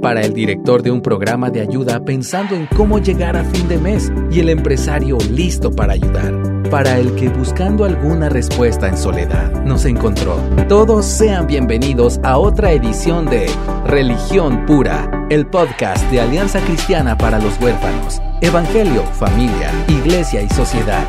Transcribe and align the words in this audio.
para 0.00 0.22
el 0.22 0.32
director 0.32 0.82
de 0.82 0.90
un 0.90 1.02
programa 1.02 1.50
de 1.50 1.60
ayuda 1.60 2.04
pensando 2.04 2.54
en 2.54 2.66
cómo 2.66 2.98
llegar 2.98 3.36
a 3.36 3.44
fin 3.44 3.68
de 3.68 3.78
mes 3.78 4.12
y 4.30 4.40
el 4.40 4.48
empresario 4.48 5.18
listo 5.30 5.70
para 5.70 5.94
ayudar, 5.94 6.62
para 6.70 6.98
el 6.98 7.14
que 7.16 7.28
buscando 7.28 7.84
alguna 7.84 8.28
respuesta 8.28 8.88
en 8.88 8.96
soledad 8.96 9.64
nos 9.64 9.84
encontró. 9.84 10.36
Todos 10.68 11.04
sean 11.04 11.46
bienvenidos 11.46 12.18
a 12.22 12.38
otra 12.38 12.72
edición 12.72 13.26
de 13.26 13.46
Religión 13.86 14.66
Pura, 14.66 15.26
el 15.30 15.46
podcast 15.46 16.04
de 16.10 16.20
Alianza 16.20 16.60
Cristiana 16.60 17.16
para 17.18 17.38
los 17.38 17.60
Huérfanos, 17.60 18.20
Evangelio, 18.40 19.02
Familia, 19.04 19.70
Iglesia 19.88 20.42
y 20.42 20.48
Sociedad. 20.50 21.06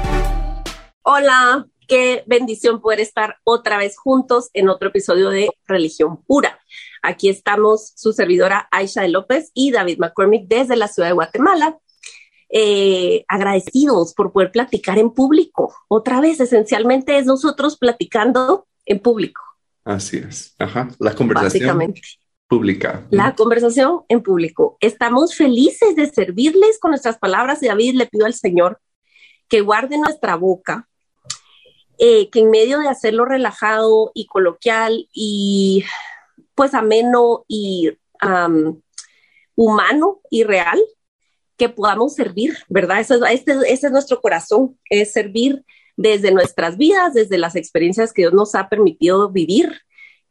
Hola, 1.03 1.67
qué 1.87 2.23
bendición 2.25 2.81
poder 2.81 2.99
estar 3.01 3.37
otra 3.43 3.77
vez 3.77 3.97
juntos 3.97 4.49
en 4.53 4.69
otro 4.69 4.89
episodio 4.89 5.29
de 5.29 5.49
Religión 5.67 6.23
Pura. 6.25 6.59
Aquí 7.01 7.29
estamos 7.29 7.93
su 7.95 8.13
servidora 8.13 8.67
Aisha 8.71 9.01
de 9.01 9.09
López 9.09 9.51
y 9.53 9.71
David 9.71 9.99
McCormick 9.99 10.47
desde 10.47 10.75
la 10.75 10.87
ciudad 10.87 11.09
de 11.09 11.13
Guatemala. 11.13 11.77
Eh, 12.51 13.25
agradecidos 13.27 14.15
por 14.15 14.31
poder 14.31 14.51
platicar 14.51 14.97
en 14.97 15.11
público. 15.11 15.75
Otra 15.87 16.19
vez, 16.19 16.39
esencialmente 16.39 17.17
es 17.17 17.25
nosotros 17.25 17.77
platicando 17.77 18.67
en 18.85 18.99
público. 18.99 19.41
Así 19.83 20.17
es. 20.17 20.55
Ajá. 20.57 20.89
La 20.99 21.13
conversación 21.13 21.93
pública. 22.47 23.05
La 23.11 23.35
conversación 23.35 24.01
en 24.09 24.23
público. 24.23 24.77
Estamos 24.81 25.35
felices 25.35 25.95
de 25.95 26.07
servirles 26.07 26.79
con 26.79 26.91
nuestras 26.91 27.19
palabras 27.19 27.61
y 27.61 27.67
David 27.67 27.93
le 27.93 28.07
pido 28.07 28.25
al 28.25 28.33
Señor 28.33 28.81
que 29.47 29.61
guarde 29.61 29.97
nuestra 29.97 30.35
boca, 30.35 30.89
eh, 31.99 32.29
que 32.29 32.39
en 32.39 32.49
medio 32.49 32.79
de 32.79 32.87
hacerlo 32.87 33.25
relajado 33.25 34.11
y 34.13 34.25
coloquial 34.25 35.07
y 35.13 35.85
pues 36.59 36.73
ameno 36.73 37.45
y 37.47 37.89
humano 39.55 40.19
y 40.29 40.43
real, 40.43 40.77
que 41.55 41.69
podamos 41.69 42.15
servir, 42.15 42.57
¿verdad? 42.67 42.99
Eso, 42.99 43.25
este, 43.27 43.53
ese 43.71 43.87
es 43.87 43.91
nuestro 43.93 44.19
corazón, 44.19 44.77
es 44.89 45.13
servir 45.13 45.63
desde 45.95 46.31
nuestras 46.33 46.75
vidas, 46.75 47.13
desde 47.13 47.37
las 47.37 47.55
experiencias 47.55 48.11
que 48.11 48.23
Dios 48.23 48.33
nos 48.33 48.55
ha 48.55 48.67
permitido 48.67 49.29
vivir 49.31 49.71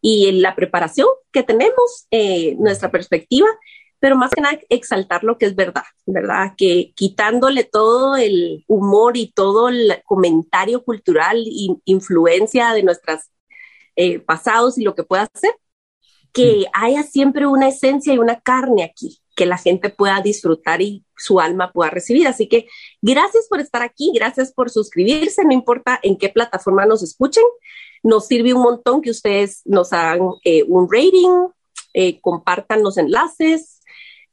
y 0.02 0.30
la 0.32 0.54
preparación 0.54 1.08
que 1.32 1.42
tenemos, 1.42 2.06
eh, 2.10 2.56
nuestra 2.58 2.90
perspectiva, 2.90 3.48
pero 3.98 4.14
más 4.14 4.30
que 4.30 4.42
nada 4.42 4.58
exaltar 4.68 5.24
lo 5.24 5.38
que 5.38 5.46
es 5.46 5.56
verdad, 5.56 5.84
¿verdad? 6.04 6.52
Que 6.58 6.92
quitándole 6.94 7.64
todo 7.64 8.16
el 8.16 8.66
humor 8.66 9.16
y 9.16 9.32
todo 9.32 9.70
el 9.70 10.02
comentario 10.04 10.84
cultural 10.84 11.38
e 11.38 11.74
influencia 11.86 12.74
de 12.74 12.82
nuestros 12.82 13.30
eh, 13.96 14.18
pasados 14.18 14.76
y 14.76 14.84
lo 14.84 14.94
que 14.94 15.04
pueda 15.04 15.26
ser, 15.32 15.54
que 16.38 16.66
haya 16.72 17.02
siempre 17.02 17.46
una 17.46 17.68
esencia 17.68 18.14
y 18.14 18.18
una 18.18 18.40
carne 18.40 18.84
aquí 18.84 19.20
que 19.34 19.46
la 19.46 19.58
gente 19.58 19.90
pueda 19.90 20.20
disfrutar 20.20 20.82
y 20.82 21.04
su 21.16 21.40
alma 21.40 21.72
pueda 21.72 21.90
recibir. 21.90 22.26
Así 22.26 22.48
que 22.48 22.66
gracias 23.02 23.46
por 23.48 23.60
estar 23.60 23.82
aquí, 23.82 24.12
gracias 24.14 24.52
por 24.52 24.70
suscribirse, 24.70 25.44
no 25.44 25.52
importa 25.52 25.98
en 26.02 26.16
qué 26.16 26.28
plataforma 26.28 26.86
nos 26.86 27.02
escuchen, 27.02 27.44
nos 28.02 28.26
sirve 28.26 28.54
un 28.54 28.62
montón 28.62 29.00
que 29.00 29.10
ustedes 29.10 29.62
nos 29.64 29.92
hagan 29.92 30.30
eh, 30.44 30.64
un 30.64 30.88
rating, 30.90 31.48
eh, 31.94 32.20
compartan 32.20 32.82
los 32.82 32.98
enlaces, 32.98 33.80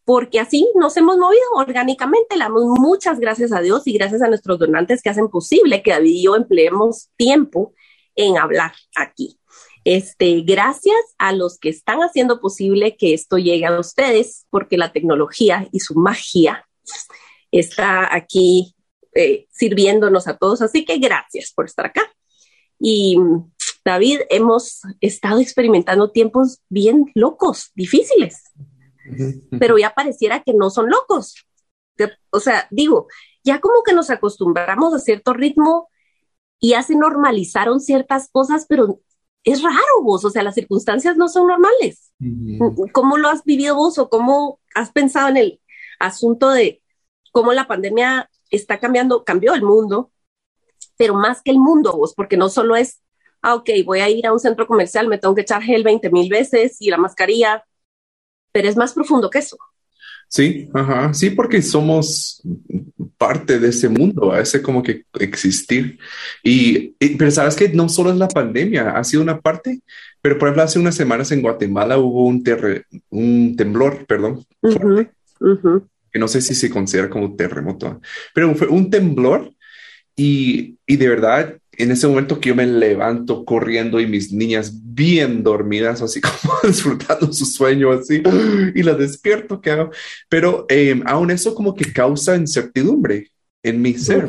porque 0.06 0.40
así 0.40 0.72
nos 0.76 0.96
hemos 0.98 1.18
movido 1.18 1.44
orgánicamente. 1.56 2.36
Le 2.36 2.44
damos 2.44 2.64
muchas 2.66 3.20
gracias 3.20 3.52
a 3.52 3.62
Dios 3.62 3.88
y 3.88 3.94
gracias 3.94 4.22
a 4.22 4.28
nuestros 4.28 4.60
donantes 4.60 5.02
que 5.02 5.10
hacen 5.10 5.30
posible 5.30 5.82
que 5.82 5.92
David 5.92 6.12
y 6.12 6.24
yo 6.24 6.36
empleemos 6.36 7.10
tiempo 7.16 7.74
en 8.16 8.38
hablar 8.38 8.74
aquí. 8.96 9.40
Este, 9.86 10.42
gracias 10.42 10.98
a 11.20 11.32
los 11.32 11.60
que 11.60 11.70
están 11.70 12.00
haciendo 12.00 12.42
posible 12.42 12.98
que 12.98 13.14
esto 13.14 13.38
llegue 13.38 13.68
a 13.68 13.80
ustedes, 13.80 14.48
porque 14.50 14.78
la 14.78 14.92
tecnología 14.92 15.70
y 15.72 15.80
su 15.80 15.94
magia 15.94 16.68
está 17.52 18.14
aquí 18.14 18.76
eh, 19.14 19.46
sirviéndonos 19.52 20.28
a 20.28 20.38
todos. 20.38 20.64
Así 20.64 20.86
que 20.86 20.98
gracias 20.98 21.54
por 21.56 21.66
estar 21.66 21.86
acá. 21.86 22.02
Y 22.80 23.18
David, 23.86 24.22
hemos 24.32 24.82
estado 25.02 25.40
experimentando 25.40 26.10
tiempos 26.10 26.62
bien 26.68 27.12
locos, 27.14 27.72
difíciles, 27.76 28.42
pero 29.60 29.78
ya 29.78 29.94
pareciera 29.94 30.42
que 30.42 30.54
no 30.54 30.72
son 30.72 30.90
locos. 30.90 31.36
O 32.32 32.40
sea, 32.40 32.68
digo, 32.72 33.08
ya 33.44 33.62
como 33.62 33.84
que 33.84 33.94
nos 33.94 34.10
acostumbramos 34.10 34.96
a 34.96 35.00
cierto 35.00 35.34
ritmo 35.34 35.90
y 36.60 36.70
ya 36.70 36.82
se 36.82 36.96
normalizaron 36.96 37.80
ciertas 37.80 38.30
cosas, 38.32 38.66
pero 38.68 39.02
es 39.46 39.62
raro 39.62 40.02
vos, 40.04 40.26
o 40.26 40.30
sea, 40.32 40.44
las 40.44 40.56
circunstancias 40.56 41.16
no 41.16 41.30
son 41.30 41.48
normales. 41.48 42.12
¿Cómo 42.92 43.18
lo 43.18 43.30
has 43.30 43.44
vivido 43.44 43.76
vos 43.76 43.98
o 44.00 44.10
cómo 44.10 44.60
has 44.74 44.92
pensado 44.92 45.30
en 45.30 45.38
el 45.38 45.62
asunto 46.00 46.50
de 46.50 46.82
cómo 47.32 47.54
la 47.54 47.68
pandemia 47.68 48.30
está 48.50 48.80
cambiando, 48.80 49.24
cambió 49.24 49.54
el 49.54 49.62
mundo, 49.62 50.12
pero 50.98 51.14
más 51.14 51.42
que 51.44 51.52
el 51.52 51.60
mundo 51.60 51.94
vos, 51.96 52.14
porque 52.16 52.38
no 52.38 52.50
solo 52.50 52.76
es, 52.76 53.02
ah, 53.42 53.56
ok, 53.56 53.70
voy 53.86 54.00
a 54.00 54.10
ir 54.10 54.26
a 54.26 54.34
un 54.34 54.40
centro 54.40 54.66
comercial, 54.66 55.08
me 55.08 55.20
tengo 55.20 55.36
que 55.36 55.42
echar 55.42 55.62
gel 55.62 55.84
20 55.84 56.10
mil 56.10 56.30
veces 56.30 56.78
y 56.80 56.90
la 56.90 56.98
mascarilla, 56.98 57.64
pero 58.52 58.68
es 58.68 58.76
más 58.76 58.94
profundo 58.94 59.30
que 59.30 59.40
eso. 59.40 59.58
Sí, 60.28 60.70
ajá, 60.74 61.14
sí, 61.14 61.30
porque 61.30 61.62
somos 61.62 62.42
parte 63.18 63.60
de 63.60 63.70
ese 63.70 63.90
mundo, 63.90 64.36
ese 64.36 64.62
como 64.62 64.84
que 64.84 65.04
existir. 65.20 65.98
Y, 66.44 66.96
pero 67.18 67.32
sabes 67.32 67.56
que 67.56 67.70
no 67.70 67.90
solo 67.90 68.12
es 68.12 68.18
la 68.18 68.28
pandemia, 68.28 68.92
ha 68.92 69.04
sido 69.04 69.24
una 69.24 69.40
parte, 69.40 69.82
pero 70.22 70.38
por 70.38 70.48
ejemplo 70.48 70.64
hace 70.64 70.80
unas 70.80 70.96
semanas 70.96 71.32
en 71.32 71.42
Guatemala 71.42 71.98
hubo 71.98 72.26
un, 72.26 72.44
un 73.10 73.56
temblor, 73.56 74.06
perdón, 74.06 74.46
que 76.12 76.20
no 76.20 76.28
sé 76.28 76.42
si 76.42 76.56
se 76.56 76.70
considera 76.70 77.10
como 77.10 77.36
terremoto, 77.36 78.02
pero 78.34 78.54
fue 78.56 78.68
un 78.68 78.90
temblor 78.90 79.52
y, 80.16 80.78
y 80.86 80.96
de 80.96 81.10
verdad 81.10 81.58
en 81.78 81.92
ese 81.92 82.08
momento 82.08 82.40
que 82.40 82.50
yo 82.50 82.56
me 82.56 82.66
levanto 82.66 83.46
corriendo 83.46 84.00
y 84.00 84.08
mis 84.08 84.32
niñas 84.32 84.74
bien 84.74 85.44
dormidas, 85.44 86.02
así 86.02 86.22
como 86.22 86.54
disfrutando 86.64 87.32
su 87.34 87.46
sueño, 87.46 87.92
así, 87.92 88.24
y 88.74 88.84
la 88.84 88.94
despierto, 88.94 89.62
¿qué 89.62 89.72
hago? 89.72 89.92
Pero 90.30 90.66
eh, 90.70 91.02
aún 91.06 91.32
eso 91.32 91.54
como 91.54 91.76
que 91.76 91.92
causa 91.92 92.36
incertidumbre 92.36 93.32
en 93.64 93.82
mi 93.82 93.94
ser, 93.96 94.28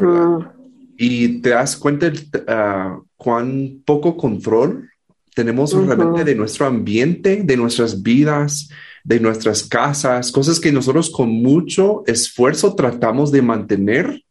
Y 0.96 1.42
te 1.42 1.50
das 1.50 1.76
cuenta 1.76 2.10
uh, 2.10 3.04
cuán 3.16 3.82
poco 3.84 4.16
control 4.16 4.88
tenemos 5.34 5.74
realmente 5.74 6.24
de 6.24 6.34
nuestro 6.34 6.64
ambiente, 6.64 7.42
de 7.44 7.56
nuestras 7.58 8.02
vidas, 8.02 8.70
de 9.04 9.20
nuestras 9.20 9.62
casas, 9.64 10.32
cosas 10.32 10.58
que 10.58 10.72
nosotros 10.72 11.10
con 11.10 11.28
mucho 11.30 12.02
esfuerzo 12.06 12.74
tratamos 12.74 13.30
de 13.30 13.42
mantener, 13.42 14.24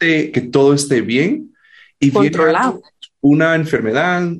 de 0.00 0.32
que 0.32 0.40
todo 0.40 0.74
esté 0.74 1.00
bien, 1.00 1.54
y 2.00 2.10
controlado. 2.10 2.82
una 3.20 3.54
enfermedad, 3.54 4.30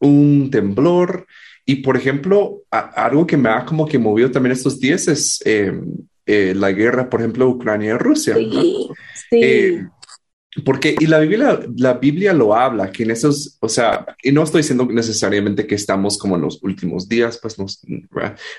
un 0.00 0.50
temblor. 0.50 1.26
Y 1.64 1.76
por 1.76 1.96
ejemplo, 1.96 2.62
algo 2.70 3.26
que 3.26 3.36
me 3.36 3.50
ha 3.50 3.64
como 3.64 3.86
que 3.86 3.98
movido 3.98 4.30
también 4.30 4.52
estos 4.52 4.80
días 4.80 5.06
es 5.08 5.40
em, 5.44 5.84
eh, 6.24 6.54
la 6.56 6.72
guerra, 6.72 7.10
por 7.10 7.20
ejemplo, 7.20 7.48
Ucrania 7.48 7.90
y 7.90 7.98
Rusia. 7.98 8.34
Sí, 8.34 8.88
sí. 9.30 9.40
Eh, 9.42 9.86
porque, 10.64 10.96
y 10.98 11.06
la 11.06 11.20
Biblia, 11.20 11.60
la 11.76 11.94
Biblia 11.94 12.32
lo 12.32 12.54
habla, 12.54 12.90
que 12.90 13.02
en 13.02 13.10
esos, 13.10 13.58
o 13.60 13.68
sea, 13.68 14.06
y 14.22 14.32
no 14.32 14.42
estoy 14.42 14.62
diciendo 14.62 14.86
necesariamente 14.90 15.66
que 15.66 15.74
estamos 15.74 16.18
como 16.18 16.36
en 16.36 16.42
los 16.42 16.62
últimos 16.62 17.08
días, 17.08 17.38
pues, 17.40 17.58
nos, 17.58 17.80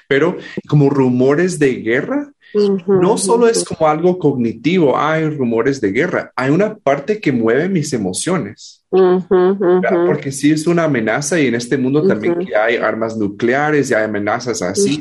pero 0.08 0.38
como 0.68 0.90
rumores 0.90 1.60
de 1.60 1.76
guerra, 1.76 2.32
no 2.54 3.18
solo 3.18 3.48
es 3.48 3.64
como 3.64 3.88
algo 3.88 4.18
cognitivo, 4.18 4.98
hay 4.98 5.30
rumores 5.30 5.80
de 5.82 5.92
guerra, 5.92 6.32
hay 6.36 6.50
una 6.52 6.76
parte 6.76 7.20
que 7.20 7.32
mueve 7.32 7.70
mis 7.70 7.94
emociones. 7.94 8.84
Porque 8.90 10.32
si 10.32 10.52
es 10.52 10.66
una 10.68 10.86
amenaza 10.86 11.40
y 11.40 11.48
en 11.48 11.56
este 11.56 11.78
mundo 11.78 12.06
también 12.08 12.40
que 12.40 12.56
hay 12.56 12.78
armas 12.78 13.18
nucleares 13.18 13.92
y 13.92 13.94
hay 13.94 14.04
amenazas 14.04 14.62
así, 14.62 15.00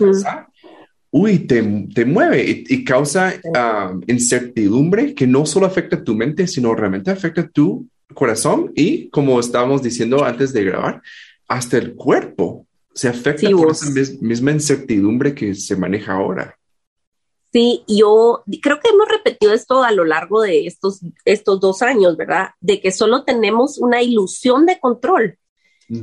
uy, 1.11 1.39
te, 1.41 1.63
te 1.95 2.05
mueve 2.05 2.65
y, 2.69 2.85
causa 2.85 3.35
ah, 3.55 3.95
incertidumbre 4.07 5.15
que 5.15 5.27
no 5.27 5.47
solo 5.47 5.67
afecta 5.67 6.03
tu 6.03 6.15
mente, 6.15 6.47
sino 6.47 6.75
realmente 6.75 7.11
afecta 7.11 7.49
tu 7.49 7.87
corazón 8.15 8.73
y, 8.75 9.09
como 9.09 9.41
estábamos 9.41 9.83
diciendo 9.83 10.25
antes 10.25 10.53
de 10.53 10.65
grabar, 10.65 11.03
hasta 11.47 11.79
el 11.79 11.95
cuerpo. 11.95 12.67
Se 12.93 13.09
afecta 13.09 13.49
por 13.51 13.71
esa 13.71 13.87
misma 14.21 14.51
incertidumbre 14.51 15.33
que 15.33 15.55
se 15.55 15.77
maneja 15.77 16.15
ahora. 16.15 16.58
Sí, 17.53 17.85
yo 17.89 18.43
creo 18.61 18.79
que 18.81 18.91
hemos 18.91 19.09
repetido 19.09 19.53
esto 19.53 19.83
a 19.83 19.93
lo 19.93 20.05
largo 20.05 20.43
de 20.43 20.67
estos, 20.67 21.01
estos 21.25 21.61
dos 21.61 21.81
años, 21.83 22.17
¿verdad? 22.17 22.51
De 22.61 22.81
que 22.81 22.93
solo 22.93 23.25
tenemos 23.25 23.79
una 23.79 24.03
ilusión 24.03 24.67
de 24.67 24.79
control. 24.79 25.39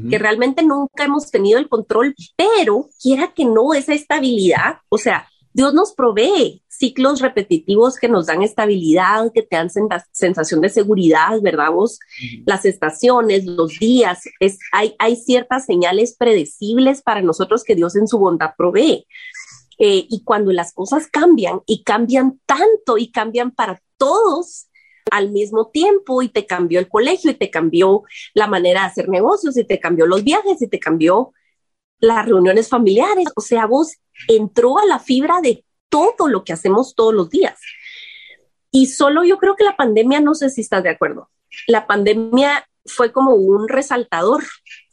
que 0.09 0.18
realmente 0.18 0.63
nunca 0.63 1.03
hemos 1.03 1.30
tenido 1.30 1.59
el 1.59 1.69
control, 1.69 2.15
pero 2.36 2.89
quiera 3.00 3.33
que 3.36 3.45
no, 3.45 3.75
esa 3.75 3.94
estabilidad, 3.94 4.77
o 4.89 4.97
sea, 4.97 5.27
Dios 5.56 5.74
nos 5.74 5.94
provee 5.94 6.63
ciclos 6.68 7.21
repetitivos 7.21 7.95
que 7.95 8.09
nos 8.09 8.25
dan 8.25 8.41
estabilidad, 8.41 9.31
que 9.33 9.41
te 9.41 9.56
dan 9.56 9.69
sensación 10.12 10.59
de 10.59 10.68
seguridad, 10.68 11.39
¿verdad 11.41 11.71
vos? 11.71 11.98
Las 12.45 12.65
estaciones, 12.65 13.45
los 13.45 13.80
días, 13.80 14.24
es, 14.41 14.59
hay, 14.74 14.95
hay 15.00 15.15
ciertas 15.15 15.65
señales 15.65 16.18
predecibles 16.18 17.01
para 17.01 17.21
nosotros 17.21 17.63
que 17.63 17.75
Dios 17.75 17.95
en 17.95 18.09
su 18.09 18.18
bondad 18.18 18.51
provee. 18.57 19.06
Eh, 19.77 20.06
y 20.10 20.24
cuando 20.24 20.51
las 20.51 20.74
cosas 20.74 21.07
cambian 21.07 21.62
y 21.66 21.83
cambian 21.83 22.39
tanto 22.45 22.98
y 22.98 23.12
cambian 23.12 23.51
para 23.51 23.81
todos, 23.98 24.68
al 25.12 25.31
mismo 25.31 25.69
tiempo 25.69 26.22
y 26.22 26.30
te 26.30 26.45
cambió 26.45 26.80
el 26.80 26.89
colegio 26.89 27.31
y 27.31 27.36
te 27.36 27.50
cambió 27.50 28.04
la 28.33 28.48
manera 28.48 28.81
de 28.81 28.88
hacer 28.88 29.10
negocios 29.10 29.57
y 29.57 29.63
te 29.63 29.80
cambió 29.80 30.07
los 30.07 30.24
viajes 30.24 30.62
y 30.62 30.68
te 30.68 30.80
cambió 30.80 31.33
las 32.00 32.25
reuniones 32.25 32.69
familiares. 32.69 33.27
O 33.36 33.42
sea, 33.42 33.66
vos 33.66 33.98
entró 34.27 34.80
a 34.80 34.86
la 34.86 35.00
fibra 35.00 35.42
de 35.42 35.63
todo 35.89 36.27
lo 36.27 36.44
que 36.44 36.54
hacemos 36.54 36.95
todos 36.95 37.13
los 37.13 37.30
días. 37.30 37.60
Y 38.72 38.88
solo 38.88 39.24
yo 39.24 39.38
creo 39.38 39.56
que 39.56 39.63
la 39.63 39.77
pandemia, 39.77 40.19
no 40.19 40.33
sé 40.33 40.50
si 40.50 40.62
estás 40.62 40.83
de 40.83 40.89
acuerdo, 40.89 41.30
la 41.68 41.88
pandemia 41.88 42.68
fue 42.86 43.12
como 43.12 43.36
un 43.36 43.69
resaltador 43.69 44.44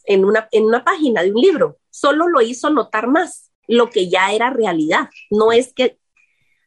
en 0.05 0.25
una, 0.25 0.49
en 0.52 0.64
una 0.64 0.84
página 0.84 1.23
de 1.23 1.32
un 1.32 1.40
libro, 1.40 1.79
solo 1.90 2.29
lo 2.29 2.40
hizo 2.40 2.70
notar 2.70 3.08
más 3.08 3.51
lo 3.72 3.88
que 3.88 4.10
ya 4.10 4.32
era 4.32 4.50
realidad. 4.50 5.08
No 5.30 5.50
es 5.50 5.72
que 5.72 5.98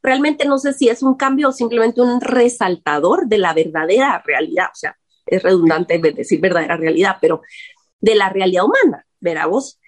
realmente 0.02 0.46
no 0.46 0.58
sé 0.58 0.74
si 0.74 0.90
es 0.90 1.04
un 1.04 1.16
cambio 1.16 1.50
o 1.50 1.52
simplemente 1.52 2.02
un 2.02 2.20
resaltador 2.20 3.28
de 3.28 3.38
la 3.38 3.54
verdadera 3.54 4.24
realidad, 4.26 4.70
o 4.72 4.76
sea, 4.76 4.98
es 5.28 5.44
redundante 5.44 6.00
decir 6.00 6.40
verdadera 6.40 6.78
realidad, 6.78 7.18
pero 7.22 7.42
de 8.00 8.16
la 8.16 8.30
realidad 8.30 8.66
humana, 8.66 9.06
verá 9.20 9.46
vos. 9.46 9.80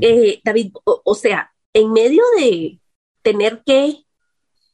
Eh, 0.00 0.40
David, 0.44 0.72
o, 0.84 1.14
sea, 1.14 1.52
en 1.72 1.92
medio 1.92 2.22
de 2.38 2.80
tener 3.22 3.62
que 3.64 4.04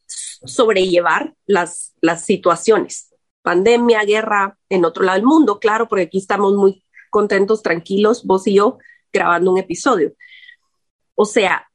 sobrellevar 0.05 1.33
las, 1.45 1.93
las 2.01 2.25
situaciones, 2.25 3.13
pandemia, 3.41 4.03
guerra 4.03 4.57
en 4.69 4.83
otro 4.83 5.03
lado 5.03 5.17
del 5.17 5.25
mundo, 5.25 5.59
claro, 5.59 5.87
porque 5.87 6.03
aquí 6.03 6.17
estamos 6.17 6.55
muy 6.55 6.83
contentos, 7.09 7.61
tranquilos, 7.61 8.25
vos 8.25 8.47
y 8.47 8.55
yo, 8.55 8.79
grabando 9.11 9.51
un 9.51 9.59
episodio. 9.59 10.13
O 11.15 11.25
sea, 11.25 11.67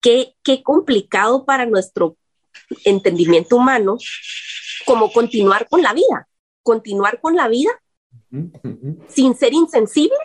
qué, 0.00 0.34
qué 0.42 0.62
complicado 0.62 1.44
para 1.44 1.66
nuestro 1.66 2.16
entendimiento 2.84 3.56
humano 3.56 3.98
como 4.86 5.12
continuar 5.12 5.68
con 5.68 5.82
la 5.82 5.92
vida, 5.92 6.28
continuar 6.62 7.20
con 7.20 7.36
la 7.36 7.48
vida 7.48 7.70
sin 9.08 9.34
ser 9.34 9.52
insensible, 9.52 10.16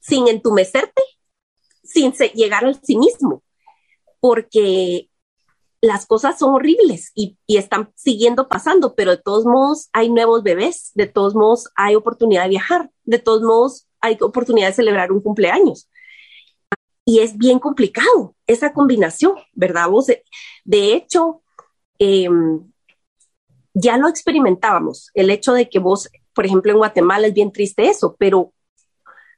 sin 0.00 0.28
entumecerte, 0.28 1.02
sin 1.82 2.12
llegar 2.34 2.64
al 2.64 2.80
cinismo, 2.82 3.42
porque 4.20 5.08
las 5.80 6.06
cosas 6.06 6.38
son 6.38 6.54
horribles 6.54 7.12
y, 7.14 7.38
y, 7.46 7.56
están 7.56 7.92
siguiendo 7.94 8.48
pasando, 8.48 8.94
pero 8.94 9.12
de 9.12 9.22
todos 9.22 9.44
modos 9.44 9.88
hay 9.92 10.10
nuevos 10.10 10.42
bebés, 10.42 10.90
de 10.94 11.06
todos 11.06 11.34
modos 11.34 11.68
hay 11.76 11.94
oportunidad 11.94 12.42
de 12.42 12.48
viajar, 12.48 12.90
de 13.04 13.18
todos 13.18 13.42
modos 13.42 13.86
hay 14.00 14.18
oportunidad 14.20 14.68
de 14.68 14.74
celebrar 14.74 15.12
un 15.12 15.20
cumpleaños. 15.20 15.88
Y 17.08 17.20
es 17.20 17.38
bien 17.38 17.58
complicado 17.58 18.34
esa 18.46 18.74
combinación, 18.74 19.32
¿verdad? 19.54 19.88
Vos, 19.88 20.06
de 20.06 20.92
hecho, 20.92 21.42
Em, 21.98 22.72
ya 23.74 23.96
lo 23.96 24.08
experimentábamos, 24.08 25.10
el 25.14 25.30
hecho 25.30 25.52
de 25.52 25.68
que 25.68 25.78
vos, 25.78 26.08
por 26.32 26.46
ejemplo, 26.46 26.72
en 26.72 26.78
Guatemala 26.78 27.26
es 27.26 27.34
bien 27.34 27.52
triste 27.52 27.88
eso, 27.88 28.16
pero 28.18 28.52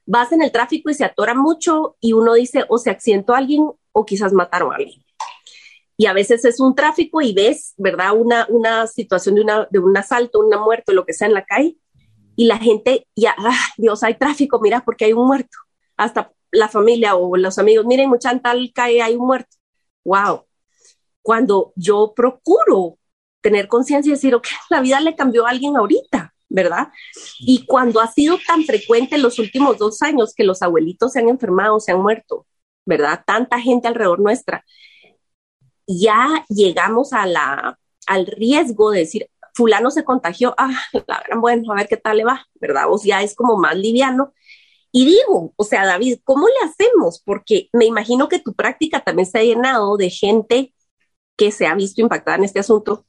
vas 0.05 0.31
en 0.31 0.41
el 0.41 0.51
tráfico 0.51 0.89
y 0.89 0.93
se 0.93 1.05
atora 1.05 1.33
mucho 1.33 1.95
y 1.99 2.13
uno 2.13 2.33
dice 2.33 2.65
o 2.69 2.77
se 2.77 2.89
accidentó 2.89 3.33
a 3.33 3.39
alguien 3.39 3.69
o 3.91 4.05
quizás 4.05 4.33
mataron 4.33 4.71
a 4.71 4.75
alguien. 4.75 5.03
Y 5.97 6.07
a 6.07 6.13
veces 6.13 6.45
es 6.45 6.59
un 6.59 6.73
tráfico 6.75 7.21
y 7.21 7.33
ves, 7.33 7.73
¿verdad? 7.77 8.13
Una, 8.15 8.47
una 8.49 8.87
situación 8.87 9.35
de, 9.35 9.41
una, 9.41 9.67
de 9.69 9.79
un 9.79 9.95
asalto, 9.95 10.39
una 10.39 10.57
muerte, 10.57 10.93
lo 10.93 11.05
que 11.05 11.13
sea 11.13 11.27
en 11.27 11.33
la 11.33 11.45
calle, 11.45 11.77
y 12.35 12.45
la 12.45 12.57
gente, 12.57 13.07
ya, 13.15 13.35
ah, 13.37 13.67
Dios, 13.77 14.01
hay 14.03 14.15
tráfico, 14.15 14.59
mira, 14.61 14.83
porque 14.83 15.05
hay 15.05 15.13
un 15.13 15.27
muerto. 15.27 15.57
Hasta 15.97 16.31
la 16.51 16.67
familia 16.69 17.15
o 17.15 17.37
los 17.37 17.57
amigos, 17.59 17.85
miren, 17.85 18.09
mucha 18.09 18.37
tal 18.39 18.71
calle 18.73 19.01
hay 19.01 19.15
un 19.15 19.27
muerto. 19.27 19.57
¡Wow! 20.03 20.45
cuando 21.21 21.73
yo 21.75 22.13
procuro 22.15 22.97
tener 23.41 23.67
conciencia 23.67 24.09
y 24.09 24.13
decir, 24.13 24.35
ok, 24.35 24.47
la 24.69 24.81
vida 24.81 24.99
le 24.99 25.15
cambió 25.15 25.45
a 25.45 25.51
alguien 25.51 25.77
ahorita, 25.77 26.33
¿verdad? 26.49 26.89
Y 27.39 27.65
cuando 27.65 27.99
ha 28.01 28.11
sido 28.11 28.37
tan 28.45 28.63
frecuente 28.63 29.15
en 29.15 29.21
los 29.21 29.39
últimos 29.39 29.77
dos 29.77 30.01
años 30.01 30.33
que 30.35 30.43
los 30.43 30.61
abuelitos 30.61 31.13
se 31.13 31.19
han 31.19 31.29
enfermado, 31.29 31.79
se 31.79 31.91
han 31.91 32.01
muerto, 32.01 32.45
¿verdad? 32.85 33.23
Tanta 33.25 33.59
gente 33.59 33.87
alrededor 33.87 34.19
nuestra, 34.19 34.63
ya 35.87 36.45
llegamos 36.49 37.13
a 37.13 37.25
la, 37.25 37.79
al 38.07 38.25
riesgo 38.25 38.91
de 38.91 38.99
decir, 38.99 39.29
fulano 39.53 39.91
se 39.91 40.03
contagió, 40.03 40.53
ah, 40.57 40.77
la 41.07 41.23
bueno, 41.37 41.71
a 41.71 41.75
ver 41.75 41.87
qué 41.87 41.97
tal 41.97 42.17
le 42.17 42.25
va, 42.25 42.45
¿verdad? 42.55 42.85
O 42.89 42.99
ya 43.03 43.21
es 43.21 43.35
como 43.35 43.57
más 43.57 43.75
liviano. 43.75 44.33
Y 44.91 45.05
digo, 45.05 45.53
o 45.55 45.63
sea, 45.63 45.85
David, 45.85 46.19
¿cómo 46.23 46.47
le 46.47 46.69
hacemos? 46.69 47.21
Porque 47.23 47.69
me 47.73 47.85
imagino 47.85 48.27
que 48.27 48.39
tu 48.39 48.53
práctica 48.53 49.01
también 49.01 49.25
se 49.25 49.39
ha 49.39 49.43
llenado 49.43 49.95
de 49.97 50.09
gente 50.09 50.73
que 51.37 51.51
se 51.51 51.65
ha 51.65 51.75
visto 51.75 52.01
impactada 52.01 52.37
en 52.37 52.43
este 52.43 52.59
asunto. 52.59 53.05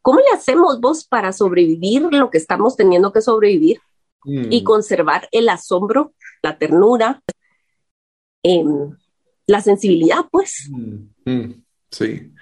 ¿Cómo 0.00 0.18
le 0.20 0.30
hacemos 0.34 0.80
vos 0.80 1.06
para 1.06 1.32
sobrevivir 1.32 2.02
lo 2.10 2.30
que 2.30 2.38
estamos 2.38 2.76
teniendo 2.76 3.12
que 3.12 3.20
sobrevivir 3.20 3.80
y 4.24 4.60
mm. 4.60 4.64
conservar 4.64 5.28
el 5.32 5.48
asombro, 5.48 6.14
la 6.42 6.58
ternura, 6.58 7.22
em, 8.42 8.96
la 9.46 9.60
sensibilidad, 9.60 10.26
pues? 10.30 10.68
Mm, 10.70 11.30
mm, 11.30 11.64
sí. 11.90 12.32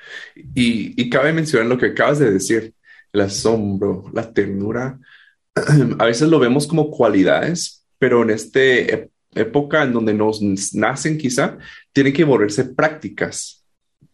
Y, 0.54 1.02
y 1.02 1.10
cabe 1.10 1.32
mencionar 1.32 1.66
lo 1.66 1.76
que 1.76 1.86
acabas 1.86 2.18
de 2.18 2.30
decir, 2.30 2.74
el 3.12 3.20
asombro, 3.20 4.04
la 4.12 4.32
ternura. 4.32 4.98
A 5.98 6.04
veces 6.04 6.28
lo 6.28 6.38
vemos 6.38 6.66
como 6.66 6.90
cualidades, 6.90 7.79
pero 8.00 8.24
en 8.24 8.30
esta 8.30 8.60
época 9.34 9.84
en 9.84 9.92
donde 9.92 10.14
nos 10.14 10.42
nacen 10.74 11.16
quizá, 11.16 11.56
tienen 11.92 12.12
que 12.12 12.24
volverse 12.24 12.64
prácticas 12.64 13.60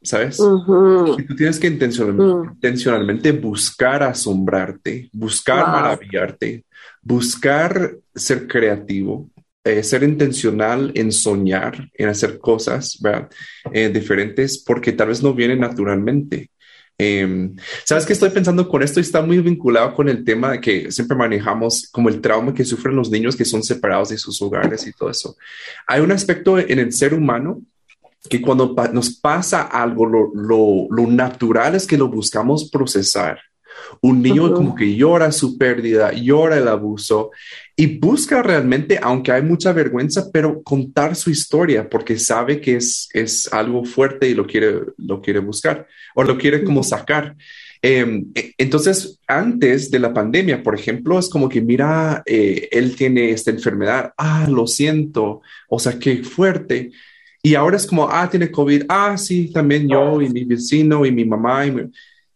¿sabes? 0.06 0.38
Y 0.38 1.22
tú 1.24 1.34
tienes 1.36 1.58
que 1.58 1.68
mm. 1.68 2.52
intencionalmente 2.54 3.32
buscar 3.32 4.02
asombrarte, 4.02 5.10
buscar 5.12 5.66
maravillarte, 5.66 6.64
buscar 7.02 7.96
ser 8.14 8.46
creativo, 8.46 9.28
eh, 9.64 9.82
ser 9.82 10.04
intencional 10.04 10.92
en 10.94 11.10
soñar, 11.10 11.90
en 11.94 12.08
hacer 12.08 12.38
cosas 12.38 12.98
¿verdad? 13.00 13.28
Eh, 13.72 13.88
diferentes, 13.88 14.62
porque 14.62 14.92
tal 14.92 15.08
vez 15.08 15.22
no 15.22 15.34
viene 15.34 15.56
naturalmente. 15.56 16.50
Em, 16.98 17.54
Sabes 17.84 18.06
que 18.06 18.14
estoy 18.14 18.30
pensando 18.30 18.66
con 18.68 18.82
esto 18.82 19.00
y 19.00 19.02
está 19.02 19.20
muy 19.20 19.38
vinculado 19.40 19.94
con 19.94 20.08
el 20.08 20.24
tema 20.24 20.60
que 20.60 20.90
siempre 20.90 21.16
manejamos, 21.16 21.88
como 21.92 22.08
el 22.08 22.20
trauma 22.20 22.54
que 22.54 22.64
sufren 22.64 22.96
los 22.96 23.10
niños 23.10 23.36
que 23.36 23.44
son 23.44 23.62
separados 23.62 24.08
de 24.08 24.18
sus 24.18 24.40
hogares 24.40 24.86
y 24.86 24.92
todo 24.92 25.10
eso. 25.10 25.36
Hay 25.86 26.00
un 26.00 26.12
aspecto 26.12 26.58
en 26.58 26.78
el 26.78 26.92
ser 26.92 27.12
humano 27.12 27.60
que 28.28 28.40
cuando 28.40 28.74
nos 28.92 29.10
pasa 29.10 29.62
algo, 29.62 30.06
lo, 30.06 31.06
natural 31.06 31.74
es 31.74 31.86
que 31.86 31.98
lo 31.98 32.08
buscamos 32.08 32.70
procesar. 32.70 33.40
Un 34.00 34.22
niño 34.22 34.52
como 34.54 34.74
que 34.74 34.96
llora 34.96 35.30
su 35.32 35.58
pérdida, 35.58 36.12
llora 36.12 36.56
el 36.56 36.66
abuso 36.66 37.30
y 37.78 37.99
busca 37.99 38.42
realmente, 38.42 38.99
aunque 39.02 39.33
hay 39.33 39.42
mucha 39.42 39.73
vergüenza, 39.73 40.30
pero 40.33 40.62
contar 40.62 41.14
su 41.14 41.30
historia 41.30 41.88
porque 41.90 42.18
sabe 42.18 42.59
que 42.59 42.76
es, 42.76 43.09
es 43.12 43.52
algo 43.52 43.85
fuerte 43.85 44.28
y 44.28 44.35
lo 44.35 44.47
quiere, 44.47 44.80
lo 44.97 45.21
quiere 45.21 45.40
buscar 45.40 45.87
o 46.14 46.25
lo 46.25 46.38
quiere 46.38 46.64
como 46.64 46.83
sacar. 46.83 47.37
Em, 47.83 48.33
e, 48.35 48.54
entonces, 48.56 49.21
antes 49.28 49.90
de 49.90 49.99
la 49.99 50.14
pandemia, 50.14 50.62
por 50.62 50.75
ejemplo, 50.75 51.18
es 51.18 51.28
como 51.28 51.50
que, 51.50 51.61
mira, 51.61 52.23
eh, 52.25 52.68
él 52.73 52.97
tiene 52.97 53.30
esta 53.30 53.50
enfermedad, 53.50 54.12
ah, 54.16 54.47
lo 54.49 54.66
siento, 54.66 55.42
o 55.68 55.78
sea, 55.78 55.99
qué 55.99 56.25
fuerte. 56.25 56.90
Y 57.42 57.54
ahora 57.54 57.76
es 57.76 57.87
como, 57.87 58.09
ah, 58.11 58.28
tiene 58.30 58.50
COVID, 58.50 58.85
ah, 58.88 59.18
sí, 59.18 59.52
también 59.52 59.87
yo 59.87 60.23
y 60.23 60.30
mi 60.30 60.45
vecino 60.45 61.04
y 61.04 61.12
mi 61.12 61.26
mamá. 61.26 61.66
Y 61.66 61.90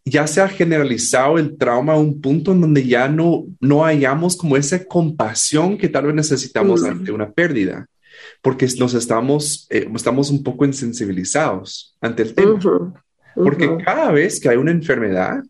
Ya 0.04 0.26
se 0.26 0.40
ha 0.40 0.48
generalizado 0.48 1.38
el 1.38 1.56
trauma 1.56 1.92
a 1.92 1.98
un 1.98 2.20
punto 2.20 2.52
en 2.52 2.60
donde 2.60 2.86
ya 2.86 3.08
no, 3.08 3.44
no 3.60 3.84
hallamos 3.84 4.36
como 4.36 4.56
esa 4.56 4.84
compasión 4.84 5.76
que 5.76 5.88
tal 5.88 6.06
vez 6.06 6.14
necesitamos 6.14 6.84
ante 6.84 7.12
una 7.12 7.30
pérdida, 7.30 7.86
porque 8.42 8.66
nos 8.78 8.94
estamos, 8.94 9.66
eh, 9.70 9.88
estamos 9.94 10.30
un 10.30 10.42
poco 10.42 10.64
insensibilizados 10.64 11.96
ante 12.00 12.22
el 12.22 12.34
tema. 12.34 12.58
Porque 13.34 13.78
cada 13.84 14.10
vez 14.10 14.40
que 14.40 14.48
hay 14.48 14.56
una 14.56 14.72
enfermedad, 14.72 15.42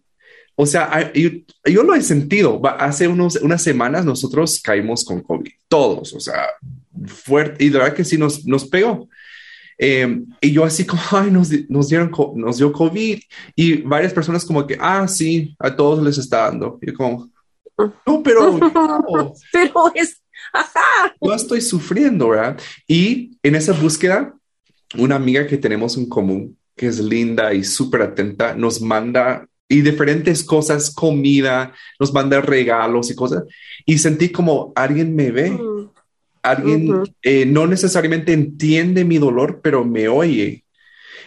o 0.55 0.67
sea, 0.67 1.11
yo, 1.15 1.83
lo 1.83 1.95
he 1.95 2.03
sentido. 2.03 2.61
Hace 2.79 3.09
unos, 3.09 3.37
unas 3.37 3.63
semanas 3.63 4.05
nosotros 4.05 4.61
caímos 4.63 5.05
con 5.05 5.23
COVID, 5.23 5.51
todos, 5.69 6.13
o 6.13 6.21
sea, 6.21 6.49
fuerte, 7.07 7.65
y 7.65 7.71
la 7.71 7.79
verdad 7.79 7.95
que 7.95 8.05
sí 8.05 8.19
nos, 8.19 8.45
nos 8.45 8.69
pegó. 8.69 9.09
Em, 9.83 10.27
y 10.43 10.53
yo 10.53 10.63
así 10.63 10.85
como, 10.85 11.01
ay, 11.13 11.31
nos, 11.31 11.49
nos, 11.71 11.89
dieron, 11.89 12.13
nos 12.37 12.59
dio 12.59 12.71
COVID 12.71 13.19
y 13.57 13.77
varias 13.79 14.13
personas 14.13 14.45
como 14.45 14.67
que, 14.67 14.77
ah, 14.79 15.09
sí, 15.09 15.57
a 15.59 15.75
todos 15.75 16.03
les 16.03 16.19
está 16.19 16.51
dando. 16.51 16.79
Y 16.83 16.93
como, 16.93 17.31
no, 18.07 18.23
pero... 18.23 18.59
pero 19.53 19.93
es, 19.95 20.21
Ajá. 20.53 21.15
Yo 21.21 21.33
estoy 21.33 21.61
sufriendo, 21.61 22.31
¿verdad? 22.31 22.59
Y 22.87 23.39
en 23.43 23.55
esa 23.55 23.73
búsqueda, 23.73 24.35
una 24.99 25.15
amiga 25.17 25.47
que 25.47 25.57
tenemos 25.57 25.97
en 25.97 26.09
común, 26.09 26.59
que 26.77 26.89
es 26.89 26.99
linda 26.99 27.55
y 27.55 27.63
súper 27.63 28.03
atenta, 28.03 28.55
nos 28.55 28.81
manda 28.81 29.47
y 29.69 29.83
diferentes 29.83 30.43
cosas, 30.43 30.93
comida, 30.93 31.73
nos 32.01 32.13
manda 32.13 32.41
regalos 32.41 33.11
y 33.11 33.15
cosas. 33.15 33.45
Y 33.87 33.99
sentí 33.99 34.31
como 34.31 34.73
alguien 34.75 35.15
me 35.15 35.31
ve, 35.31 35.57
alguien 36.43 37.03
eh, 37.23 37.47
no 37.47 37.67
necesariamente 37.67 38.33
entiende 38.33 39.05
mi 39.05 39.19
dolor, 39.19 39.61
pero 39.63 39.85
me 39.85 40.09
oye. 40.09 40.65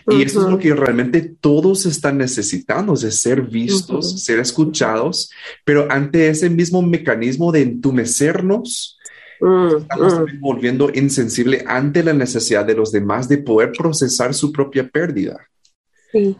Y 0.08 0.22
eso 0.22 0.41
es 0.41 0.51
lo 0.51 0.60
que 0.60 0.74
realmente 0.75 1.22
todos 1.22 1.86
están 1.86 2.17
necesitando, 2.17 2.93
de 2.93 3.12
ser 3.12 3.41
vistos, 3.41 4.24
ser 4.24 4.39
escuchados, 4.39 5.32
pero 5.63 5.89
ante 5.89 6.27
ese 6.27 6.50
mismo 6.50 6.82
mecanismo 6.82 7.53
de 7.53 7.62
entumecernos, 7.62 9.00
mm, 9.39 9.77
estamos 9.77 10.20
mm. 10.20 10.39
volviendo 10.41 10.91
insensible 10.93 11.63
ante 11.65 12.03
la 12.03 12.12
necesidad 12.12 12.65
de 12.65 12.75
los 12.75 12.91
demás 12.91 13.29
de 13.29 13.38
poder 13.38 13.72
procesar 13.72 14.34
su 14.34 14.51
propia 14.51 14.89
pérdida. 14.89 15.38
Sí. 16.12 16.36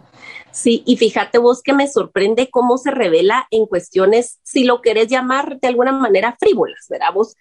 Sí, 0.54 0.84
y 0.86 0.98
fíjate 0.98 1.40
vos 1.40 1.64
que 1.64 1.74
me 1.74 1.88
sorprende 1.88 2.50
cómo 2.52 2.78
se 2.78 2.92
revela 2.92 3.48
en 3.50 3.66
cuestiones, 3.66 4.40
si 4.44 4.66
lo 4.66 4.82
querés 4.82 5.08
llamar 5.08 5.60
de 5.60 5.68
alguna 5.68 5.92
manera 5.92 6.38
frívolas, 6.40 6.86
¿verdad 6.90 7.12
vos? 7.12 7.36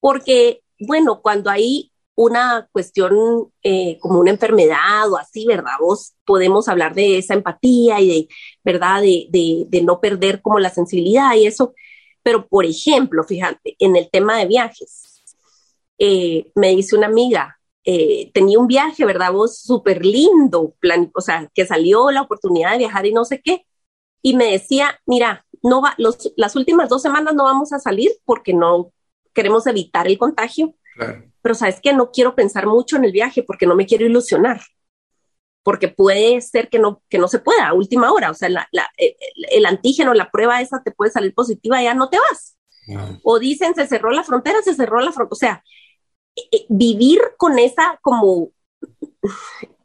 Porque, 0.00 0.62
bueno, 0.78 1.20
cuando 1.22 1.50
hay 1.50 1.92
una 2.16 2.66
cuestión 2.72 3.52
eh, 3.62 3.98
como 4.00 4.18
una 4.18 4.30
enfermedad 4.30 5.10
o 5.10 5.18
así, 5.18 5.46
¿verdad? 5.46 5.72
Vos 5.80 6.14
podemos 6.24 6.68
hablar 6.68 6.94
de 6.94 7.18
esa 7.18 7.34
empatía 7.34 8.00
y 8.00 8.08
de, 8.08 8.28
¿verdad? 8.64 9.02
De, 9.02 9.82
no 9.84 10.00
perder 10.00 10.40
como 10.40 10.58
la 10.58 10.70
sensibilidad 10.70 11.34
y 11.34 11.46
eso. 11.46 11.74
Pero, 12.22 12.48
por 12.48 12.64
ejemplo, 12.64 13.22
fíjate, 13.22 13.76
en 13.78 13.96
el 13.96 14.10
tema 14.10 14.38
de 14.38 14.46
viajes, 14.46 15.22
eh, 15.98 16.50
me 16.54 16.70
dice 16.70 16.96
una 16.96 17.06
amiga, 17.06 17.58
eh, 17.84 18.30
tenía 18.32 18.58
un 18.58 18.66
viaje, 18.66 19.04
¿verdad? 19.04 19.32
Vos 19.32 19.58
súper 19.58 20.04
lindo, 20.04 20.74
plan, 20.80 21.10
o 21.14 21.20
sea, 21.20 21.50
que 21.54 21.66
salió 21.66 22.10
la 22.10 22.22
oportunidad 22.22 22.72
de 22.72 22.78
viajar 22.78 23.06
y 23.06 23.12
no 23.12 23.24
sé 23.24 23.40
qué. 23.44 23.66
Y 24.22 24.34
me 24.36 24.50
decía, 24.52 25.00
mira, 25.06 25.46
no 25.62 25.82
va, 25.82 25.94
las 26.36 26.56
últimas 26.56 26.88
dos 26.88 27.02
semanas 27.02 27.34
no 27.34 27.44
vamos 27.44 27.72
a 27.72 27.78
salir 27.78 28.10
porque 28.24 28.54
no 28.54 28.92
queremos 29.36 29.66
evitar 29.66 30.08
el 30.08 30.18
contagio. 30.18 30.74
Pero 31.42 31.54
sabes 31.54 31.78
que 31.80 31.92
no 31.92 32.10
quiero 32.10 32.34
pensar 32.34 32.66
mucho 32.66 32.96
en 32.96 33.04
el 33.04 33.12
viaje 33.12 33.42
porque 33.42 33.66
no 33.66 33.76
me 33.76 33.86
quiero 33.86 34.06
ilusionar. 34.06 34.62
Porque 35.62 35.88
puede 35.88 36.40
ser 36.40 36.70
que 36.70 36.78
no, 36.78 37.02
que 37.10 37.18
no 37.18 37.28
se 37.28 37.38
pueda 37.38 37.68
a 37.68 37.74
última 37.74 38.10
hora. 38.12 38.30
O 38.30 38.34
sea, 38.34 38.48
la, 38.48 38.66
la, 38.72 38.88
eh, 38.96 39.16
el, 39.52 39.66
antígeno, 39.66 40.14
la 40.14 40.30
prueba 40.30 40.62
esa 40.62 40.82
te 40.82 40.92
puede 40.92 41.10
salir 41.10 41.34
positiva, 41.34 41.82
ya 41.82 41.94
no 41.94 42.08
te 42.08 42.18
vas. 42.18 42.56
O 43.22 43.38
dicen, 43.38 43.74
se 43.74 43.86
cerró 43.86 44.10
la 44.10 44.24
frontera, 44.24 44.62
se 44.62 44.74
cerró 44.74 45.00
la 45.00 45.12
frontera. 45.12 45.32
O 45.32 45.36
sea, 45.36 45.64
eh, 46.36 46.66
vivir 46.68 47.20
con 47.36 47.58
esa 47.58 47.98
como, 48.00 48.52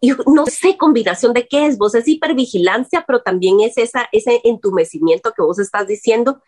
yo 0.01 0.15
no 0.27 0.45
sé 0.45 0.77
combinación 0.77 1.33
de 1.33 1.47
qué 1.47 1.65
es, 1.65 1.77
vos 1.77 1.95
es 1.95 2.07
hipervigilancia, 2.07 3.03
pero 3.05 3.21
también 3.21 3.59
es 3.59 3.77
esa, 3.77 4.07
ese 4.11 4.39
entumecimiento 4.43 5.33
que 5.35 5.41
vos 5.41 5.59
estás 5.59 5.87
diciendo, 5.87 6.41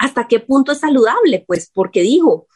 hasta 0.00 0.26
qué 0.26 0.40
punto 0.40 0.72
es 0.72 0.80
saludable, 0.80 1.44
pues, 1.46 1.70
porque 1.72 2.02
digo, 2.02 2.48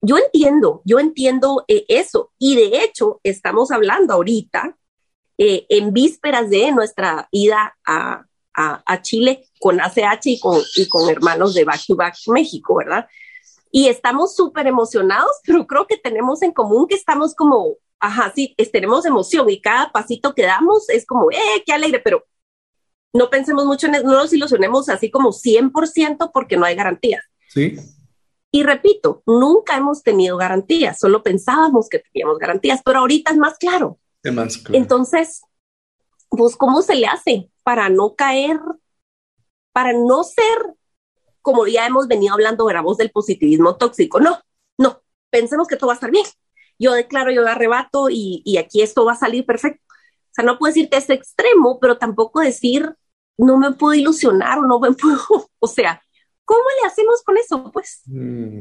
yo 0.00 0.16
entiendo, 0.16 0.82
yo 0.84 0.98
entiendo 0.98 1.64
eh, 1.68 1.84
eso, 1.88 2.32
y 2.38 2.56
de 2.56 2.84
hecho 2.84 3.20
estamos 3.22 3.70
hablando 3.70 4.14
ahorita, 4.14 4.76
eh, 5.36 5.66
en 5.68 5.92
vísperas 5.92 6.48
de 6.50 6.70
nuestra 6.72 7.28
ida 7.32 7.76
a, 7.84 8.24
a, 8.54 9.02
Chile 9.02 9.48
con 9.58 9.80
ACH 9.80 10.26
y 10.26 10.38
con, 10.38 10.62
y 10.76 10.86
con 10.86 11.10
hermanos 11.10 11.54
de 11.54 11.64
Back 11.64 11.82
to 11.88 11.96
Back 11.96 12.14
México, 12.28 12.76
¿verdad? 12.76 13.08
y 13.76 13.88
estamos 13.88 14.36
súper 14.36 14.68
emocionados, 14.68 15.32
pero 15.44 15.66
creo 15.66 15.88
que 15.88 15.96
tenemos 15.96 16.42
en 16.42 16.52
común 16.52 16.86
que 16.86 16.94
estamos 16.94 17.34
como, 17.34 17.74
ajá, 17.98 18.32
sí, 18.32 18.54
tenemos 18.72 19.04
emoción 19.04 19.50
y 19.50 19.60
cada 19.60 19.90
pasito 19.90 20.32
que 20.32 20.44
damos 20.44 20.88
es 20.90 21.04
como, 21.04 21.28
eh, 21.32 21.64
qué 21.66 21.72
alegre, 21.72 21.98
pero 21.98 22.24
no 23.14 23.30
pensemos 23.30 23.64
mucho 23.64 23.86
en 23.86 23.94
eso, 23.94 24.04
no 24.04 24.12
nos 24.12 24.32
ilusionemos 24.32 24.88
así 24.88 25.10
como 25.10 25.30
100% 25.32 26.30
porque 26.32 26.56
no 26.56 26.66
hay 26.66 26.74
garantías. 26.74 27.24
Sí. 27.48 27.76
Y 28.50 28.62
repito, 28.62 29.22
nunca 29.26 29.76
hemos 29.76 30.02
tenido 30.02 30.36
garantías, 30.36 30.98
solo 30.98 31.22
pensábamos 31.22 31.88
que 31.88 32.00
teníamos 32.00 32.38
garantías, 32.38 32.82
pero 32.84 32.98
ahorita 33.00 33.32
es 33.32 33.38
más 33.38 33.56
claro. 33.56 33.98
Es 34.22 34.32
más 34.32 34.58
claro. 34.58 34.76
Entonces, 34.76 35.42
pues, 36.28 36.56
¿cómo 36.56 36.82
se 36.82 36.96
le 36.96 37.06
hace 37.06 37.50
para 37.62 37.88
no 37.88 38.14
caer, 38.14 38.60
para 39.72 39.92
no 39.92 40.22
ser 40.22 40.74
como 41.44 41.66
ya 41.66 41.84
hemos 41.86 42.08
venido 42.08 42.32
hablando, 42.32 42.66
voz 42.82 42.96
del 42.96 43.10
positivismo 43.10 43.76
tóxico. 43.76 44.18
No, 44.18 44.40
no, 44.78 45.02
pensemos 45.28 45.68
que 45.68 45.76
todo 45.76 45.88
va 45.88 45.92
a 45.92 45.96
estar 45.96 46.10
bien. 46.10 46.24
Yo 46.78 46.94
declaro, 46.94 47.30
yo 47.30 47.46
arrebato 47.46 48.08
y, 48.08 48.40
y 48.46 48.56
aquí 48.56 48.80
esto 48.80 49.04
va 49.04 49.12
a 49.12 49.16
salir 49.16 49.44
perfecto. 49.44 49.84
O 49.86 50.32
sea, 50.34 50.44
no 50.46 50.58
puedo 50.58 50.72
decirte 50.72 50.96
ese 50.96 51.12
extremo, 51.12 51.78
pero 51.80 51.98
tampoco 51.98 52.40
decir 52.40 52.96
no 53.38 53.58
me 53.58 53.72
puedo 53.72 53.94
ilusionar 53.94 54.58
o 54.58 54.66
no 54.66 54.80
me 54.80 54.92
puedo, 55.00 55.48
o 55.58 55.66
sea, 55.66 56.00
¿cómo 56.44 56.62
le 56.80 56.88
hacemos 56.88 57.22
con 57.22 57.36
eso? 57.36 57.70
Pues. 57.72 58.02
Mm, 58.06 58.60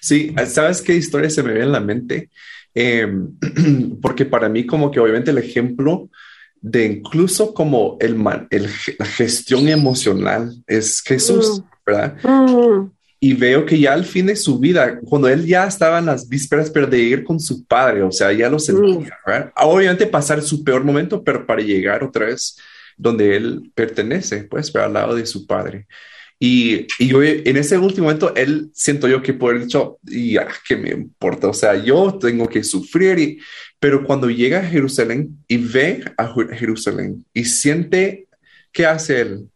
sí, 0.00 0.34
¿sabes 0.46 0.82
qué 0.82 0.94
historia 0.94 1.30
se 1.30 1.42
me 1.42 1.52
ve 1.52 1.62
en 1.62 1.72
la 1.72 1.80
mente? 1.80 2.30
Em, 2.74 3.36
porque 4.02 4.24
para 4.24 4.48
mí 4.48 4.66
como 4.66 4.90
que 4.90 5.00
obviamente 5.00 5.30
el 5.30 5.38
ejemplo 5.38 6.08
de 6.60 6.86
incluso 6.86 7.54
como 7.54 7.96
el, 8.00 8.16
el, 8.50 8.68
la 8.98 9.06
gestión 9.06 9.68
emocional 9.68 10.62
es 10.66 11.00
Jesús, 11.02 11.60
mm. 11.60 11.64
¿verdad? 11.86 12.16
Mm. 12.22 12.90
Y 13.20 13.34
veo 13.34 13.66
que 13.66 13.78
ya 13.78 13.94
al 13.94 14.04
fin 14.04 14.26
de 14.26 14.36
su 14.36 14.60
vida, 14.60 15.00
cuando 15.00 15.28
él 15.28 15.44
ya 15.44 15.66
estaba 15.66 15.98
en 15.98 16.06
las 16.06 16.28
vísperas, 16.28 16.70
pero 16.70 16.86
de 16.86 17.00
ir 17.00 17.24
con 17.24 17.40
su 17.40 17.64
padre, 17.64 18.02
o 18.02 18.12
sea, 18.12 18.32
ya 18.32 18.48
lo 18.48 18.60
sentía, 18.60 18.96
mm. 18.96 19.26
¿verdad? 19.26 19.52
Obviamente 19.56 20.06
pasar 20.06 20.40
su 20.42 20.62
peor 20.62 20.84
momento, 20.84 21.22
pero 21.22 21.44
para 21.44 21.62
llegar 21.62 22.04
otra 22.04 22.26
vez 22.26 22.56
donde 22.98 23.36
él 23.36 23.72
pertenece, 23.74 24.44
pues, 24.44 24.74
al 24.76 24.92
lado 24.92 25.14
de 25.14 25.24
su 25.24 25.46
padre. 25.46 25.86
Y, 26.40 26.86
y 27.00 27.08
yo, 27.08 27.22
en 27.22 27.56
ese 27.56 27.78
último 27.78 28.06
momento, 28.06 28.34
él 28.36 28.70
siento 28.72 29.08
yo 29.08 29.22
que 29.22 29.32
por 29.32 29.56
el 29.56 29.62
dicho, 29.62 29.98
y 30.06 30.36
ah, 30.36 30.48
que 30.66 30.76
me 30.76 30.90
importa, 30.90 31.48
o 31.48 31.54
sea, 31.54 31.82
yo 31.82 32.16
tengo 32.18 32.48
que 32.48 32.62
sufrir, 32.62 33.18
y, 33.18 33.38
pero 33.80 34.04
cuando 34.04 34.30
llega 34.30 34.60
a 34.60 34.64
Jerusalén 34.64 35.38
y 35.48 35.56
ve 35.56 36.04
a 36.16 36.32
Jerusalén 36.54 37.24
y 37.32 37.44
siente, 37.44 38.28
¿qué 38.72 38.86
hace 38.86 39.20
él? 39.20 39.48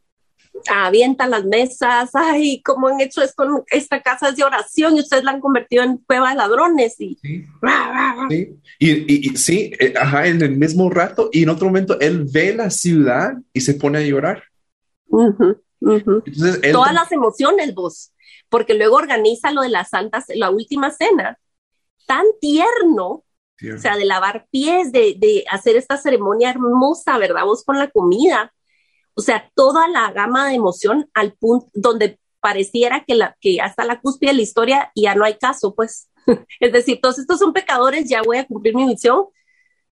Avienta 0.71 1.27
las 1.27 1.45
mesas, 1.45 2.11
ay, 2.15 2.63
¿cómo 2.63 2.89
han 2.89 3.01
hecho 3.01 3.23
esto? 3.23 3.65
Esta 3.69 4.01
casa 4.03 4.33
de 4.33 4.45
oración 4.45 4.97
y 4.97 5.01
ustedes 5.01 5.25
la 5.25 5.33
han 5.33 5.41
convertido 5.41 5.83
en 5.83 5.99
cueva 5.99 6.31
de 6.31 6.37
ladrones. 6.37 7.01
Y, 7.01 7.17
sí. 7.17 7.47
Y, 8.79 9.31
y, 9.31 9.37
sí, 9.37 9.73
eh, 9.79 9.95
ajá, 9.99 10.27
en 10.27 10.43
el 10.43 10.57
mismo 10.57 10.91
rato 10.91 11.31
y 11.33 11.43
en 11.43 11.49
otro 11.49 11.67
momento 11.67 11.99
él 12.01 12.27
ve 12.33 12.55
la 12.55 12.71
ciudad 12.71 13.35
y 13.53 13.61
se 13.61 13.75
pone 13.75 13.99
a 13.99 14.03
llorar. 14.03 14.45
Todas 16.73 16.95
las 16.95 17.13
emociones, 17.13 17.75
vos, 17.75 18.13
porque 18.49 18.75
luego 18.75 18.97
organiza 18.97 19.51
lo 19.51 19.63
de 19.63 19.69
la 19.69 19.85
Santa, 19.85 20.25
la 20.35 20.51
última 20.51 20.91
cena, 20.91 21.39
tan 22.07 22.25
tierno, 22.41 23.25
o 23.75 23.79
sea, 23.79 23.97
de 23.97 24.05
lavar 24.05 24.47
pies, 24.51 24.91
de, 24.91 25.15
de, 25.19 25.45
hacer 25.51 25.77
esta 25.77 25.97
ceremonia 25.97 26.51
hermosa, 26.51 27.17
¿verdad? 27.19 27.45
Vos 27.45 27.63
con 27.65 27.79
la 27.79 27.89
comida, 27.89 28.53
o 29.15 29.23
sea, 29.23 29.51
toda 29.55 29.89
la 29.89 30.11
gama 30.13 30.49
de 30.49 30.55
emoción 30.55 31.09
al 31.15 31.35
punto 31.35 31.69
donde 31.75 32.19
pareciera 32.41 33.05
que, 33.07 33.15
la, 33.15 33.37
que 33.41 33.61
hasta 33.61 33.85
la 33.85 34.01
cúspide 34.01 34.31
de 34.31 34.37
la 34.37 34.43
historia 34.43 34.93
ya 34.95 35.15
no 35.15 35.25
hay 35.25 35.35
caso, 35.35 35.75
pues. 35.75 36.09
es 36.61 36.73
decir, 36.73 36.99
todos 37.01 37.19
estos 37.19 37.39
son 37.39 37.53
pecadores, 37.53 38.09
ya 38.09 38.23
voy 38.23 38.39
a 38.39 38.47
cumplir 38.47 38.75
mi 38.75 38.85
misión, 38.85 39.27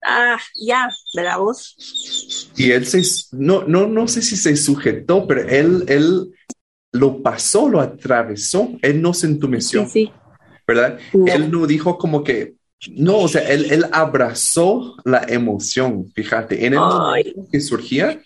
ah, 0.03 0.39
ya, 0.59 0.89
¿verdad 1.15 1.39
vos? 1.39 2.51
Y 2.55 2.71
él 2.71 2.85
se, 2.85 3.01
no, 3.31 3.63
no, 3.63 3.87
no 3.87 4.07
sé 4.07 4.21
si 4.21 4.35
se 4.35 4.55
sujetó, 4.55 5.27
pero 5.27 5.47
él, 5.47 5.85
él 5.87 6.33
lo 6.91 7.21
pasó, 7.21 7.69
lo 7.69 7.81
atravesó, 7.81 8.69
él 8.81 9.01
no 9.01 9.13
se 9.13 9.27
entumeció, 9.27 9.85
sí, 9.85 10.05
sí. 10.05 10.11
¿verdad? 10.67 10.99
Él 11.27 11.51
no 11.51 11.67
dijo 11.67 11.97
como 11.97 12.23
que, 12.23 12.55
no, 12.91 13.17
o 13.19 13.27
sea, 13.27 13.47
él, 13.49 13.71
él 13.71 13.85
abrazó 13.91 14.95
la 15.03 15.25
emoción, 15.27 16.11
fíjate, 16.15 16.65
en 16.65 16.73
el 16.73 16.79
momento 16.79 17.47
que 17.51 17.59
surgía. 17.59 18.21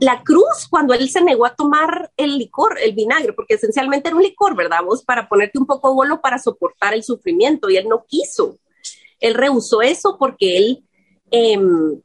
La 0.00 0.22
cruz, 0.22 0.66
cuando 0.70 0.94
él 0.94 1.10
se 1.10 1.22
negó 1.22 1.44
a 1.44 1.54
tomar 1.54 2.10
el 2.16 2.38
licor, 2.38 2.78
el 2.80 2.94
vinagre, 2.94 3.32
porque 3.32 3.54
esencialmente 3.54 4.08
era 4.08 4.16
un 4.16 4.22
licor, 4.22 4.56
¿verdad? 4.56 4.82
Vos 4.84 5.04
para 5.04 5.28
ponerte 5.28 5.58
un 5.58 5.66
poco 5.66 5.94
bolo 5.94 6.20
para 6.20 6.38
soportar 6.38 6.94
el 6.94 7.02
sufrimiento 7.02 7.68
y 7.68 7.76
él 7.76 7.88
no 7.88 8.04
quiso. 8.06 8.58
Él 9.20 9.34
rehusó 9.34 9.82
eso 9.82 10.16
porque 10.18 10.56
él 10.56 10.84
em, 11.30 12.00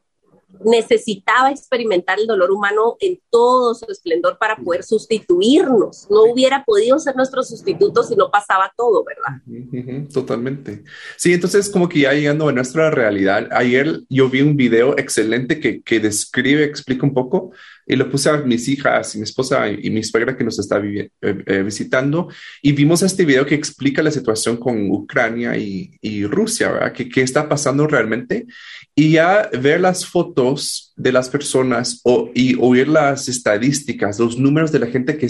necesitaba 0.63 1.51
experimentar 1.51 2.19
el 2.19 2.27
dolor 2.27 2.51
humano 2.51 2.95
en 2.99 3.19
todo 3.29 3.73
su 3.73 3.85
esplendor 3.89 4.37
para 4.39 4.55
poder 4.57 4.83
sustituirnos. 4.83 6.07
No 6.09 6.23
hubiera 6.23 6.63
podido 6.63 6.99
ser 6.99 7.15
nuestro 7.15 7.43
sustituto 7.43 8.03
si 8.03 8.15
no 8.15 8.29
pasaba 8.31 8.71
todo, 8.75 9.03
¿verdad? 9.03 10.07
totalmente. 10.13 10.83
Sí, 11.17 11.33
entonces 11.33 11.69
como 11.69 11.89
que 11.89 12.01
ya 12.01 12.13
llegando 12.13 12.47
a 12.47 12.51
nuestra 12.51 12.89
realidad, 12.91 13.47
ayer 13.51 14.01
yo 14.09 14.29
vi 14.29 14.41
un 14.41 14.55
video 14.55 14.97
excelente 14.97 15.59
que, 15.59 15.81
que 15.81 15.99
describe, 15.99 16.63
explica 16.63 17.05
un 17.05 17.13
poco 17.13 17.51
y 17.87 17.95
lo 17.95 18.09
puse 18.09 18.29
a 18.29 18.37
mis 18.37 18.67
hijas 18.67 19.15
y 19.15 19.19
mi 19.19 19.23
esposa 19.23 19.69
y 19.69 19.89
mi 19.89 20.03
suegra 20.03 20.35
que 20.35 20.43
nos 20.43 20.59
está 20.59 20.79
eh, 20.79 21.09
eh, 21.21 21.63
visitando 21.63 22.27
y 22.61 22.73
vimos 22.73 23.01
este 23.01 23.23
video 23.23 23.45
que 23.45 23.55
explica 23.55 24.03
la 24.03 24.11
situación 24.11 24.57
con 24.57 24.91
Ucrania 24.91 25.55
y, 25.57 25.97
y 26.01 26.25
Rusia, 26.25 26.71
¿verdad? 26.71 26.91
¿Qué, 26.91 27.07
¿Qué, 27.07 27.21
está 27.21 27.47
pasando 27.47 27.87
realmente? 27.87 28.45
Y 28.93 29.11
ya 29.11 29.49
ver 29.61 29.79
las 29.79 30.05
fotos 30.05 30.93
de 30.97 31.13
las 31.13 31.29
personas 31.29 32.01
o, 32.03 32.29
y 32.35 32.55
oír 32.59 32.89
las 32.89 33.29
estadísticas, 33.29 34.19
los 34.19 34.37
números 34.37 34.71
de 34.71 34.79
la 34.79 34.87
gente 34.87 35.17
que 35.17 35.27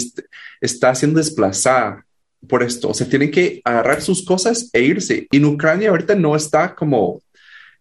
está 0.59 0.95
siendo 0.95 1.19
desplazada 1.19 2.05
por 2.47 2.63
esto. 2.63 2.89
O 2.89 2.93
sea, 2.93 3.07
tienen 3.07 3.29
que 3.29 3.61
agarrar 3.63 4.01
sus 4.01 4.25
cosas 4.25 4.69
e 4.73 4.81
irse. 4.81 5.27
En 5.31 5.45
Ucrania 5.45 5.89
ahorita 5.89 6.15
no 6.15 6.35
está 6.35 6.73
como 6.73 7.21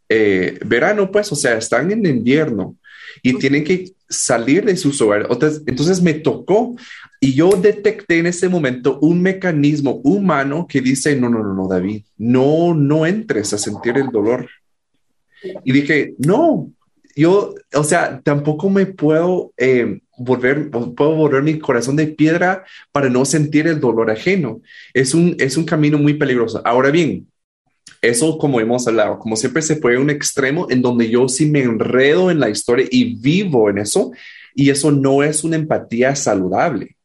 eh, 0.08 0.58
verano, 0.64 1.10
pues, 1.10 1.32
o 1.32 1.36
sea, 1.36 1.56
están 1.56 1.90
en 1.90 2.04
invierno 2.04 2.76
y 3.22 3.38
tienen 3.38 3.64
que 3.64 3.92
salir 4.08 4.64
de 4.64 4.76
sus 4.76 5.00
hogares. 5.00 5.26
Entonces 5.66 6.02
me 6.02 6.14
tocó 6.14 6.76
y 7.20 7.34
yo 7.34 7.50
detecté 7.50 8.18
en 8.18 8.26
ese 8.26 8.48
momento 8.48 8.98
un 9.00 9.22
mecanismo 9.22 10.00
humano 10.04 10.66
que 10.68 10.80
dice, 10.80 11.16
no, 11.16 11.28
no, 11.28 11.42
no, 11.42 11.54
no, 11.54 11.68
David, 11.68 12.02
no, 12.18 12.74
no 12.74 13.06
entres 13.06 13.52
a 13.52 13.58
sentir 13.58 13.96
el 13.96 14.08
dolor. 14.08 14.48
Y 15.64 15.72
dije, 15.72 16.14
no, 16.18 16.70
yo, 17.14 17.54
o 17.74 17.84
sea, 17.84 18.20
tampoco 18.22 18.68
me 18.68 18.86
puedo 18.86 19.52
eh, 19.56 20.00
volver, 20.18 20.70
puedo 20.70 21.14
volver 21.14 21.42
mi 21.42 21.58
corazón 21.58 21.96
de 21.96 22.08
piedra 22.08 22.64
para 22.92 23.08
no 23.08 23.24
sentir 23.24 23.66
el 23.66 23.80
dolor 23.80 24.10
ajeno. 24.10 24.60
Es 24.92 25.14
un, 25.14 25.34
es 25.38 25.56
un 25.56 25.64
camino 25.64 25.98
muy 25.98 26.14
peligroso. 26.14 26.60
Ahora 26.64 26.90
bien, 26.90 27.26
eso 28.08 28.38
como 28.38 28.60
hemos 28.60 28.86
hablado, 28.86 29.18
como 29.18 29.36
siempre 29.36 29.62
se 29.62 29.76
puede 29.76 29.98
un 29.98 30.10
extremo 30.10 30.66
en 30.70 30.82
donde 30.82 31.08
yo 31.10 31.28
sí 31.28 31.46
me 31.46 31.62
enredo 31.62 32.30
en 32.30 32.40
la 32.40 32.50
historia 32.50 32.86
y 32.90 33.14
vivo 33.16 33.70
en 33.70 33.78
eso 33.78 34.12
y 34.54 34.70
eso 34.70 34.90
no 34.90 35.22
es 35.22 35.44
una 35.44 35.56
empatía 35.56 36.16
saludable 36.16 36.96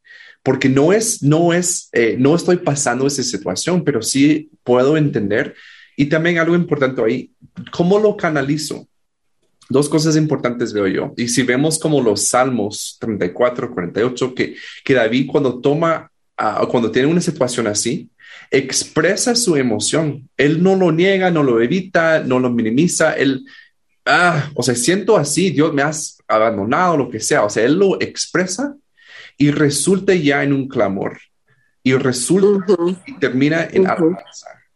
porque 0.42 0.68
no 0.68 0.92
es, 0.92 1.22
no 1.22 1.52
es, 1.52 1.88
eh, 1.92 2.16
no 2.18 2.34
estoy 2.34 2.56
pasando 2.58 3.06
esa 3.06 3.22
situación, 3.22 3.84
pero 3.84 4.02
sí 4.02 4.50
puedo 4.64 4.96
entender. 4.96 5.54
Y 5.96 6.06
también 6.06 6.38
algo 6.38 6.56
importante 6.56 7.02
ahí, 7.02 7.30
¿cómo 7.70 7.98
lo 7.98 8.16
canalizo? 8.16 8.88
Dos 9.68 9.88
cosas 9.88 10.16
importantes 10.16 10.72
veo 10.72 10.88
yo. 10.88 11.14
Y 11.16 11.28
si 11.28 11.42
vemos 11.42 11.78
como 11.78 12.00
los 12.00 12.26
Salmos 12.26 12.96
34, 13.00 13.72
48, 13.72 14.34
que, 14.34 14.56
que 14.84 14.94
David 14.94 15.28
cuando 15.30 15.60
toma, 15.60 16.10
cuando 16.68 16.90
tiene 16.90 17.08
una 17.08 17.20
situación 17.20 17.68
así, 17.68 18.10
expresa 18.52 19.34
su 19.34 19.56
emoción. 19.56 20.28
Él 20.36 20.62
no 20.62 20.76
lo 20.76 20.92
niega, 20.92 21.30
no 21.30 21.42
lo 21.42 21.60
evita, 21.60 22.22
no 22.22 22.38
lo 22.38 22.50
minimiza. 22.50 23.14
Él, 23.14 23.44
ah, 24.04 24.50
o 24.54 24.62
sea, 24.62 24.74
siento 24.74 25.16
así, 25.16 25.50
Dios 25.50 25.72
me 25.72 25.82
has 25.82 26.18
abandonado, 26.28 26.98
lo 26.98 27.08
que 27.08 27.18
sea. 27.18 27.44
O 27.44 27.50
sea, 27.50 27.64
él 27.64 27.78
lo 27.78 28.00
expresa 28.00 28.76
y 29.38 29.50
resulta 29.50 30.14
ya 30.14 30.44
en 30.44 30.52
un 30.52 30.68
clamor 30.68 31.18
y 31.82 31.94
resulta 31.94 32.76
y 33.06 33.18
termina 33.18 33.66
en 33.72 33.86
uh 33.86 34.16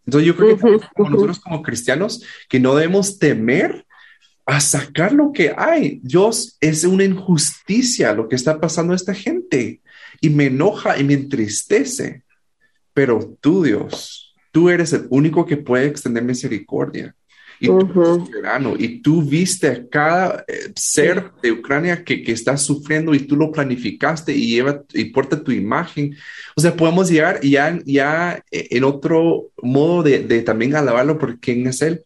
Entonces 0.06 0.26
yo 0.26 0.36
creo 0.36 0.58
que 0.58 0.80
nosotros 0.96 1.38
como 1.38 1.62
cristianos 1.62 2.24
que 2.48 2.58
no 2.58 2.74
debemos 2.74 3.18
temer 3.18 3.86
a 4.46 4.60
sacar 4.60 5.12
lo 5.12 5.32
que 5.32 5.54
hay. 5.56 6.00
Dios 6.02 6.56
es 6.60 6.84
una 6.84 7.04
injusticia 7.04 8.14
lo 8.14 8.28
que 8.28 8.36
está 8.36 8.58
pasando 8.58 8.92
a 8.92 8.96
esta 8.96 9.12
gente 9.12 9.82
y 10.20 10.30
me 10.30 10.46
enoja 10.46 10.98
y 10.98 11.04
me 11.04 11.14
entristece. 11.14 12.22
Pero 12.96 13.36
tú, 13.42 13.62
Dios, 13.62 14.34
tú 14.50 14.70
eres 14.70 14.90
el 14.94 15.06
único 15.10 15.44
que 15.44 15.58
puede 15.58 15.84
extender 15.84 16.22
misericordia. 16.22 17.14
Y 17.60 17.66
tú 17.66 17.78
eres 17.78 18.26
soberano, 18.26 18.74
y 18.78 19.02
tú 19.02 19.22
viste 19.22 19.68
a 19.68 19.86
cada 19.86 20.44
eh, 20.48 20.72
ser 20.74 21.30
de 21.42 21.52
Ucrania 21.52 22.02
que, 22.02 22.22
que, 22.22 22.32
está 22.32 22.56
sufriendo 22.56 23.14
y 23.14 23.20
tú 23.20 23.36
lo 23.36 23.52
planificaste 23.52 24.34
y 24.34 24.48
lleva 24.48 24.82
y 24.94 25.04
porta 25.06 25.44
tu 25.44 25.52
imagen. 25.52 26.16
O 26.54 26.60
sea, 26.62 26.74
podemos 26.74 27.10
llegar 27.10 27.40
ya, 27.42 27.78
ya 27.84 28.42
eh, 28.50 28.68
en 28.70 28.84
otro 28.84 29.50
modo 29.60 30.02
de, 30.02 30.20
de 30.20 30.40
también 30.40 30.74
alabarlo 30.74 31.18
por 31.18 31.38
quién 31.38 31.66
es 31.66 31.82
Él. 31.82 32.02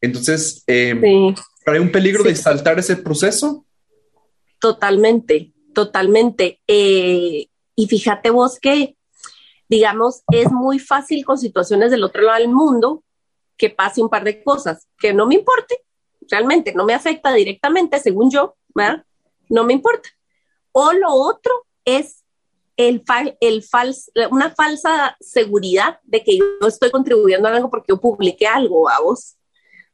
Entonces, 0.00 0.64
eh, 0.66 0.98
¿hay 1.66 1.78
un 1.78 1.92
peligro 1.92 2.24
de 2.24 2.34
saltar 2.34 2.78
ese 2.78 2.96
proceso? 2.96 3.66
Totalmente, 4.60 5.52
totalmente. 5.74 6.60
Eh, 6.66 7.48
y 7.74 7.86
fíjate 7.86 8.30
vos 8.30 8.58
que, 8.58 8.96
digamos, 9.68 10.22
es 10.32 10.50
muy 10.50 10.78
fácil 10.78 11.24
con 11.24 11.38
situaciones 11.38 11.90
del 11.90 12.04
otro 12.04 12.22
lado 12.22 12.38
del 12.38 12.48
mundo 12.48 13.02
que 13.56 13.70
pase 13.70 14.02
un 14.02 14.08
par 14.08 14.24
de 14.24 14.42
cosas 14.42 14.86
que 14.98 15.12
no 15.12 15.26
me 15.26 15.34
importe, 15.36 15.82
realmente 16.30 16.74
no 16.74 16.84
me 16.84 16.94
afecta 16.94 17.32
directamente, 17.32 17.98
según 17.98 18.30
yo, 18.30 18.56
¿verdad? 18.74 19.04
No 19.48 19.64
me 19.64 19.72
importa. 19.72 20.08
O 20.72 20.92
lo 20.92 21.12
otro 21.12 21.52
es 21.84 22.24
el, 22.76 23.02
el 23.40 23.64
una 24.30 24.50
falsa 24.50 25.16
seguridad 25.20 25.98
de 26.04 26.22
que 26.22 26.36
yo 26.38 26.66
estoy 26.66 26.90
contribuyendo 26.90 27.48
a 27.48 27.52
algo 27.52 27.70
porque 27.70 27.86
yo 27.88 28.00
publiqué 28.00 28.46
algo 28.46 28.88
a 28.88 29.00
vos 29.00 29.36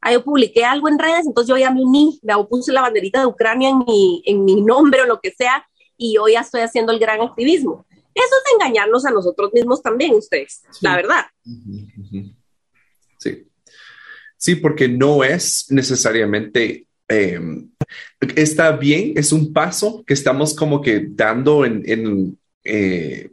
ah, 0.02 0.12
yo 0.12 0.22
publiqué 0.22 0.64
algo 0.64 0.88
en 0.88 0.98
redes, 0.98 1.26
entonces 1.26 1.48
yo 1.48 1.56
ya 1.56 1.70
me 1.70 1.80
uní, 1.80 2.18
me 2.22 2.34
puse 2.44 2.72
la 2.72 2.82
banderita 2.82 3.20
de 3.20 3.26
Ucrania 3.26 3.70
en 3.70 3.78
mi, 3.78 4.22
en 4.26 4.44
mi 4.44 4.60
nombre 4.60 5.00
o 5.02 5.06
lo 5.06 5.20
que 5.20 5.30
sea, 5.30 5.66
y 5.96 6.14
yo 6.16 6.28
ya 6.28 6.40
estoy 6.40 6.60
haciendo 6.60 6.92
el 6.92 6.98
gran 6.98 7.20
activismo. 7.20 7.86
Eso 8.14 8.34
es 8.44 8.52
engañarnos 8.54 9.04
a 9.04 9.10
nosotros 9.10 9.50
mismos 9.52 9.82
también, 9.82 10.14
ustedes, 10.14 10.62
la 10.80 10.96
verdad. 10.96 11.24
Sí. 13.18 13.46
Sí, 14.36 14.56
porque 14.56 14.88
no 14.88 15.22
es 15.22 15.66
necesariamente 15.70 16.86
em, 17.08 17.70
está 18.36 18.72
bien, 18.72 19.12
es 19.16 19.32
un 19.32 19.52
paso 19.52 20.02
que 20.06 20.14
estamos 20.14 20.54
como 20.54 20.80
que 20.80 21.06
dando 21.10 21.64
en, 21.64 21.82
en 21.86 22.38
eh, 22.64 23.30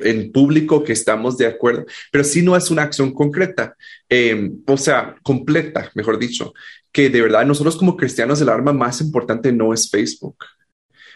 en 0.00 0.32
público 0.32 0.82
que 0.82 0.92
estamos 0.92 1.36
de 1.36 1.46
acuerdo, 1.46 1.84
pero 2.10 2.24
si 2.24 2.42
no 2.42 2.56
es 2.56 2.70
una 2.70 2.82
acción 2.82 3.12
concreta, 3.12 3.76
em, 4.08 4.62
o 4.66 4.76
sea, 4.76 5.16
completa, 5.22 5.90
mejor 5.94 6.18
dicho, 6.18 6.54
que 6.90 7.10
de 7.10 7.20
verdad 7.20 7.44
nosotros 7.44 7.76
como 7.76 7.96
cristianos 7.96 8.40
el 8.40 8.48
arma 8.48 8.72
más 8.72 9.00
importante 9.00 9.52
no 9.52 9.74
es 9.74 9.90
Facebook. 9.90 10.36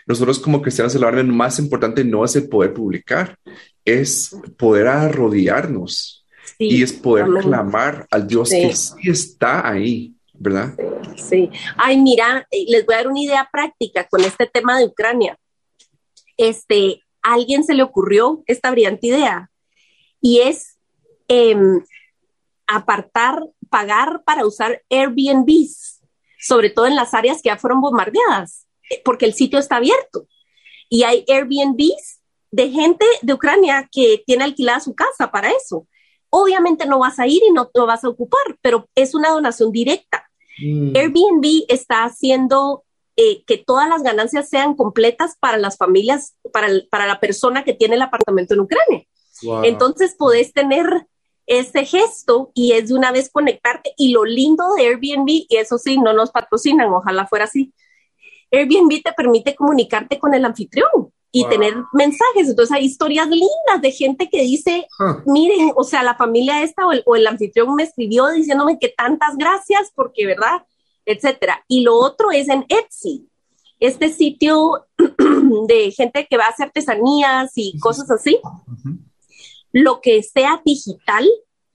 Nosotros 0.09 0.39
como 0.39 0.63
cristianos 0.63 0.95
el 0.95 1.05
arma 1.05 1.23
más 1.23 1.59
importante 1.59 2.03
no 2.03 2.25
es 2.25 2.35
el 2.35 2.49
poder 2.49 2.73
publicar, 2.73 3.39
es 3.85 4.35
poder 4.57 4.89
arrodillarnos 4.89 6.27
y 6.59 6.83
es 6.83 6.95
poder 6.95 7.27
clamar 7.43 8.07
al 8.11 8.27
Dios 8.27 8.49
que 8.49 8.75
sí 8.75 9.11
está 9.11 9.69
ahí, 9.69 10.15
¿verdad? 10.33 10.75
Sí. 11.15 11.51
Ay, 11.77 12.01
mira, 12.01 12.49
les 12.51 12.87
voy 12.87 12.95
a 12.95 12.99
dar 12.99 13.09
una 13.09 13.21
idea 13.21 13.49
práctica 13.53 14.09
con 14.09 14.23
este 14.23 14.47
tema 14.47 14.79
de 14.79 14.87
Ucrania. 14.87 15.39
Este, 16.39 17.03
alguien 17.21 17.63
se 17.63 17.75
le 17.75 17.83
ocurrió 17.83 18.43
esta 18.47 18.71
brillante 18.71 19.09
idea 19.09 19.51
y 20.23 20.41
es 20.41 20.79
em, 21.29 21.85
apartar, 22.67 23.43
pagar 23.69 24.23
para 24.25 24.47
usar 24.47 24.83
Airbnbs, 24.89 26.01
sobre 26.41 26.71
todo 26.71 26.87
en 26.87 26.97
las 26.97 27.13
áreas 27.13 27.43
que 27.43 27.51
ya 27.51 27.59
fueron 27.59 27.83
bombardeadas, 27.83 28.68
porque 29.05 29.27
el 29.27 29.35
sitio 29.35 29.59
está 29.59 29.77
abierto. 29.77 30.27
Y 30.89 31.03
hay 31.03 31.25
Airbnbs 31.29 32.21
de 32.51 32.71
gente 32.71 33.05
de 33.23 33.35
Ucrania 33.35 33.89
que 33.91 34.23
tiene 34.27 34.45
alquilada 34.45 34.81
su 34.81 34.95
casa 34.95 35.31
para 35.31 35.51
eso. 35.51 35.87
Obviamente 36.31 36.87
no 36.87 36.99
vas 36.99 37.19
a 37.19 37.27
ir 37.27 37.43
y 37.47 37.53
no 37.53 37.71
lo 37.75 37.87
vas 37.87 38.05
a 38.05 38.09
ocupar, 38.09 38.59
pero 38.63 38.89
es 38.95 39.15
una 39.15 39.31
donación 39.31 39.73
directa. 39.73 40.29
Mm. 40.59 40.97
Airbnb 40.97 41.65
está 41.69 42.05
haciendo 42.05 42.85
eh, 43.17 43.43
que 43.47 43.59
todas 43.59 43.89
las 43.89 44.03
ganancias 44.03 44.49
sean 44.49 44.75
completas 44.75 45.37
para 45.41 45.59
las 45.59 45.77
familias, 45.77 46.37
para, 46.53 46.69
para 46.91 47.07
la 47.07 47.21
persona 47.21 47.65
que 47.65 47.75
tiene 47.75 47.97
el 47.97 48.03
apartamento 48.03 48.55
en 48.55 48.61
Ucrania. 48.61 49.05
Entonces 49.65 50.15
podés 50.19 50.53
tener 50.53 51.07
ese 51.47 51.85
gesto 51.85 52.51
y 52.55 52.73
es 52.73 52.89
de 52.89 52.95
una 52.95 53.11
vez 53.11 53.31
conectarte. 53.31 53.93
Y 53.97 54.13
lo 54.13 54.25
lindo 54.25 54.75
de 54.75 54.87
Airbnb, 54.87 55.29
y 55.29 55.57
eso 55.57 55.79
sí, 55.79 55.99
no 55.99 56.13
nos 56.13 56.31
patrocinan, 56.31 56.93
ojalá 56.93 57.27
fuera 57.27 57.47
así. 57.47 57.73
Airbnb 58.51 59.03
te 59.03 59.13
permite 59.13 59.55
comunicarte 59.55 60.19
con 60.19 60.35
el 60.35 60.45
anfitrión 60.45 61.13
y 61.31 61.47
tener 61.47 61.75
mensajes. 61.93 62.49
Entonces 62.49 62.75
hay 62.75 62.85
historias 62.85 63.29
lindas 63.29 63.83
de 63.83 63.91
gente 63.93 64.29
que 64.31 64.43
dice, 64.43 64.87
miren, 65.27 65.73
o 65.77 65.85
sea, 65.85 66.03
la 66.03 66.17
familia 66.17 66.63
esta 66.63 66.87
o 66.87 66.93
el, 66.93 67.03
o 67.05 67.17
el 67.17 67.27
anfitrión 67.27 67.75
me 67.75 67.83
escribió 67.83 68.29
diciéndome 68.29 68.79
que 68.79 68.89
tantas 68.89 69.37
gracias 69.37 69.93
porque, 69.95 70.27
¿verdad? 70.27 70.63
etcétera. 71.09 71.65
Y 71.69 71.81
lo 71.81 71.97
otro 71.97 72.31
es 72.31 72.49
en 72.49 72.67
Etsy, 72.69 73.27
este 73.81 74.13
sitio 74.13 74.87
de 75.67 75.91
gente 75.91 76.27
que 76.29 76.37
va 76.37 76.45
a 76.45 76.51
hacer 76.51 76.67
artesanías 76.67 77.53
y 77.57 77.79
cosas 77.81 78.11
así. 78.11 78.39
Lo 79.73 80.01
que 80.03 80.23
sea 80.23 80.61
digital, 80.65 81.27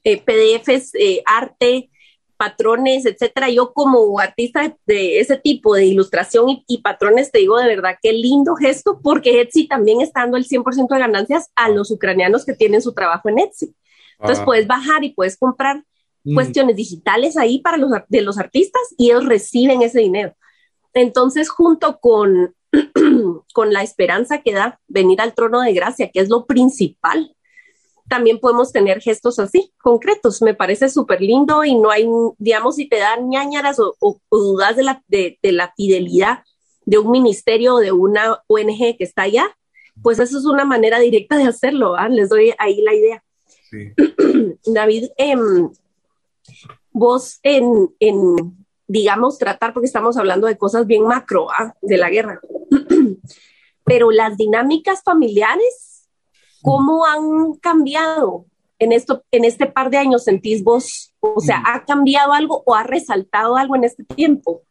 eh, 0.03 0.21
PDFs, 0.21 0.93
eh, 0.95 1.23
arte, 1.25 1.89
patrones, 2.37 3.05
etcétera. 3.05 3.49
Yo 3.49 3.73
como 3.73 4.19
artista 4.19 4.75
de 4.85 5.19
ese 5.19 5.37
tipo 5.37 5.75
de 5.75 5.85
ilustración 5.85 6.63
y, 6.67 6.81
patrones 6.81 7.31
te 7.31 7.39
digo 7.39 7.57
de 7.57 7.67
verdad 7.67 7.97
qué 8.01 8.13
lindo 8.13 8.55
gesto 8.55 8.99
porque 9.01 9.41
Etsy 9.41 9.67
también 9.67 10.01
está 10.01 10.21
dando 10.21 10.37
el 10.37 10.45
100% 10.45 10.87
de 10.93 10.99
ganancias 10.99 11.51
a 11.55 11.69
los 11.69 11.91
ucranianos 11.91 12.45
que 12.45 12.53
tienen 12.53 12.81
su 12.81 12.93
trabajo 12.93 13.29
en 13.29 13.39
Etsy. 13.39 13.75
Entonces 14.19 14.43
puedes 14.45 14.67
bajar 14.67 15.03
y 15.03 15.09
puedes 15.09 15.37
comprar 15.37 15.83
Mm. 16.23 16.35
cuestiones 16.35 16.75
digitales 16.75 17.37
ahí 17.37 17.59
para 17.59 17.77
los, 17.77 17.91
de 18.07 18.21
los 18.21 18.37
artistas 18.37 18.81
y 18.97 19.11
ellos 19.11 19.25
reciben 19.25 19.81
ese 19.81 19.99
dinero. 19.99 20.35
entonces, 20.95 21.49
junto 21.49 21.99
con, 21.99 22.55
con 23.53 23.73
la 23.73 23.81
esperanza 23.81 24.41
que 24.41 24.53
da 24.53 24.79
venir 24.87 25.21
al 25.21 25.33
trono 25.33 25.61
de 25.61 25.73
gracia, 25.73 26.11
que 26.11 26.19
es 26.19 26.29
lo 26.29 26.45
principal, 26.45 27.35
también 28.07 28.39
podemos 28.39 28.71
tener 28.71 29.01
gestos 29.01 29.39
así, 29.39 29.73
concretos. 29.81 30.41
Me 30.41 30.53
parece 30.53 30.89
súper 30.89 31.21
lindo 31.21 31.63
y 31.63 31.75
no 31.75 31.89
hay, 31.89 32.07
digamos, 32.37 32.75
si 32.75 32.87
te 32.87 32.97
dan 32.97 33.29
ñañaras 33.29 33.79
o, 33.79 34.19
dudas 34.29 34.75
de 34.75 34.83
la, 34.83 35.03
de, 35.07 35.37
la 35.43 35.73
fidelidad 35.75 36.43
de 36.85 36.97
un 36.97 37.11
ministerio 37.11 37.75
o 37.75 37.79
de 37.79 37.91
una 37.91 38.43
ONG 38.47 38.97
que 38.97 39.03
está 39.03 39.23
allá, 39.23 39.55
pues 40.01 40.19
eso 40.19 40.37
es 40.37 40.45
una 40.45 40.65
manera 40.65 40.99
directa 40.99 41.37
de 41.37 41.45
hacerlo. 41.45 41.95
¿ah? 41.95 42.09
Les 42.09 42.29
doy 42.29 42.53
ahí 42.57 42.81
la 42.81 42.93
idea. 42.93 43.23
David, 44.65 45.09
em, 45.17 45.69
vos 46.91 47.39
en, 47.43 47.89
en, 47.99 48.65
digamos, 48.87 49.37
tratar, 49.37 49.73
porque 49.73 49.87
estamos 49.87 50.17
hablando 50.17 50.47
de 50.47 50.57
cosas 50.57 50.85
bien 50.85 51.03
macro 51.03 51.47
¿ah? 51.51 51.73
de 51.81 51.97
la 51.97 52.09
guerra, 52.09 52.39
pero 53.83 54.11
las 54.11 54.37
dinámicas 54.37 55.01
familiares, 55.03 55.92
¿cómo 56.63 57.05
han 57.05 57.53
cambiado 57.61 58.45
en, 58.79 58.91
esto, 58.91 59.23
en 59.31 59.45
este 59.45 59.67
par 59.67 59.91
de 59.91 59.97
años, 59.97 60.23
sentís 60.23 60.63
vos? 60.63 61.13
O 61.19 61.39
sea, 61.39 61.59
mm. 61.59 61.63
¿ha 61.67 61.85
cambiado 61.85 62.33
algo 62.33 62.63
o 62.65 62.73
ha 62.73 62.81
resaltado 62.81 63.55
algo 63.55 63.75
en 63.75 63.83
este 63.83 64.03
tiempo? 64.03 64.63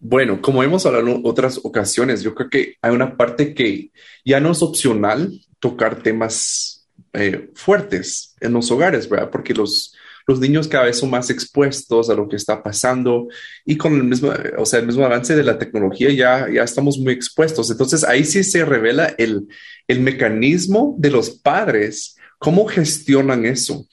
Bueno, 0.00 0.40
como 0.40 0.62
hemos 0.62 0.86
hablado 0.86 1.08
en 1.08 1.22
otras 1.24 1.60
ocasiones, 1.62 2.22
yo 2.22 2.34
creo 2.34 2.48
que 2.48 2.76
hay 2.80 2.94
una 2.94 3.16
parte 3.16 3.52
que 3.52 3.90
ya 4.24 4.40
no 4.40 4.52
es 4.52 4.62
opcional 4.62 5.40
tocar 5.58 6.02
temas 6.02 6.88
eh, 7.12 7.50
fuertes 7.54 8.36
en 8.40 8.52
los 8.52 8.70
hogares, 8.70 9.08
¿verdad? 9.08 9.30
Porque 9.30 9.54
los, 9.54 9.94
los 10.28 10.38
niños 10.38 10.68
cada 10.68 10.84
vez 10.84 10.98
son 10.98 11.10
más 11.10 11.30
expuestos 11.30 12.10
a 12.10 12.14
lo 12.14 12.28
que 12.28 12.36
está 12.36 12.62
pasando 12.62 13.28
y 13.64 13.78
con 13.78 13.94
el 13.94 14.04
mismo, 14.04 14.30
o 14.58 14.66
sea, 14.66 14.78
el 14.78 14.86
mismo 14.86 15.04
avance 15.04 15.34
de 15.34 15.42
la 15.42 15.58
tecnología 15.58 16.10
ya, 16.10 16.48
ya 16.52 16.62
estamos 16.62 16.98
muy 16.98 17.14
expuestos. 17.14 17.70
Entonces 17.70 18.04
ahí 18.04 18.24
sí 18.24 18.44
se 18.44 18.64
revela 18.64 19.14
el, 19.16 19.48
el 19.88 20.00
mecanismo 20.00 20.94
de 20.98 21.10
los 21.10 21.30
padres, 21.30 22.16
cómo 22.38 22.66
gestionan 22.66 23.46
eso 23.46 23.88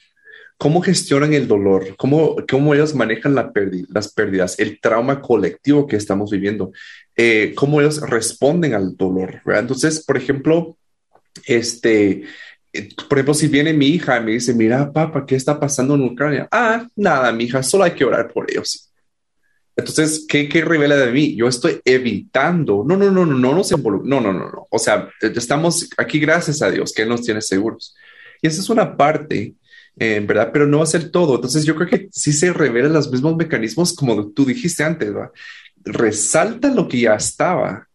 cómo 0.58 0.82
gestionan 0.82 1.34
el 1.34 1.48
dolor, 1.48 1.96
cómo, 1.98 2.38
cómo 2.50 2.74
ellos 2.74 2.96
manejan 2.96 3.36
la 3.36 3.52
las 3.90 4.14
pérdidas, 4.14 4.58
el 4.58 4.80
trauma 4.80 5.22
colectivo 5.22 5.86
que 5.86 5.98
estamos 5.98 6.32
viviendo, 6.32 6.72
eh, 7.16 7.54
cómo 7.56 7.82
ellos 7.82 8.00
responden 8.02 8.74
al 8.74 8.96
dolor. 8.96 9.42
Entonces, 9.48 10.04
por 10.06 10.16
ejemplo, 10.16 10.78
este, 11.46 12.24
por 13.10 13.18
ejemplo, 13.18 13.34
si 13.34 13.48
viene 13.48 13.74
mi 13.74 13.88
hija 13.88 14.18
y 14.18 14.24
me 14.24 14.32
dice, 14.32 14.54
mira, 14.54 14.92
papá, 14.92 15.26
¿qué 15.26 15.36
está 15.36 15.60
pasando 15.60 15.96
en 15.96 16.04
Ucrania? 16.04 16.48
Ah, 16.52 16.88
nada, 16.96 17.32
mi 17.32 17.46
hija, 17.46 17.64
solo 17.64 17.84
hay 17.84 17.92
que 17.92 18.06
orar 18.06 18.32
por 18.32 18.50
ellos. 18.50 18.92
Entonces, 19.76 20.26
¿qué, 20.28 20.48
¿qué, 20.48 20.62
revela 20.62 20.96
de 20.96 21.12
mí? 21.12 21.36
Yo 21.36 21.48
estoy 21.48 21.82
evitando. 21.84 22.84
No, 22.88 22.96
no, 22.96 23.12
no, 23.12 23.26
no, 23.26 23.38
no 23.38 23.54
nos 23.54 23.72
involucra. 23.72 24.08
No, 24.08 24.22
no, 24.22 24.32
no, 24.32 24.50
no. 24.50 24.68
O 24.70 24.80
sea, 24.80 25.10
estamos 25.22 25.90
aquí 25.98 26.20
gracias 26.20 26.62
a 26.62 26.72
Dios 26.72 26.94
que 26.94 27.06
nos 27.06 27.22
tiene 27.22 27.42
seguros. 27.42 27.94
Y 28.42 28.48
esa 28.48 28.62
es 28.62 28.70
una 28.70 28.96
parte 28.96 29.56
en 29.98 30.28
¿verdad? 30.28 30.50
Pero 30.52 30.68
no 30.68 30.78
va 30.78 30.84
a 30.84 30.88
ser 30.88 31.10
todo. 31.10 31.36
Entonces 31.36 31.66
yo 31.66 31.76
creo 31.76 31.88
que 31.88 32.10
sí 32.12 32.34
se 32.34 32.52
revelan 32.52 32.94
los 32.94 33.12
mismos 33.12 33.36
mecanismos 33.36 33.94
como 33.94 34.30
tú 34.32 34.46
dijiste 34.46 34.84
antes, 34.84 35.16
¿va? 35.16 35.32
Resalta 35.84 36.70
lo 36.70 36.88
que 36.88 37.02
ya 37.02 37.16
estaba. 37.16 37.88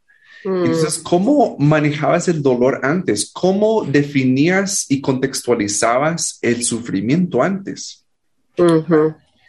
Mm. 0.45 0.65
Entonces, 0.65 0.99
¿cómo 0.99 1.57
manejabas 1.59 2.29
el 2.29 2.43
dolor 2.43 2.81
antes? 2.83 3.31
¿Cómo 3.33 3.85
definías 3.85 4.87
y 4.89 5.01
contextualizabas 5.01 6.39
el 6.43 6.63
sufrimiento 6.65 7.43
antes? 7.43 8.05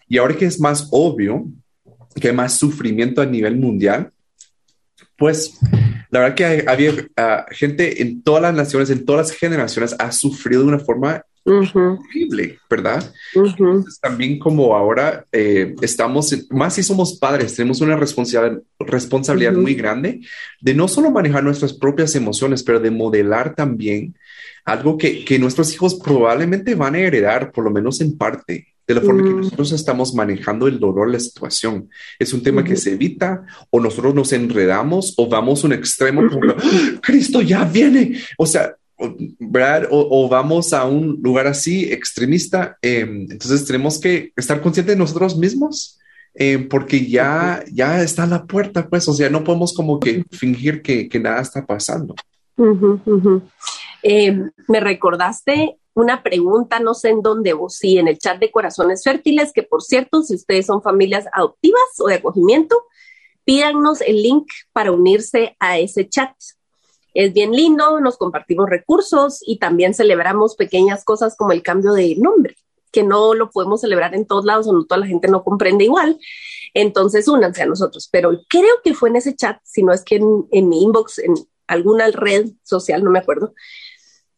Y 0.07 0.17
ahora 0.17 0.35
que 0.35 0.45
es 0.45 0.59
más 0.59 0.87
obvio 0.91 1.45
que 2.19 2.29
hay 2.29 2.35
más 2.35 2.53
sufrimiento 2.57 3.21
a 3.21 3.25
nivel 3.25 3.57
mundial, 3.57 4.11
pues 5.17 5.57
la 6.09 6.19
verdad 6.19 6.35
que 6.35 6.65
había 6.67 6.93
ah, 7.15 7.45
gente 7.51 8.01
en 8.01 8.21
todas 8.21 8.41
las 8.41 8.53
naciones, 8.53 8.89
en 8.89 9.05
todas 9.05 9.29
las 9.29 9.37
generaciones, 9.37 9.95
ha 9.97 10.11
sufrido 10.11 10.61
de 10.63 10.67
una 10.67 10.79
forma 10.79 11.23
horrible, 11.45 12.59
¿verdad? 12.69 13.13
también 14.01 14.39
como 14.39 14.75
ahora 14.75 15.25
eh, 15.31 15.75
estamos, 15.81 16.35
más 16.49 16.75
si 16.75 16.83
somos 16.83 17.17
padres, 17.17 17.55
tenemos 17.55 17.81
una 17.81 17.95
responsabilidad, 17.95 19.53
muy 19.53 19.73
grande 19.73 20.21
de 20.59 20.73
no 20.73 20.87
solo 20.87 21.11
manejar 21.11 21.43
nuestras 21.43 21.73
propias 21.73 22.15
emociones, 22.15 22.63
pero 22.63 22.79
de 22.79 22.91
modelar 22.91 23.55
también 23.55 24.15
algo 24.65 24.97
que, 24.97 25.25
que 25.25 25.39
nuestros 25.39 25.73
hijos 25.73 25.95
probablemente 25.95 26.75
van 26.75 26.95
a 26.95 26.99
heredar, 26.99 27.51
por 27.51 27.63
lo 27.63 27.71
menos 27.71 27.99
en 28.01 28.17
parte, 28.17 28.67
de 28.87 28.95
la 28.95 29.01
forma 29.01 29.23
que 29.23 29.33
nosotros 29.33 29.71
estamos 29.71 30.13
manejando 30.13 30.67
el 30.67 30.79
dolor, 30.79 31.09
la 31.09 31.19
situación. 31.19 31.89
Es 32.19 32.33
un 32.33 32.43
tema 32.43 32.63
que 32.63 32.75
se 32.75 32.93
evita 32.93 33.45
o 33.69 33.79
nosotros 33.79 34.13
nos 34.13 34.33
enredamos 34.33 35.13
o 35.17 35.29
vamos 35.29 35.63
a 35.63 35.67
un 35.67 35.73
extremo 35.73 36.27
como, 36.27 36.51
¡Ah, 36.51 36.99
Cristo 37.01 37.41
ya 37.41 37.63
viene. 37.63 38.19
O 38.37 38.45
sea, 38.45 38.75
¿verdad? 39.39 39.87
O, 39.89 40.27
vamos 40.29 40.73
a 40.73 40.85
un 40.85 41.19
lugar 41.21 41.47
así 41.47 41.91
extremista. 41.91 42.77
Em, 42.81 43.27
entonces 43.29 43.65
tenemos 43.65 43.99
que 43.99 44.31
estar 44.35 44.61
conscientes 44.61 44.95
de 44.95 44.99
nosotros 44.99 45.37
mismos. 45.37 45.97
Em, 46.33 46.69
porque 46.69 47.05
ya, 47.07 47.61
ya 47.71 48.01
está 48.01 48.25
la 48.25 48.45
puerta, 48.45 48.87
pues, 48.87 49.07
o 49.09 49.13
sea, 49.13 49.29
no 49.29 49.43
podemos 49.43 49.73
como 49.73 49.99
que 49.99 50.23
fingir 50.31 50.81
que, 50.81 51.09
que 51.09 51.19
nada 51.19 51.41
está 51.41 51.65
pasando. 51.65 52.15
Em, 54.03 54.49
me 54.67 54.79
recordaste 54.79 55.77
una 55.93 56.23
pregunta, 56.23 56.79
no 56.79 56.93
sé 56.93 57.09
en 57.09 57.21
dónde 57.21 57.53
vos, 57.53 57.75
sí, 57.75 57.97
en 57.97 58.07
el 58.07 58.17
chat 58.17 58.39
de 58.39 58.49
Corazones 58.49 59.03
Fértiles, 59.03 59.51
que 59.53 59.63
por 59.63 59.81
cierto, 59.81 60.21
si 60.23 60.35
ustedes 60.35 60.67
son 60.67 60.81
familias 60.81 61.25
adoptivas 61.33 61.81
o 61.99 62.07
de 62.07 62.15
acogimiento, 62.15 62.85
pídanos 63.43 64.01
el 64.01 64.21
link 64.21 64.47
para 64.71 64.91
unirse 64.91 65.55
a 65.59 65.79
ese 65.79 66.07
chat 66.07 66.31
es 67.13 67.33
bien 67.33 67.51
lindo, 67.51 67.99
nos 67.99 68.17
compartimos 68.17 68.69
recursos 68.69 69.39
y 69.45 69.59
también 69.59 69.93
celebramos 69.93 70.55
pequeñas 70.55 71.03
cosas 71.03 71.35
como 71.35 71.51
el 71.51 71.63
cambio 71.63 71.93
de 71.93 72.15
nombre, 72.15 72.55
que 72.91 73.03
no 73.03 73.33
lo 73.33 73.49
podemos 73.49 73.81
celebrar 73.81 74.15
en 74.15 74.25
todos 74.25 74.45
lados 74.45 74.67
o 74.67 74.73
no 74.73 74.85
toda 74.85 75.01
la 75.01 75.07
gente 75.07 75.27
no 75.27 75.43
comprende 75.43 75.83
igual. 75.83 76.19
Entonces, 76.73 77.27
únanse 77.27 77.63
a 77.63 77.65
nosotros. 77.65 78.07
Pero 78.11 78.41
creo 78.47 78.81
que 78.83 78.93
fue 78.93 79.09
en 79.09 79.17
ese 79.17 79.35
chat, 79.35 79.59
si 79.63 79.83
no 79.83 79.91
es 79.91 80.03
que 80.03 80.15
en, 80.15 80.69
mi 80.69 80.83
inbox, 80.83 81.19
en 81.19 81.33
alguna 81.67 82.09
red 82.11 82.51
social, 82.63 83.03
no 83.03 83.11
me 83.11 83.19
acuerdo, 83.19 83.53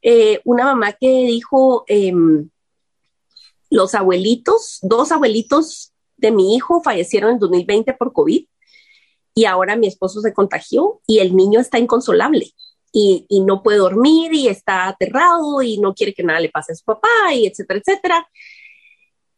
eh, 0.01 0.41
una 0.43 0.65
mamá 0.65 0.93
que 0.93 1.07
dijo, 1.07 1.83
em, 1.87 2.49
los 3.69 3.95
abuelitos, 3.95 4.79
dos 4.81 5.11
abuelitos 5.11 5.93
de 6.17 6.31
mi 6.31 6.55
hijo 6.55 6.81
fallecieron 6.81 7.31
en 7.31 7.39
2020 7.39 7.93
por 7.93 8.13
COVID 8.13 8.45
y 9.35 9.45
ahora 9.45 9.75
mi 9.75 9.87
esposo 9.87 10.21
se 10.21 10.33
contagió 10.33 11.01
y 11.07 11.19
el 11.19 11.35
niño 11.35 11.59
está 11.59 11.79
inconsolable 11.79 12.53
y, 12.93 13.41
no 13.45 13.63
puede 13.63 13.79
dormir 13.79 14.33
y 14.33 14.47
está 14.47 14.87
aterrado 14.87 15.61
y 15.61 15.79
no 15.79 15.93
quiere 15.93 16.13
que 16.13 16.23
nada 16.23 16.39
le 16.39 16.49
pase 16.49 16.73
a 16.73 16.75
su 16.75 16.85
papá 16.85 17.33
y 17.33 17.47
etcétera, 17.47 17.81
etcétera. 17.83 18.27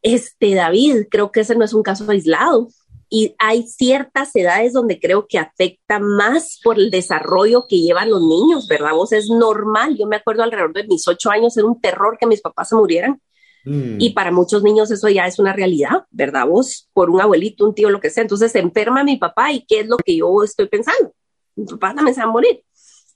Este, 0.01 0.53
David, 0.53 1.07
creo 1.09 1.31
que 1.31 1.39
ese 1.39 1.55
no 1.55 1.65
es 1.65 1.73
un 1.73 1.81
caso 1.81 2.09
aislado 2.11 2.67
y 3.09 3.33
hay 3.39 3.63
ciertas 3.63 4.35
edades 4.35 4.73
donde 4.73 4.99
creo 4.99 5.25
que 5.27 5.39
afecta 5.39 5.99
más 5.99 6.59
por 6.63 6.77
el 6.77 6.91
desarrollo 6.91 7.65
que 7.67 7.79
llevan 7.79 8.09
los 8.09 8.21
niños, 8.21 8.67
¿verdad? 8.67 8.93
Vos 8.93 9.13
es 9.13 9.29
normal. 9.29 9.95
Yo 9.97 10.05
me 10.05 10.17
acuerdo 10.17 10.43
alrededor 10.43 10.73
de 10.73 10.85
mis 10.85 11.07
ocho 11.07 11.31
años, 11.31 11.55
era 11.55 11.65
un 11.65 11.79
terror 11.79 12.17
que 12.19 12.27
mis 12.27 12.41
papás 12.41 12.69
se 12.69 12.75
murieran. 12.75 13.21
Mm. 13.65 13.97
Y 13.99 14.11
para 14.11 14.31
muchos 14.31 14.63
niños 14.63 14.91
eso 14.91 15.09
ya 15.09 15.25
es 15.27 15.39
una 15.39 15.53
realidad, 15.53 16.05
¿verdad? 16.11 16.47
Vos, 16.47 16.89
por 16.93 17.09
un 17.09 17.19
abuelito, 17.19 17.65
un 17.65 17.75
tío, 17.75 17.89
lo 17.89 17.99
que 17.99 18.09
sea. 18.09 18.21
Entonces 18.21 18.51
se 18.51 18.59
enferma 18.59 19.03
mi 19.03 19.17
papá 19.17 19.51
y 19.51 19.65
¿qué 19.65 19.81
es 19.81 19.87
lo 19.87 19.97
que 19.97 20.17
yo 20.17 20.43
estoy 20.43 20.67
pensando? 20.67 21.13
Mi 21.55 21.65
papá 21.65 21.93
también 21.95 22.15
se 22.15 22.21
va 22.21 22.27
a 22.27 22.31
morir 22.31 22.63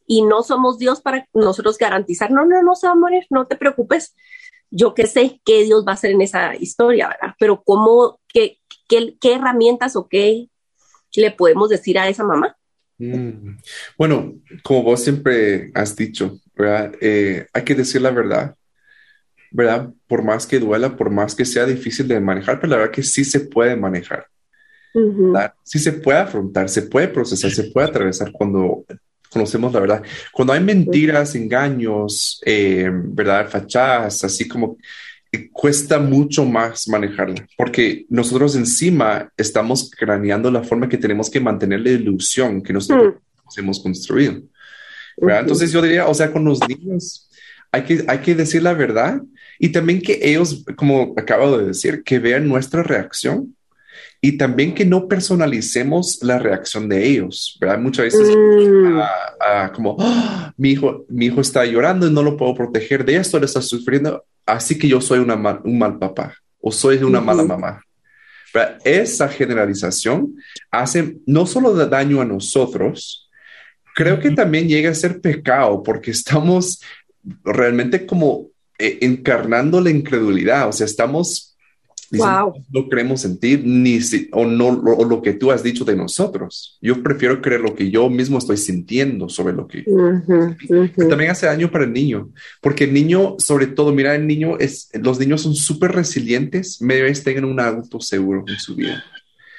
y 0.05 0.23
no 0.23 0.41
somos 0.41 0.79
Dios 0.79 1.01
para 1.01 1.27
nosotros 1.33 1.77
garantizar, 1.77 2.31
no, 2.31 2.43
no, 2.43 2.63
no 2.63 2.75
se 2.75 2.88
va 2.88 2.93
a 2.93 2.95
morir, 2.95 3.27
no 3.29 3.45
te 3.45 3.55
preocupes. 3.55 4.15
Yo 4.71 4.95
qué 4.95 5.05
sé 5.05 5.39
qué 5.45 5.63
Dios 5.63 5.85
va 5.88 5.91
a 5.91 5.95
hacer 5.95 6.12
en 6.12 6.21
esa 6.21 6.55
historia, 6.55 7.09
¿verdad? 7.09 7.35
Pero 7.39 7.62
cómo, 7.63 8.19
qué, 8.27 8.57
qué, 8.88 9.15
qué 9.21 9.35
herramientas 9.35 9.95
o 9.95 10.07
qué 10.07 10.49
le 11.15 11.31
podemos 11.31 11.69
decir 11.69 11.99
a 11.99 12.07
esa 12.07 12.23
mamá. 12.23 12.57
Mm. 12.97 13.57
Bueno, 13.97 14.33
como 14.63 14.83
vos 14.83 15.03
siempre 15.03 15.71
has 15.75 15.95
dicho, 15.95 16.39
¿verdad? 16.55 16.93
Eh, 17.01 17.47
hay 17.53 17.63
que 17.63 17.75
decir 17.75 18.01
la 18.01 18.12
verdad, 18.12 18.55
¿verdad? 19.51 19.89
Por 20.07 20.23
más 20.23 20.45
que 20.45 20.59
duela, 20.59 20.95
por 20.95 21.09
más 21.09 21.35
que 21.35 21.45
sea 21.45 21.65
difícil 21.65 22.07
de 22.07 22.19
manejar, 22.19 22.59
pero 22.59 22.71
la 22.71 22.77
verdad 22.77 22.91
que 22.93 23.03
sí 23.03 23.23
se 23.23 23.41
puede 23.41 23.75
manejar. 23.75 24.27
Sí 25.63 25.79
se 25.79 25.93
puede 25.93 26.19
afrontar, 26.19 26.69
se 26.69 26.83
puede 26.83 27.07
procesar, 27.07 27.51
se 27.51 27.65
puede 27.65 27.88
atravesar 27.88 28.31
cuando 28.31 28.85
conocemos 29.29 29.71
la 29.73 29.79
verdad. 29.79 30.03
Cuando 30.33 30.53
hay 30.53 30.62
mentiras, 30.62 31.35
engaños, 31.35 32.41
eh, 32.45 32.89
¿verdad? 32.91 33.47
Fachadas, 33.47 34.23
así 34.23 34.47
como 34.47 34.77
eh, 35.31 35.49
cuesta 35.51 35.99
mucho 35.99 36.43
más 36.43 36.88
manejarla, 36.88 37.47
porque 37.55 38.05
nosotros 38.09 38.55
encima 38.55 39.31
estamos 39.38 39.91
craneando 39.95 40.49
la 40.49 40.63
forma 40.63 40.89
que 40.89 40.97
tenemos 40.97 41.29
que 41.29 41.39
mantener 41.39 41.81
la 41.81 41.91
ilusión 41.91 42.63
que 42.63 42.73
nosotros 42.73 43.15
mm. 43.15 43.59
hemos 43.59 43.79
construido. 43.79 44.41
¿verdad? 45.17 45.41
Entonces 45.41 45.71
yo 45.71 45.81
diría, 45.81 46.07
o 46.07 46.13
sea, 46.13 46.31
con 46.31 46.45
los 46.45 46.67
niños 46.67 47.29
hay 47.71 47.83
que, 47.83 48.05
hay 48.07 48.19
que 48.19 48.33
decir 48.33 48.63
la 48.63 48.73
verdad 48.73 49.21
y 49.59 49.69
también 49.69 50.01
que 50.01 50.17
ellos, 50.21 50.63
como 50.77 51.13
acabo 51.17 51.57
de 51.57 51.67
decir, 51.67 52.01
que 52.03 52.17
vean 52.17 52.47
nuestra 52.47 52.81
reacción 52.81 53.55
y 54.21 54.37
también 54.37 54.73
que 54.73 54.85
no 54.85 55.07
personalicemos 55.07 56.19
la 56.23 56.39
reacción 56.39 56.87
de 56.87 57.05
ellos, 57.05 57.57
¿verdad? 57.59 57.79
Muchas 57.79 58.05
veces 58.05 58.35
mm. 58.35 59.75
como, 59.75 59.97
¡Ah! 59.99 60.53
mi, 60.57 60.71
hijo, 60.71 61.05
mi 61.09 61.25
hijo 61.25 61.41
está 61.41 61.65
llorando 61.65 62.07
y 62.07 62.11
no 62.11 62.23
lo 62.23 62.37
puedo 62.37 62.55
proteger 62.55 63.03
de 63.03 63.17
esto, 63.17 63.37
le 63.37 63.45
está 63.45 63.61
sufriendo, 63.61 64.23
así 64.45 64.77
que 64.77 64.87
yo 64.87 65.01
soy 65.01 65.19
una 65.19 65.35
un 65.63 65.77
mal 65.77 65.99
papá 65.99 66.33
o 66.61 66.71
soy 66.71 66.97
una 67.03 67.19
mala 67.19 67.43
mamá. 67.43 67.81
Esa 68.83 69.27
generalización 69.27 70.35
hace 70.71 71.17
no 71.25 71.45
solo 71.45 71.73
daño 71.85 72.21
a 72.21 72.25
nosotros, 72.25 73.29
creo 73.93 74.19
que 74.19 74.31
también 74.31 74.67
llega 74.67 74.89
a 74.89 74.95
ser 74.95 75.19
pecado 75.19 75.83
porque 75.83 76.11
estamos 76.11 76.81
realmente 77.43 78.05
como 78.05 78.48
eh, 78.79 78.97
encarnando 79.01 79.79
la 79.81 79.91
incredulidad, 79.91 80.67
o 80.67 80.71
sea, 80.71 80.85
estamos 80.85 81.49
no 82.11 82.89
queremos 82.89 83.21
sentir 83.21 83.63
ni 83.63 83.99
o 84.31 84.45
no 84.45 84.71
lo 84.71 85.21
que 85.21 85.33
tú 85.33 85.51
has 85.51 85.63
dicho 85.63 85.85
de 85.85 85.95
nosotros. 85.95 86.77
Yo 86.81 87.03
prefiero 87.03 87.41
creer 87.41 87.61
lo 87.61 87.75
que 87.75 87.91
yo 87.91 88.09
mismo 88.09 88.37
estoy 88.37 88.57
sintiendo 88.57 89.29
sobre 89.29 89.53
lo 89.53 89.67
que 89.67 89.85
también 91.07 91.31
hace 91.31 91.45
daño 91.45 91.69
para 91.71 91.83
el 91.83 91.93
niño, 91.93 92.31
porque 92.61 92.85
el 92.85 92.93
niño, 92.93 93.35
sobre 93.37 93.67
todo, 93.67 93.93
mira, 93.93 94.15
el 94.15 94.25
niño 94.25 94.57
es, 94.59 94.89
los 94.93 95.19
niños 95.19 95.41
son 95.41 95.55
súper 95.55 95.91
resilientes, 95.91 96.81
medio 96.81 97.03
vez 97.03 97.23
tengan 97.23 97.45
un 97.45 97.59
adulto 97.59 97.99
seguro 97.99 98.43
en 98.47 98.57
su 98.57 98.75
vida. 98.75 99.03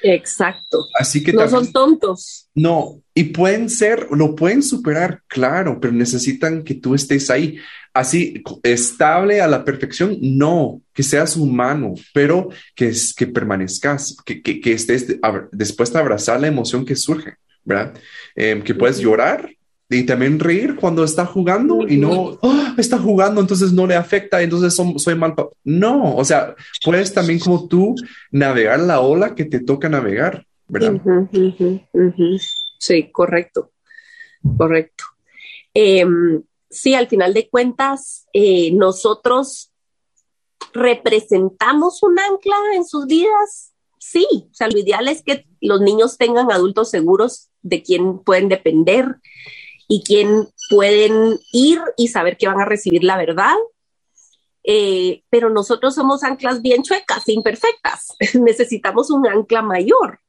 Exacto. 0.03 0.79
Así 0.99 1.23
que 1.23 1.31
no 1.31 1.47
son 1.47 1.71
tontos. 1.71 2.49
No, 2.55 3.00
y 3.13 3.25
pueden 3.25 3.69
ser, 3.69 4.07
lo 4.11 4.35
pueden 4.35 4.63
superar, 4.63 5.21
claro, 5.27 5.79
pero 5.79 5.93
necesitan 5.93 6.63
que 6.63 6.75
tú 6.75 6.95
estés 6.95 7.29
ahí 7.29 7.57
así 7.93 8.41
estable 8.63 9.41
a 9.41 9.47
la 9.47 9.65
perfección, 9.65 10.17
no, 10.21 10.81
que 10.93 11.03
seas 11.03 11.35
humano, 11.35 11.93
pero 12.13 12.49
que, 12.75 12.93
que 13.17 13.27
permanezcas, 13.27 14.15
que, 14.25 14.41
que, 14.41 14.71
estés 14.71 15.19
dispuesta 15.51 15.99
a 15.99 16.01
abrazar 16.01 16.39
la 16.39 16.47
emoción 16.47 16.85
que 16.85 16.95
surge, 16.95 17.33
¿verdad? 17.65 17.93
Em, 18.35 18.61
que 18.61 18.73
puedes 18.73 18.99
llorar 18.99 19.49
y 19.89 20.03
también 20.03 20.39
reír 20.39 20.77
cuando 20.77 21.03
está 21.03 21.25
jugando 21.25 21.85
y 21.85 21.97
no 21.97 22.39
¡Ah! 22.43 22.73
está 22.77 22.97
jugando, 22.97 23.41
entonces 23.41 23.73
no 23.73 23.85
le 23.85 23.95
afecta, 23.95 24.41
entonces 24.41 24.73
soy 24.97 25.15
mal. 25.15 25.35
No, 25.65 26.15
o 26.15 26.23
sea, 26.23 26.55
puedes 26.85 27.13
también 27.13 27.39
como 27.39 27.67
tú 27.67 27.95
navegar 28.31 28.79
la 28.79 29.01
ola 29.01 29.35
que 29.35 29.43
te 29.43 29.59
toca 29.59 29.89
navegar, 29.89 30.45
¿verdad? 30.69 31.01
Sí, 32.81 33.11
correcto, 33.11 33.71
correcto. 34.57 35.03
Em, 35.71 36.41
sí, 36.67 36.95
al 36.95 37.07
final 37.07 37.31
de 37.31 37.47
cuentas, 37.47 38.25
eh, 38.33 38.71
nosotros 38.71 39.71
representamos 40.73 42.01
un 42.01 42.17
ancla 42.17 42.57
en 42.73 42.83
sus 42.83 43.05
vidas. 43.05 43.73
Sí, 43.99 44.25
o 44.49 44.53
sea, 44.55 44.67
lo 44.67 44.79
ideal 44.79 45.07
es 45.07 45.21
que 45.21 45.45
los 45.61 45.79
niños 45.79 46.17
tengan 46.17 46.51
adultos 46.51 46.89
seguros 46.89 47.51
de 47.61 47.83
quien 47.83 48.17
pueden 48.17 48.49
depender 48.49 49.17
y 49.87 50.01
quien 50.03 50.47
pueden 50.71 51.37
ir 51.53 51.79
y 51.97 52.07
saber 52.07 52.35
que 52.35 52.47
van 52.47 52.61
a 52.61 52.65
recibir 52.65 53.03
la 53.03 53.17
verdad. 53.17 53.57
Eh, 54.63 55.21
pero 55.29 55.51
nosotros 55.51 55.93
somos 55.93 56.23
anclas 56.23 56.63
bien 56.63 56.81
chuecas, 56.81 57.29
imperfectas. 57.29 58.07
Necesitamos 58.33 59.11
un 59.11 59.27
ancla 59.27 59.61
mayor. 59.61 60.19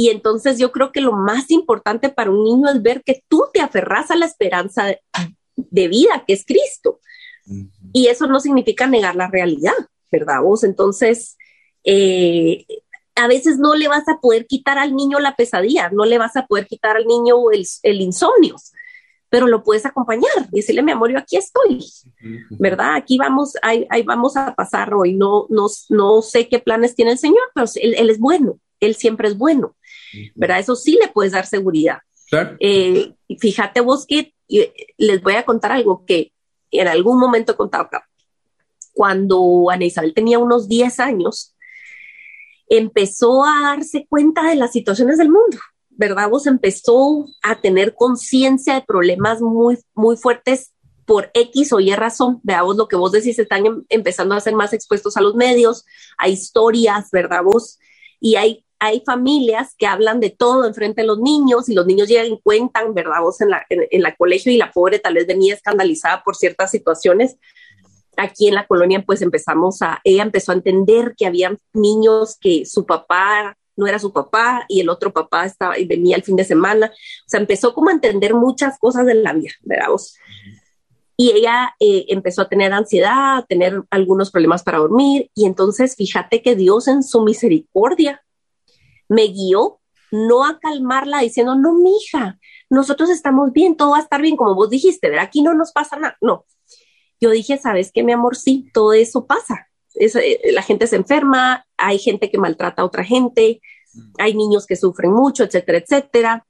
Y 0.00 0.08
entonces 0.08 0.58
yo 0.58 0.72
creo 0.72 0.92
que 0.92 1.02
lo 1.02 1.12
más 1.12 1.50
importante 1.50 2.08
para 2.08 2.30
un 2.30 2.42
niño 2.42 2.70
es 2.70 2.80
ver 2.80 3.02
que 3.02 3.22
tú 3.28 3.44
te 3.52 3.60
aferras 3.60 4.10
a 4.10 4.16
la 4.16 4.24
esperanza 4.24 4.96
de 5.54 5.88
vida, 5.88 6.24
que 6.26 6.32
es 6.32 6.46
Cristo. 6.46 7.00
Y 7.92 8.06
eso 8.06 8.26
no 8.26 8.40
significa 8.40 8.86
negar 8.86 9.14
la 9.14 9.28
realidad, 9.28 9.74
¿verdad 10.10 10.40
vos? 10.42 10.64
Entonces, 10.64 11.36
eh, 11.84 12.64
a 13.14 13.28
veces 13.28 13.58
no 13.58 13.74
le 13.74 13.88
vas 13.88 14.08
a 14.08 14.20
poder 14.22 14.46
quitar 14.46 14.78
al 14.78 14.96
niño 14.96 15.20
la 15.20 15.36
pesadilla, 15.36 15.90
no 15.90 16.06
le 16.06 16.16
vas 16.16 16.34
a 16.34 16.46
poder 16.46 16.66
quitar 16.66 16.96
al 16.96 17.04
niño 17.04 17.36
el, 17.50 18.00
insomnio, 18.00 18.56
pero 19.28 19.48
lo 19.48 19.62
puedes 19.62 19.84
acompañar 19.84 20.48
y 20.50 20.60
decirle, 20.60 20.82
mi 20.82 20.92
amor, 20.92 21.12
yo 21.12 21.18
aquí 21.18 21.36
estoy, 21.36 21.84
¿verdad? 22.58 22.94
Aquí 22.94 23.18
vamos, 23.18 23.52
ahí, 23.60 23.86
vamos 24.06 24.38
a 24.38 24.54
pasar 24.54 24.94
hoy. 24.94 25.12
No, 25.12 25.44
no, 25.50 25.66
no 25.90 26.22
sé 26.22 26.48
qué 26.48 26.58
planes 26.58 26.94
tiene 26.94 27.10
el 27.10 27.18
Señor, 27.18 27.50
pero 27.54 27.66
él, 27.74 28.08
es 28.08 28.18
bueno, 28.18 28.58
Él 28.80 28.94
siempre 28.94 29.28
es 29.28 29.36
bueno, 29.36 29.76
¿verdad? 30.34 30.60
Eso 30.60 30.76
sí 30.76 30.98
le 31.00 31.08
puedes 31.08 31.32
dar 31.32 31.46
seguridad. 31.46 31.98
Eh, 32.60 33.12
fíjate 33.38 33.80
vos 33.80 34.06
que 34.06 34.34
les 34.98 35.22
voy 35.22 35.34
a 35.34 35.44
contar 35.44 35.72
algo 35.72 36.04
que 36.06 36.32
en 36.70 36.88
algún 36.88 37.18
momento 37.18 37.52
he 37.52 37.56
contado 37.56 37.84
acá. 37.84 38.08
Cuando 38.92 39.70
Ana 39.70 39.84
Isabel 39.84 40.14
tenía 40.14 40.38
unos 40.38 40.68
10 40.68 41.00
años, 41.00 41.54
empezó 42.68 43.44
a 43.44 43.62
darse 43.62 44.06
cuenta 44.08 44.48
de 44.48 44.56
las 44.56 44.72
situaciones 44.72 45.18
del 45.18 45.28
mundo, 45.28 45.58
¿verdad? 45.90 46.30
Vos 46.30 46.46
empezó 46.46 47.26
a 47.42 47.60
tener 47.60 47.94
conciencia 47.94 48.74
de 48.74 48.82
problemas 48.82 49.40
muy, 49.40 49.78
muy 49.94 50.16
fuertes 50.16 50.72
por 51.04 51.30
X 51.34 51.72
o 51.72 51.80
Y 51.80 51.92
razón. 51.94 52.40
Veamos 52.44 52.76
lo 52.76 52.86
que 52.86 52.96
vos 52.96 53.10
decís, 53.10 53.38
están 53.38 53.66
em, 53.66 53.84
empezando 53.88 54.34
a 54.34 54.40
ser 54.40 54.54
más 54.54 54.72
expuestos 54.72 55.16
a 55.16 55.20
los 55.20 55.34
medios, 55.34 55.84
a 56.16 56.28
historias, 56.28 57.10
¿verdad? 57.10 57.42
Vos, 57.42 57.78
y 58.20 58.36
hay 58.36 58.64
hay 58.80 59.02
familias 59.04 59.74
que 59.76 59.86
hablan 59.86 60.20
de 60.20 60.30
todo 60.30 60.66
enfrente 60.66 61.02
de 61.02 61.06
los 61.06 61.20
niños 61.20 61.68
y 61.68 61.74
los 61.74 61.86
niños 61.86 62.08
llegan 62.08 62.26
y 62.26 62.40
cuentan, 62.40 62.94
¿verdad? 62.94 63.20
Vos 63.20 63.40
en 63.42 63.50
la, 63.50 63.64
en, 63.68 64.02
la 64.02 64.16
colegio 64.16 64.50
y 64.50 64.56
la 64.56 64.72
pobre 64.72 64.98
tal 64.98 65.14
vez 65.14 65.26
venía 65.26 65.54
escandalizada 65.54 66.24
por 66.24 66.34
ciertas 66.34 66.70
situaciones. 66.70 67.36
Aquí 68.16 68.48
en 68.48 68.54
la 68.54 68.66
colonia 68.66 69.04
pues 69.06 69.20
empezamos 69.20 69.82
a, 69.82 70.00
ella 70.02 70.22
empezó 70.22 70.52
a 70.52 70.54
entender 70.54 71.14
que 71.16 71.26
había 71.26 71.54
niños 71.74 72.38
que 72.40 72.64
su 72.64 72.86
papá 72.86 73.54
no 73.76 73.86
era 73.86 73.98
su 73.98 74.12
papá 74.14 74.64
y 74.66 74.80
el 74.80 74.88
otro 74.88 75.12
papá 75.12 75.44
estaba 75.44 75.78
y 75.78 75.84
venía 75.84 76.16
el 76.16 76.22
fin 76.22 76.36
de 76.36 76.44
semana. 76.44 76.86
O 76.86 77.28
sea, 77.28 77.38
empezó 77.38 77.74
como 77.74 77.90
a 77.90 77.92
entender 77.92 78.32
muchas 78.32 78.78
cosas 78.78 79.04
de 79.04 79.14
la 79.14 79.34
vida, 79.34 79.52
¿verdad? 79.60 79.88
Vos? 79.90 80.16
Y 81.18 81.32
ella 81.32 81.74
eh, 81.80 82.06
empezó 82.08 82.40
a 82.42 82.48
tener 82.48 82.72
ansiedad, 82.72 83.36
a 83.36 83.46
tener 83.46 83.82
algunos 83.90 84.30
problemas 84.30 84.62
para 84.62 84.78
dormir 84.78 85.30
y 85.34 85.44
entonces 85.44 85.96
fíjate 85.96 86.40
que 86.40 86.56
Dios 86.56 86.88
en 86.88 87.02
su 87.02 87.22
misericordia 87.22 88.22
me 89.10 89.26
guió 89.26 89.80
no 90.12 90.44
a 90.44 90.58
calmarla 90.58 91.20
diciendo, 91.20 91.54
no, 91.54 91.74
mija, 91.74 92.38
nosotros 92.68 93.10
estamos 93.10 93.52
bien, 93.52 93.76
todo 93.76 93.90
va 93.90 93.98
a 93.98 94.02
estar 94.02 94.22
bien, 94.22 94.36
como 94.36 94.54
vos 94.54 94.70
dijiste, 94.70 95.08
¿verdad? 95.08 95.26
Aquí 95.26 95.42
no 95.42 95.54
nos 95.54 95.72
pasa 95.72 95.96
nada. 95.96 96.16
No. 96.20 96.46
Yo 97.20 97.30
dije, 97.30 97.58
¿sabes 97.58 97.92
qué, 97.92 98.02
mi 98.02 98.12
amor? 98.12 98.36
Sí, 98.36 98.70
todo 98.72 98.92
eso 98.92 99.26
pasa. 99.26 99.68
Eh, 99.94 100.52
la 100.52 100.62
gente 100.62 100.86
se 100.86 100.96
enferma, 100.96 101.66
hay 101.76 101.98
gente 101.98 102.30
que 102.30 102.38
maltrata 102.38 102.82
a 102.82 102.84
otra 102.84 103.04
gente, 103.04 103.60
hay 104.18 104.34
niños 104.34 104.66
que 104.66 104.76
sufren 104.76 105.12
mucho, 105.12 105.44
etcétera, 105.44 105.78
etcétera. 105.78 106.46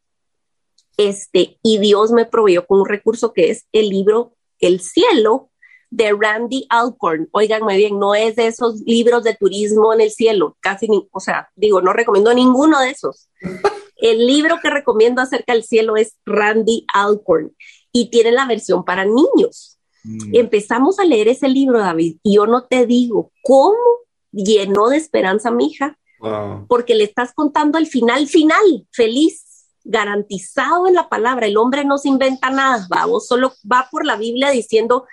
Este, 0.97 1.59
y 1.63 1.79
Dios 1.79 2.13
me 2.13 2.27
proveyó 2.27 2.67
con 2.67 2.81
un 2.81 2.89
recurso 2.89 3.33
que 3.33 3.51
es 3.51 3.67
el 3.73 3.89
libro 3.89 4.37
El 4.59 4.81
cielo 4.81 5.50
de 5.91 6.17
Randy 6.19 6.67
Alcorn. 6.71 7.29
Oigan 7.33 7.63
muy 7.63 7.77
bien, 7.77 7.99
no 7.99 8.15
es 8.15 8.37
de 8.37 8.47
esos 8.47 8.81
libros 8.83 9.25
de 9.25 9.35
turismo 9.35 9.93
en 9.93 10.01
el 10.01 10.11
cielo, 10.11 10.57
casi 10.61 10.89
ni, 10.89 11.09
o 11.13 11.21
sea, 11.21 11.51
digo, 11.57 11.83
no 11.83 11.93
recomiendo 11.93 12.33
ninguno 12.33 12.81
de 12.81 12.91
esos. 12.91 13.29
El 13.97 14.27
libro 14.27 14.59
que 14.63 14.71
recomiendo 14.71 15.21
acerca 15.21 15.53
del 15.53 15.63
cielo 15.63 15.97
es 15.97 16.17
Randy 16.25 16.87
Alcorn 16.95 17.55
y 17.93 18.09
tiene 18.09 18.33
la 18.33 18.47
versión 18.47 18.85
para 18.85 19.05
niños. 19.05 19.79
Mm. 20.05 20.35
Empezamos 20.37 20.99
a 20.99 21.05
leer 21.05 21.29
ese 21.29 21.49
libro, 21.49 21.79
David, 21.79 22.17
y 22.23 22.37
yo 22.37 22.47
no 22.47 22.65
te 22.65 22.87
digo 22.87 23.31
cómo 23.43 23.77
llenó 24.33 24.89
de 24.89 24.97
esperanza 24.97 25.51
a 25.51 25.53
mi 25.53 25.67
hija, 25.67 25.99
porque 26.69 26.95
le 26.95 27.05
estás 27.05 27.33
contando 27.33 27.79
el 27.79 27.87
final 27.87 28.27
final, 28.27 28.87
feliz, 28.93 29.67
garantizado 29.85 30.87
en 30.87 30.95
la 30.95 31.09
palabra. 31.09 31.47
El 31.47 31.57
hombre 31.57 31.85
no 31.85 31.99
se 31.99 32.09
inventa 32.09 32.51
nada, 32.51 32.87
vamos, 32.91 33.27
solo 33.27 33.55
va 33.71 33.89
por 33.91 34.05
la 34.05 34.17
Biblia 34.17 34.51
diciendo 34.51 35.07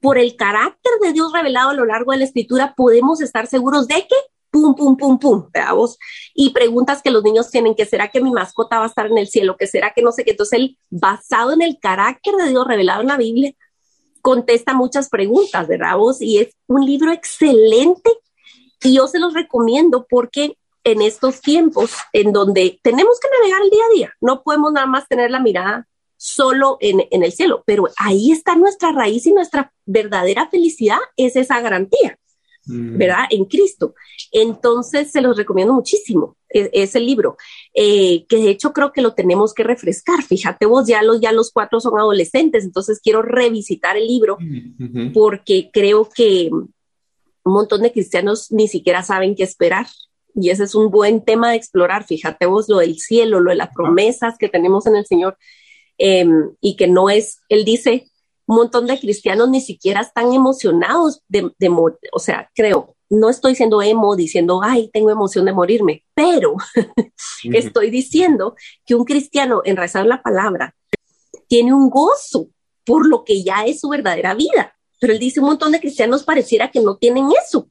por 0.00 0.18
el 0.18 0.36
carácter 0.36 0.92
de 1.00 1.12
Dios 1.12 1.32
revelado 1.32 1.70
a 1.70 1.74
lo 1.74 1.84
largo 1.84 2.12
de 2.12 2.18
la 2.18 2.24
escritura, 2.24 2.74
podemos 2.76 3.20
estar 3.20 3.46
seguros 3.46 3.88
de 3.88 4.06
que, 4.06 4.16
pum, 4.50 4.74
pum, 4.74 4.96
pum, 4.96 5.18
pum, 5.18 5.48
veamos. 5.52 5.98
Y 6.34 6.50
preguntas 6.50 7.02
que 7.02 7.10
los 7.10 7.22
niños 7.22 7.50
tienen, 7.50 7.74
que 7.74 7.86
será 7.86 8.08
que 8.08 8.20
mi 8.20 8.30
mascota 8.30 8.78
va 8.78 8.84
a 8.84 8.88
estar 8.88 9.06
en 9.06 9.18
el 9.18 9.28
cielo, 9.28 9.56
que 9.56 9.66
será 9.66 9.92
que 9.94 10.02
no 10.02 10.12
sé 10.12 10.24
qué. 10.24 10.32
Entonces, 10.32 10.58
él, 10.58 10.78
basado 10.90 11.52
en 11.52 11.62
el 11.62 11.78
carácter 11.80 12.34
de 12.34 12.48
Dios 12.48 12.66
revelado 12.66 13.02
en 13.02 13.08
la 13.08 13.16
Biblia, 13.16 13.52
contesta 14.22 14.74
muchas 14.74 15.08
preguntas, 15.08 15.68
¿verdad? 15.68 15.96
Vos? 15.96 16.20
Y 16.20 16.38
es 16.38 16.48
un 16.66 16.84
libro 16.84 17.12
excelente 17.12 18.10
y 18.82 18.94
yo 18.94 19.06
se 19.06 19.18
los 19.18 19.34
recomiendo 19.34 20.06
porque 20.08 20.56
en 20.84 21.02
estos 21.02 21.40
tiempos 21.40 21.92
en 22.12 22.32
donde 22.32 22.78
tenemos 22.82 23.18
que 23.20 23.28
navegar 23.38 23.62
el 23.62 23.70
día 23.70 23.84
a 23.84 23.94
día, 23.94 24.12
no 24.20 24.42
podemos 24.42 24.72
nada 24.72 24.86
más 24.86 25.08
tener 25.08 25.30
la 25.30 25.40
mirada 25.40 25.86
solo 26.16 26.78
en, 26.80 27.00
el 27.10 27.32
cielo, 27.32 27.62
pero 27.66 27.88
ahí 27.98 28.32
está 28.32 28.56
nuestra 28.56 28.92
raíz 28.92 29.26
y 29.26 29.32
nuestra 29.32 29.72
verdadera 29.84 30.48
felicidad 30.48 30.98
es 31.16 31.36
esa 31.36 31.60
garantía, 31.60 32.18
mm. 32.66 32.98
¿verdad? 32.98 33.24
En 33.30 33.44
Cristo. 33.44 33.94
Entonces, 34.32 35.12
se 35.12 35.20
los 35.20 35.36
recomiendo 35.36 35.74
muchísimo, 35.74 36.36
e, 36.48 36.70
ese 36.72 37.00
libro, 37.00 37.36
eh, 37.74 38.24
que 38.28 38.36
de 38.36 38.50
hecho 38.50 38.72
creo 38.72 38.92
que 38.92 39.02
lo 39.02 39.14
tenemos 39.14 39.52
que 39.52 39.62
refrescar. 39.62 40.22
Fíjate 40.22 40.66
vos, 40.66 40.86
ya 40.86 41.02
los, 41.02 41.20
ya 41.20 41.32
los 41.32 41.52
cuatro 41.52 41.80
son 41.80 41.98
adolescentes, 41.98 42.64
entonces 42.64 43.00
quiero 43.02 43.22
revisitar 43.22 43.96
el 43.96 44.06
libro 44.06 44.38
mm, 44.40 45.12
porque 45.12 45.70
creo 45.72 46.08
que 46.08 46.50
un 46.50 46.72
montón 47.52 47.82
de 47.82 47.92
cristianos 47.92 48.50
ni 48.50 48.68
siquiera 48.68 49.02
saben 49.02 49.36
qué 49.36 49.44
esperar 49.44 49.86
y 50.34 50.50
ese 50.50 50.64
es 50.64 50.74
un 50.74 50.90
buen 50.90 51.24
tema 51.24 51.50
de 51.50 51.56
explorar. 51.56 52.04
Fíjate 52.04 52.46
vos 52.46 52.68
lo 52.68 52.78
del 52.78 52.98
cielo, 52.98 53.40
lo 53.40 53.50
de 53.50 53.56
las 53.56 53.70
promesas 53.74 54.36
que 54.38 54.48
tenemos 54.48 54.86
en 54.86 54.96
el 54.96 55.06
Señor 55.06 55.38
em, 55.98 56.50
y 56.60 56.76
que 56.76 56.86
no 56.86 57.10
es, 57.10 57.40
Él 57.48 57.64
dice, 57.64 58.10
un 58.46 58.56
montón 58.56 58.86
de 58.86 58.98
cristianos 58.98 59.48
ni 59.48 59.60
siquiera 59.60 60.00
están 60.00 60.32
emocionados 60.32 61.22
de, 61.28 61.50
de 61.58 61.68
o 62.12 62.18
sea, 62.18 62.50
creo, 62.54 62.96
no 63.08 63.30
estoy 63.30 63.54
siendo 63.54 63.82
emo 63.82 64.16
diciendo, 64.16 64.60
ay, 64.62 64.90
tengo 64.92 65.10
emoción 65.10 65.44
de 65.44 65.52
morirme, 65.52 66.04
pero 66.14 66.56
estoy 67.44 67.90
diciendo 67.90 68.56
que 68.84 68.94
un 68.94 69.04
cristiano 69.04 69.62
en 69.64 69.76
rezar 69.76 70.06
la 70.06 70.22
palabra 70.22 70.74
tiene 71.48 71.72
un 71.72 71.88
gozo 71.90 72.48
por 72.84 73.06
lo 73.06 73.24
que 73.24 73.42
ya 73.42 73.64
es 73.64 73.80
su 73.80 73.88
verdadera 73.88 74.34
vida. 74.34 74.74
Pero 75.00 75.12
él 75.12 75.18
dice 75.18 75.40
un 75.40 75.46
montón 75.46 75.72
de 75.72 75.80
cristianos 75.80 76.24
pareciera 76.24 76.70
que 76.70 76.80
no 76.80 76.96
tienen 76.96 77.28
eso, 77.44 77.68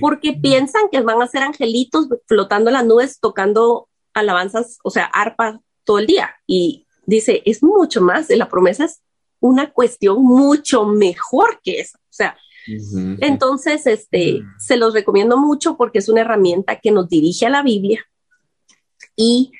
porque 0.00 0.34
piensan 0.34 0.82
que 0.90 1.00
van 1.00 1.22
a 1.22 1.26
ser 1.26 1.42
angelitos 1.42 2.08
flotando 2.26 2.68
en 2.68 2.74
las 2.74 2.84
nubes 2.84 3.18
tocando 3.18 3.88
alabanzas, 4.12 4.78
o 4.84 4.90
sea, 4.90 5.04
arpa 5.06 5.60
todo 5.84 5.98
el 5.98 6.06
día. 6.06 6.30
Y 6.46 6.83
dice, 7.06 7.42
es 7.44 7.62
mucho 7.62 8.00
más, 8.00 8.28
la 8.30 8.48
promesa 8.48 8.84
es 8.84 9.00
una 9.40 9.72
cuestión 9.72 10.22
mucho 10.22 10.86
mejor 10.86 11.60
que 11.62 11.80
eso. 11.80 11.98
O 11.98 12.12
sea, 12.12 12.36
entonces, 12.66 13.86
este, 13.86 14.42
se 14.58 14.76
los 14.76 14.94
recomiendo 14.94 15.36
mucho 15.36 15.76
porque 15.76 15.98
es 15.98 16.08
una 16.08 16.22
herramienta 16.22 16.80
que 16.80 16.90
nos 16.90 17.08
dirige 17.08 17.46
a 17.46 17.50
la 17.50 17.62
Biblia 17.62 18.04
y 19.16 19.52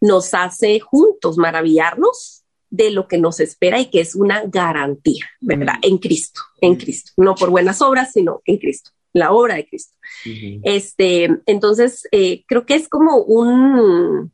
nos 0.00 0.34
hace 0.34 0.78
juntos 0.80 1.38
maravillarnos 1.38 2.44
de 2.70 2.90
lo 2.90 3.06
que 3.06 3.18
nos 3.18 3.40
espera 3.40 3.80
y 3.80 3.90
que 3.90 4.00
es 4.00 4.14
una 4.14 4.44
garantía, 4.46 5.28
¿verdad? 5.40 5.74
En 5.82 5.98
Cristo, 5.98 6.40
en 6.60 6.76
Cristo, 6.76 7.12
no 7.16 7.34
por 7.34 7.50
buenas 7.50 7.82
obras, 7.82 8.12
sino 8.12 8.40
en 8.46 8.58
Cristo, 8.58 8.92
la 9.12 9.32
obra 9.32 9.56
de 9.56 9.66
Cristo. 9.66 9.92
Este, 10.62 11.28
entonces, 11.46 12.08
eh, 12.12 12.44
creo 12.46 12.64
que 12.64 12.74
es 12.74 12.88
como 12.88 13.18
un, 13.18 14.32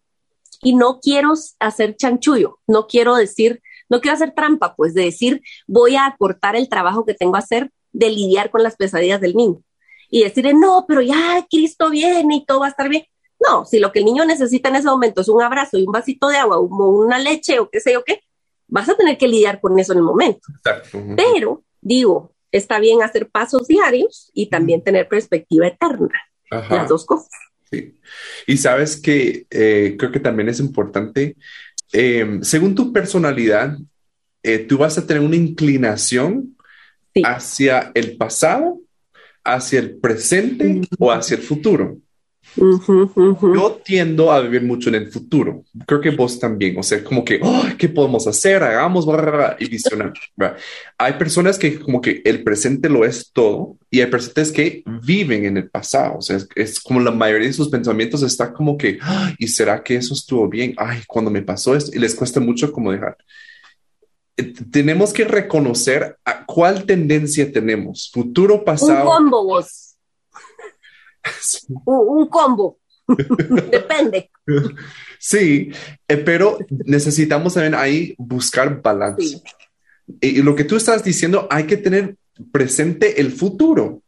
y 0.63 0.75
no 0.75 1.01
quiero 1.01 1.35
hacer 1.61 1.97
chanchullo, 1.97 2.59
no 2.67 2.87
quiero 2.87 3.17
decir, 3.17 3.63
no 3.89 4.01
quiero 4.01 4.15
hacer 4.15 4.35
trampa, 4.35 4.75
pues 4.75 4.95
de 4.95 5.05
decir, 5.05 5.43
voy 5.67 5.97
a 5.97 6.07
acortar 6.07 6.57
el 6.57 6.69
trabajo 6.69 7.05
que 7.05 7.15
tengo 7.15 7.37
a 7.37 7.41
hacer 7.41 7.71
de 7.93 8.11
lidiar 8.11 8.51
con 8.51 8.63
las 8.63 8.77
pesadillas 8.77 9.21
del 9.21 9.35
niño 9.35 9.63
y 10.11 10.25
decirle, 10.25 10.55
no, 10.55 10.85
pero 10.87 11.03
ya 11.03 11.47
Cristo 11.51 11.91
viene 11.91 12.37
y 12.37 12.45
todo 12.45 12.61
va 12.61 12.67
a 12.67 12.71
estar 12.71 12.89
bien. 12.89 13.05
No, 13.41 13.65
si 13.65 13.79
lo 13.79 13.93
que 13.93 14.01
el 14.01 14.05
niño 14.05 14.25
necesita 14.25 14.69
en 14.69 14.77
ese 14.77 14.89
momento 14.89 15.21
es 15.21 15.29
un 15.29 15.43
abrazo 15.43 15.79
y 15.79 15.85
un 15.85 15.93
vasito 15.93 16.29
de 16.29 16.39
agua 16.39 16.59
o 16.59 16.63
una 16.63 17.19
leche 17.19 17.61
o 17.61 17.71
qué 17.71 17.81
sé 17.81 17.93
yo 17.93 18.03
qué, 18.05 18.23
vas 18.67 18.89
a 18.89 18.97
tener 18.97 19.17
que 19.17 19.29
lidiar 19.29 19.61
con 19.61 19.79
eso 19.79 19.93
en 19.93 19.99
el 19.99 20.05
momento. 20.05 20.49
Pero, 21.17 21.63
digo, 21.81 22.33
está 22.51 22.81
bien 22.81 23.03
hacer 23.03 23.31
pasos 23.31 23.69
diarios 23.69 24.31
y 24.35 24.49
también 24.49 24.83
tener 24.83 25.09
perspectiva 25.09 25.67
eterna. 25.69 26.11
Las 26.51 26.89
dos 26.89 27.05
cosas. 27.05 27.31
Sí. 27.71 27.95
Y 28.47 28.57
sabes 28.57 29.01
que 29.01 29.47
eh, 29.51 29.97
creo 29.99 30.11
que 30.11 30.21
también 30.21 30.49
es 30.49 30.61
importante, 30.61 31.37
eh, 31.93 32.39
según 32.43 32.75
tu 32.75 32.93
personalidad, 32.93 33.77
eh, 34.43 34.59
tú 34.59 34.79
vas 34.79 34.97
a 34.99 35.07
tener 35.07 35.23
una 35.23 35.37
inclinación 35.37 36.57
hacia 37.25 37.91
el 37.95 38.17
pasado, 38.17 38.81
hacia 39.45 39.81
el 39.81 39.97
presente 39.97 40.83
o 40.99 41.11
hacia 41.11 41.37
el 41.37 41.43
futuro. 41.43 41.99
Yo 42.57 43.81
tiendo 43.85 44.33
a 44.33 44.41
vivir 44.41 44.63
mucho 44.63 44.89
en 44.89 44.97
el 44.97 45.13
futuro. 45.13 45.65
Creo 45.87 46.01
que 46.01 46.11
vos 46.11 46.39
también. 46.39 46.79
O 46.79 46.83
sea, 46.83 47.03
como 47.05 47.25
que, 47.25 47.41
¿qué 47.77 47.89
podemos 47.89 48.27
hacer? 48.27 48.63
Hagamos, 48.63 49.07
y 49.59 49.69
visionar. 49.69 50.13
Hay 50.97 51.13
personas 51.15 51.59
que 51.59 51.79
como 51.79 52.01
que 52.01 52.23
el 52.25 52.43
presente 52.43 52.89
lo 52.89 53.05
es 53.05 53.31
todo 53.33 53.77
y 53.91 54.01
hay 54.01 54.07
personas 54.07 54.53
que 54.53 54.83
viven 55.03 55.45
en 55.45 55.57
el 55.57 55.71
pasado. 55.71 56.19
O 56.19 56.23
sea, 56.23 56.39
es, 56.55 56.81
como 56.81 57.01
la 57.01 57.11
mayoría 57.11 57.49
de 57.49 57.53
sus 57.53 57.69
pensamientos 57.69 58.23
está 58.23 58.53
como 58.53 58.77
que, 58.77 58.99
¿y 59.39 59.49
será 59.49 59.83
que 59.83 59.97
eso 59.97 60.15
estuvo 60.15 60.49
bien? 60.49 60.75
Ay, 60.77 61.03
cuando 61.07 61.31
me 61.31 61.43
pasó 61.43 61.77
esto 61.77 61.91
y 61.95 61.99
les 61.99 62.15
cuesta 62.15 62.41
mucho 62.41 62.73
como 62.73 62.93
dejar 62.93 63.17
tenemos 64.71 65.13
que 65.13 65.25
reconocer 65.25 66.17
a 66.25 66.45
cuál 66.47 66.85
tendencia 66.85 67.51
tenemos, 67.51 68.11
futuro, 68.13 68.65
pasado. 68.65 69.11
Un 69.11 69.17
combo, 69.17 69.45
vos. 69.45 69.88
Un, 71.85 72.29
combo. 72.29 72.79
Depende. 73.71 74.31
Sí, 75.19 75.71
eh, 76.07 76.17
pero 76.17 76.59
necesitamos 76.85 77.55
también 77.55 77.75
ahí 77.75 78.15
buscar 78.19 78.81
balance. 78.81 79.43
Y, 80.21 80.43
lo 80.43 80.55
que 80.55 80.65
tú 80.65 80.77
estás 80.77 81.05
diciendo, 81.05 81.47
hay 81.51 81.65
que 81.65 81.77
tener 81.77 82.17
presente 82.53 83.21
el 83.21 83.33
futuro. 83.33 84.03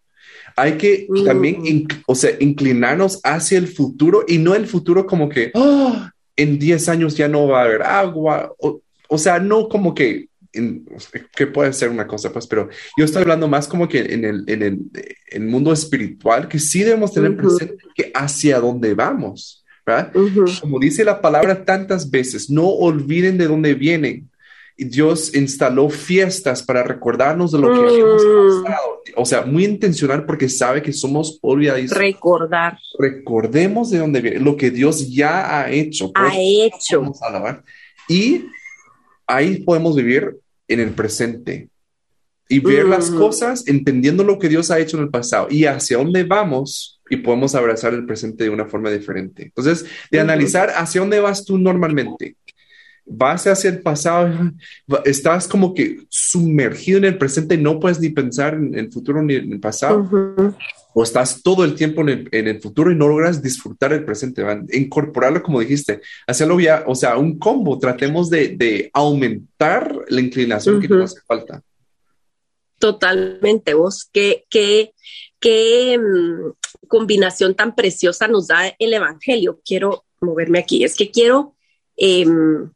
Hay 0.56 0.76
que 0.76 1.06
mm. 1.08 1.24
también, 1.24 1.88
o 2.06 2.14
sea, 2.14 2.30
inclinarnos 2.40 3.20
hacia 3.22 3.58
el 3.58 3.68
futuro 3.68 4.24
y 4.26 4.38
no 4.38 4.54
el 4.54 4.66
futuro 4.66 5.06
como 5.06 5.28
que 5.28 5.50
oh, 5.54 5.94
en 6.36 6.58
10 6.58 6.88
años 6.88 7.16
ya 7.16 7.28
no 7.28 7.48
va 7.48 7.60
a 7.60 7.64
haber 7.64 7.82
agua. 7.82 8.52
O, 8.58 8.80
o 9.08 9.18
sea, 9.18 9.38
no 9.38 9.68
como 9.68 9.94
que, 9.94 10.29
que 10.52 11.46
puede 11.46 11.72
ser 11.72 11.90
una 11.90 12.06
cosa, 12.06 12.32
pues, 12.32 12.46
pero 12.46 12.68
yo 12.96 13.04
estoy 13.04 13.22
hablando 13.22 13.48
más 13.48 13.68
como 13.68 13.88
que 13.88 14.00
en 14.00 14.24
el, 14.24 14.44
en 14.48 14.90
el, 15.30 15.40
mundo 15.42 15.72
espiritual, 15.72 16.48
que 16.48 16.58
sí 16.58 16.82
debemos 16.82 17.12
tener 17.12 17.36
presente 17.36 17.76
que 17.94 18.10
hacia 18.14 18.58
dónde 18.58 18.94
vamos, 18.94 19.64
¿verdad? 19.86 20.12
Como 20.60 20.78
dice 20.80 21.04
la 21.04 21.20
palabra 21.20 21.64
tantas 21.64 22.10
veces, 22.10 22.50
no 22.50 22.66
olviden 22.66 23.38
de 23.38 23.46
dónde 23.46 23.74
vienen. 23.74 24.28
Dios 24.76 25.34
instaló 25.34 25.90
fiestas 25.90 26.62
para 26.62 26.82
recordarnos 26.82 27.52
de 27.52 27.58
lo 27.58 27.68
que 27.72 27.98
hemos 27.98 28.24
mm. 28.24 28.64
pasado. 28.64 29.02
O 29.16 29.26
sea, 29.26 29.42
muy 29.42 29.64
intencional 29.64 30.24
porque 30.24 30.48
sabe 30.48 30.80
que 30.80 30.92
somos 30.92 31.38
olvidadizos. 31.42 31.98
Recordar. 31.98 32.78
Recordemos 32.98 33.90
de 33.90 33.98
dónde 33.98 34.22
viene, 34.22 34.40
lo 34.40 34.56
que 34.56 34.70
Dios 34.70 35.12
ya 35.12 35.60
ha 35.60 35.70
hecho. 35.70 36.10
Ha 36.14 36.32
hecho. 36.34 37.02
Vamos 37.02 37.20
a 37.22 37.62
Y 38.08 38.46
ahí 39.34 39.62
podemos 39.62 39.96
vivir 39.96 40.36
en 40.68 40.80
el 40.80 40.90
presente 40.90 41.68
y 42.48 42.58
ver 42.58 42.84
las 42.84 43.10
cosas 43.10 43.66
entendiendo 43.68 44.24
lo 44.24 44.38
que 44.38 44.48
Dios 44.48 44.70
ha 44.70 44.80
hecho 44.80 44.96
en 44.96 45.04
el 45.04 45.10
pasado 45.10 45.46
y 45.50 45.66
hacia 45.66 45.98
dónde 45.98 46.24
vamos 46.24 47.00
y 47.08 47.16
podemos 47.18 47.54
abrazar 47.54 47.94
el 47.94 48.06
presente 48.06 48.44
de 48.44 48.50
una 48.50 48.66
forma 48.66 48.90
diferente. 48.90 49.44
Entonces, 49.44 49.86
de 50.10 50.20
analizar 50.20 50.70
hacia 50.70 51.00
dónde 51.00 51.20
vas 51.20 51.44
tú 51.44 51.58
normalmente. 51.58 52.36
Vas 53.12 53.46
hacia 53.46 53.70
el 53.70 53.80
pasado, 53.80 54.52
estás 55.04 55.48
como 55.48 55.74
que 55.74 56.04
sumergido 56.08 56.98
en 56.98 57.04
el 57.06 57.18
presente 57.18 57.56
y 57.56 57.58
no 57.58 57.80
puedes 57.80 58.00
ni 58.00 58.10
pensar 58.10 58.54
en 58.54 58.78
el 58.78 58.92
futuro 58.92 59.22
ni 59.22 59.34
en 59.34 59.52
el 59.52 59.60
pasado 59.60 60.08
o 60.92 61.02
estás 61.02 61.42
todo 61.42 61.64
el 61.64 61.74
tiempo 61.74 62.02
en 62.02 62.48
el, 62.48 62.60
futuro 62.60 62.90
y 62.90 62.96
no 62.96 63.08
logras 63.08 63.42
disfrutar 63.42 63.92
el 63.92 64.04
presente, 64.04 64.42
incorporarlo 64.72 65.42
como 65.42 65.60
dijiste, 65.60 66.00
hacerlo 66.26 66.58
ya, 66.58 66.84
o 66.86 66.94
sea, 66.94 67.16
un 67.16 67.38
combo, 67.38 67.78
tratemos 67.78 68.28
de, 68.30 68.90
aumentar 68.92 69.94
la 70.08 70.20
inclinación 70.20 70.80
que 70.80 70.88
nos 70.88 71.12
hace 71.12 71.20
falta. 71.26 71.62
Totalmente, 72.78 73.74
vos, 73.74 74.08
qué, 74.12 74.46
qué, 74.48 74.94
qué 75.38 75.98
mm, 75.98 76.86
combinación 76.88 77.54
tan 77.54 77.74
preciosa 77.74 78.26
nos 78.26 78.48
da 78.48 78.74
el 78.78 78.94
Evangelio. 78.94 79.60
Quiero 79.64 80.06
moverme 80.20 80.58
aquí, 80.58 80.84
es 80.84 80.96
que 80.96 81.10
quiero... 81.10 81.56
Em, 82.02 82.70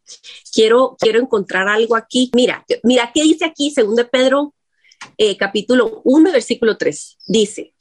quiero, 0.53 0.97
quiero 1.01 1.19
encontrar 1.19 1.67
algo 1.67 1.97
aquí. 1.97 2.31
Mira, 2.35 2.63
mira 2.83 3.11
qué 3.13 3.23
dice 3.23 3.47
aquí, 3.47 3.71
según 3.71 3.97
de 3.97 4.05
Pedro, 4.05 4.55
eh, 5.17 5.39
capítulo 5.39 6.03
1, 6.05 6.31
versículo 6.31 6.77
3. 6.77 7.17
Dice, 7.27 7.73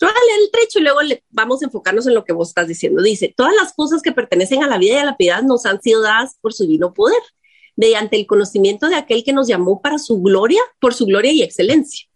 yo 0.00 0.06
voy 0.06 0.16
a 0.16 0.24
leer 0.26 0.40
el 0.44 0.50
trecho 0.52 0.78
y 0.78 0.82
luego 0.82 1.00
vamos 1.30 1.60
a 1.60 1.64
enfocarnos 1.64 2.06
en 2.06 2.14
lo 2.14 2.24
que 2.24 2.32
vos 2.32 2.48
estás 2.48 2.68
diciendo. 2.68 3.02
Dice, 3.02 3.34
todas 3.36 3.52
las 3.60 3.72
cosas 3.72 4.00
que 4.00 4.12
pertenecen 4.12 4.62
a 4.62 4.68
la 4.68 4.78
vida 4.78 4.94
y 4.94 4.98
a 4.98 5.04
la 5.04 5.16
piedad 5.16 5.42
nos 5.42 5.66
han 5.66 5.82
sido 5.82 6.02
dadas 6.02 6.36
por 6.40 6.52
su 6.52 6.62
divino 6.62 6.94
poder, 6.94 7.20
mediante 7.74 8.16
el 8.16 8.26
conocimiento 8.26 8.88
de 8.88 8.94
aquel 8.94 9.24
que 9.24 9.32
nos 9.32 9.48
llamó 9.48 9.82
para 9.82 9.98
su 9.98 10.22
gloria, 10.22 10.62
por 10.80 10.94
su 10.94 11.04
gloria 11.04 11.32
y 11.32 11.42
excelencia. 11.42 12.06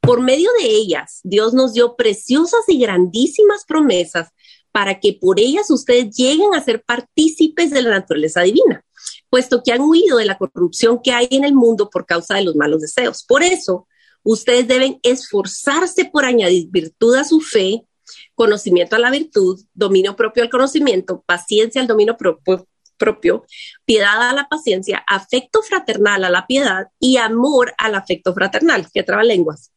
Por 0.00 0.20
medio 0.20 0.50
de 0.60 0.68
ellas, 0.68 1.18
Dios 1.24 1.52
nos 1.52 1.72
dio 1.72 1.96
preciosas 1.96 2.60
y 2.68 2.78
grandísimas 2.78 3.64
promesas 3.66 4.28
para 4.76 5.00
que 5.00 5.16
por 5.18 5.40
ellas 5.40 5.70
ustedes 5.70 6.14
lleguen 6.14 6.54
a 6.54 6.62
ser 6.62 6.82
partícipes 6.82 7.70
de 7.70 7.80
la 7.80 7.88
naturaleza 7.88 8.42
divina, 8.42 8.84
puesto 9.30 9.62
que 9.64 9.72
han 9.72 9.80
huido 9.80 10.18
de 10.18 10.26
la 10.26 10.36
corrupción 10.36 11.00
que 11.02 11.12
hay 11.12 11.28
en 11.30 11.44
el 11.44 11.54
mundo 11.54 11.88
por 11.88 12.04
causa 12.04 12.34
de 12.34 12.44
los 12.44 12.56
malos 12.56 12.82
deseos. 12.82 13.24
Por 13.26 13.42
eso, 13.42 13.86
Ustedes 14.28 14.66
deben 14.66 14.98
esforzarse 15.04 16.04
por 16.04 16.24
añadir 16.24 16.66
virtud 16.68 17.14
a 17.14 17.22
su 17.22 17.40
fe, 17.40 17.86
conocimiento 18.34 18.96
a 18.96 18.98
la 18.98 19.12
virtud, 19.12 19.64
dominio 19.72 20.16
propio 20.16 20.42
al 20.42 20.50
conocimiento, 20.50 21.22
paciencia 21.24 21.80
al 21.80 21.86
dominio 21.86 22.16
propio, 22.16 22.66
propio, 22.96 23.46
piedad 23.84 24.20
a 24.28 24.32
la 24.32 24.48
paciencia, 24.48 25.04
afecto 25.06 25.62
fraternal 25.62 26.24
a 26.24 26.30
la 26.30 26.44
piedad 26.44 26.88
y 26.98 27.18
amor 27.18 27.72
al 27.78 27.94
afecto 27.94 28.34
fraternal, 28.34 28.88
que 28.92 29.04
traba 29.04 29.22
lenguas. 29.22 29.70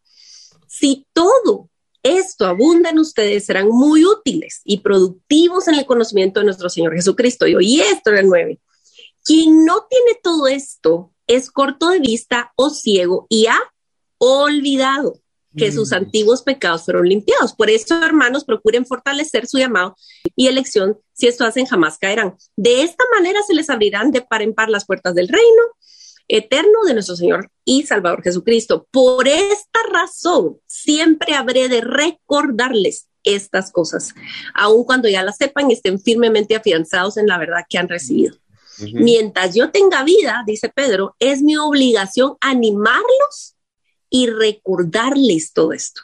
Si 0.68 1.06
todo 1.14 1.68
esto 2.04 2.45
abunda 2.45 2.89
en 2.89 3.00
ustedes, 3.00 3.45
serán 3.45 3.68
muy 3.70 4.06
útiles 4.06 4.62
y 4.64 4.80
productivos 4.80 5.68
en 5.68 5.76
el 5.76 5.86
conocimiento 5.86 6.39
de 6.39 6.45
nuestro 6.45 6.70
Señor 6.70 6.93
Jesucristo. 6.93 7.47
Y 7.47 7.56
hoy 7.56 7.82
esto 7.82 8.12
es 8.12 8.20
el 8.20 8.28
9. 8.28 8.60
Quien 9.24 9.66
no 9.66 9.86
tiene 9.89 10.20
todo 10.24 10.47
esto 10.47 11.14
es 11.28 11.52
corto 11.52 11.89
de 11.89 12.00
vista 12.00 12.54
o 12.56 12.70
ciego 12.70 13.28
y 13.30 13.47
ha 13.47 13.60
olvidado 14.18 15.22
que 15.58 15.72
sus 15.72 15.93
antiguos 15.93 16.43
pecados 16.43 16.86
fueron 16.86 17.10
limpiados. 17.10 17.54
Por 17.54 17.70
eso, 17.70 18.02
hermanos, 18.04 18.45
procuren 18.45 18.86
fortalecer 18.86 19.47
su 19.47 19.58
llamado 19.58 19.95
y 20.36 20.47
elección. 20.47 21.00
Si 21.14 21.28
esto 21.28 21.43
hacen, 21.43 21.66
jamás 21.66 21.97
caerán. 21.97 22.38
De 22.56 22.84
esta 22.84 23.04
manera 23.14 23.41
se 23.45 23.56
les 23.56 23.70
abrirán 23.70 24.12
de 24.12 24.22
par 24.22 24.41
en 24.41 24.54
par 24.54 24.70
las 24.70 24.86
puertas 24.86 25.16
del 25.16 25.28
reino 25.28 25.64
eterno 26.30 26.84
de 26.86 26.94
nuestro 26.94 27.18
Señor 27.18 27.52
y 27.66 27.84
Salvador 27.84 28.24
Jesucristo. 28.24 28.88
Por 28.92 29.28
esta 29.28 29.80
razón, 29.92 30.60
siempre 30.66 31.34
habré 31.34 31.68
de 31.68 31.82
recordarles 31.82 33.08
estas 33.24 33.72
cosas, 33.72 34.14
aun 34.54 34.86
cuando 34.86 35.10
ya 35.10 35.24
las 35.24 35.38
sepan 35.38 35.70
y 35.70 35.74
estén 35.74 36.00
firmemente 36.00 36.56
afianzados 36.56 37.18
en 37.18 37.28
la 37.28 37.38
verdad 37.38 37.66
que 37.68 37.78
han 37.78 37.90
recibido. 37.90 38.38
Mientras 38.94 39.56
yo 39.56 39.72
tenga 39.72 40.04
vida, 40.04 40.44
dice 40.48 40.70
Pedro, 40.70 41.18
es 41.20 41.42
mi 41.42 41.58
obligación 41.58 42.38
animarlos 42.40 43.56
y 44.10 44.28
recordarles 44.28 45.52
todo 45.52 45.74
esto. 45.74 46.02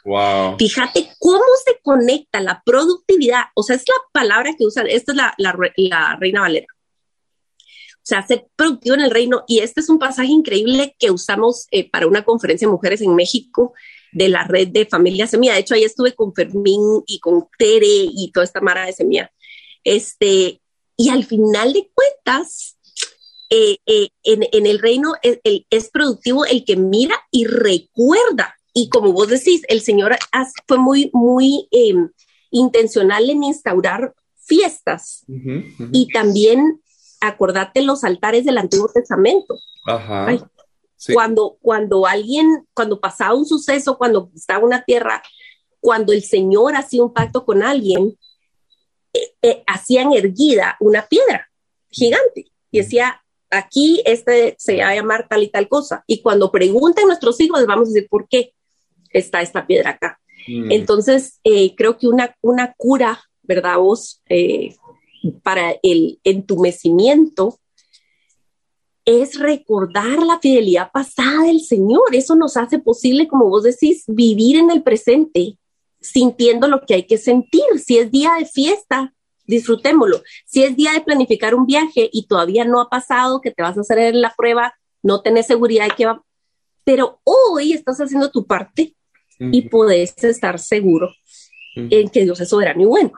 Fíjate 0.58 1.08
cómo 1.18 1.44
se 1.64 1.80
conecta 1.82 2.40
la 2.40 2.62
productividad, 2.66 3.44
o 3.54 3.62
sea, 3.62 3.76
es 3.76 3.84
la 3.88 3.94
palabra 4.12 4.54
que 4.58 4.66
usan, 4.66 4.88
esta 4.88 5.12
es 5.12 5.16
la, 5.16 5.34
la 5.38 5.52
Reina 6.20 6.40
Valera. 6.40 6.66
O 8.06 8.08
sea, 8.08 8.24
ser 8.24 8.46
productivo 8.54 8.94
en 8.94 9.00
el 9.00 9.10
reino. 9.10 9.42
Y 9.48 9.58
este 9.58 9.80
es 9.80 9.88
un 9.88 9.98
pasaje 9.98 10.30
increíble 10.30 10.94
que 10.96 11.10
usamos 11.10 11.66
eh, 11.72 11.90
para 11.90 12.06
una 12.06 12.24
conferencia 12.24 12.68
de 12.68 12.70
mujeres 12.70 13.00
en 13.00 13.16
México 13.16 13.74
de 14.12 14.28
la 14.28 14.44
red 14.44 14.68
de 14.68 14.86
familia 14.86 15.26
Semilla. 15.26 15.54
De 15.54 15.58
hecho, 15.58 15.74
ahí 15.74 15.82
estuve 15.82 16.14
con 16.14 16.32
Fermín 16.32 17.02
y 17.04 17.18
con 17.18 17.48
Tere 17.58 17.84
y 17.84 18.30
toda 18.32 18.44
esta 18.44 18.60
mara 18.60 18.86
de 18.86 18.92
Semilla. 18.92 19.32
Este, 19.82 20.60
y 20.96 21.08
al 21.08 21.24
final 21.24 21.72
de 21.72 21.90
cuentas, 21.92 22.78
eh, 23.50 23.78
eh, 23.86 24.10
en, 24.22 24.66
el 24.66 24.78
reino 24.78 25.14
es, 25.22 25.40
es, 25.68 25.90
productivo 25.90 26.44
el 26.44 26.64
que 26.64 26.76
mira 26.76 27.16
y 27.32 27.46
recuerda. 27.46 28.54
Y 28.72 28.88
como 28.88 29.14
vos 29.14 29.30
decís, 29.30 29.62
el 29.66 29.80
Señor 29.80 30.16
fue 30.68 30.78
muy, 30.78 31.10
muy 31.12 31.66
em, 31.72 32.10
intencional 32.52 33.28
en 33.30 33.42
instaurar 33.42 34.14
fiestas 34.36 35.24
y 35.90 36.06
también 36.12 36.80
acordate 37.20 37.82
los 37.82 38.04
altares 38.04 38.44
del 38.44 38.58
Antiguo 38.58 38.88
Testamento. 38.92 39.58
Ajá. 39.86 40.48
Cuando, 41.12 41.58
cuando 41.60 42.06
alguien, 42.06 42.66
cuando 42.74 43.00
pasaba 43.00 43.34
un 43.34 43.46
suceso, 43.46 43.98
cuando 43.98 44.30
estaba 44.34 44.64
una 44.64 44.82
tierra, 44.82 45.22
cuando 45.80 46.12
el 46.12 46.22
Señor 46.22 46.74
hacía 46.74 47.04
un 47.04 47.12
pacto 47.12 47.44
con 47.44 47.62
alguien, 47.62 48.18
eh, 49.12 49.34
eh, 49.42 49.62
hacían 49.66 50.12
erguida 50.12 50.76
una 50.80 51.06
piedra 51.06 51.48
gigante 51.90 52.50
y 52.70 52.78
decía, 52.78 53.22
aquí 53.50 54.02
este 54.04 54.56
se 54.58 54.78
va 54.78 54.88
a 54.88 54.94
llamar 54.94 55.28
tal 55.28 55.42
y 55.42 55.48
tal 55.48 55.68
cosa. 55.68 56.02
Y 56.06 56.22
cuando 56.22 56.50
pregunten 56.50 57.06
nuestros 57.06 57.40
hijos, 57.40 57.60
les 57.60 57.68
vamos 57.68 57.88
a 57.88 57.92
decir 57.92 58.08
por 58.08 58.28
qué 58.28 58.52
está 59.10 59.42
esta 59.42 59.66
piedra 59.66 59.90
acá. 59.90 60.18
Mm. 60.48 60.72
Entonces, 60.72 61.40
eh, 61.44 61.74
creo 61.76 61.98
que 61.98 62.08
una, 62.08 62.34
una 62.40 62.74
cura, 62.76 63.20
¿verdad? 63.42 63.78
Vos, 63.78 64.22
para 65.42 65.76
el 65.82 66.20
entumecimiento 66.24 67.58
es 69.04 69.38
recordar 69.38 70.18
la 70.18 70.40
fidelidad 70.40 70.90
pasada 70.92 71.44
del 71.44 71.60
Señor. 71.60 72.02
Eso 72.12 72.34
nos 72.34 72.56
hace 72.56 72.80
posible, 72.80 73.28
como 73.28 73.48
vos 73.48 73.62
decís, 73.62 74.04
vivir 74.08 74.56
en 74.56 74.70
el 74.70 74.82
presente, 74.82 75.58
sintiendo 76.00 76.66
lo 76.66 76.80
que 76.84 76.94
hay 76.94 77.02
que 77.04 77.16
sentir. 77.16 77.62
Si 77.82 77.98
es 77.98 78.10
día 78.10 78.32
de 78.38 78.46
fiesta, 78.46 79.14
disfrutémoslo. 79.44 80.22
Si 80.44 80.64
es 80.64 80.74
día 80.76 80.92
de 80.92 81.02
planificar 81.02 81.54
un 81.54 81.66
viaje 81.66 82.10
y 82.12 82.26
todavía 82.26 82.64
no 82.64 82.80
ha 82.80 82.88
pasado, 82.88 83.40
que 83.40 83.52
te 83.52 83.62
vas 83.62 83.78
a 83.78 83.82
hacer 83.82 84.12
la 84.14 84.34
prueba, 84.36 84.74
no 85.04 85.22
tenés 85.22 85.46
seguridad 85.46 85.84
de 85.84 85.94
que 85.94 86.06
va, 86.06 86.24
pero 86.82 87.20
hoy 87.22 87.72
estás 87.72 88.00
haciendo 88.00 88.30
tu 88.30 88.44
parte 88.44 88.96
y 89.38 89.68
puedes 89.68 90.16
estar 90.24 90.58
seguro 90.58 91.10
en 91.76 92.08
que 92.08 92.24
Dios 92.24 92.40
es 92.40 92.48
soberano 92.48 92.82
y 92.82 92.86
bueno 92.86 93.12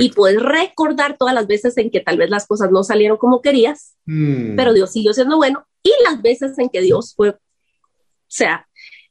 y 0.00 0.10
puedes 0.10 0.40
recordar 0.40 1.16
todas 1.18 1.34
las 1.34 1.46
veces 1.46 1.76
en 1.76 1.90
que 1.90 2.00
tal 2.00 2.16
vez 2.16 2.30
las 2.30 2.46
cosas 2.46 2.70
no 2.70 2.82
salieron 2.82 3.18
como 3.18 3.42
querías, 3.42 3.96
mm. 4.06 4.56
pero 4.56 4.72
Dios 4.72 4.90
siguió 4.90 5.12
siendo 5.12 5.36
bueno 5.36 5.66
y 5.82 5.92
las 6.04 6.20
veces 6.22 6.58
en 6.58 6.68
que 6.68 6.80
Dios 6.80 7.14
fue, 7.14 7.30
o 7.30 7.38
sea, 8.26 8.66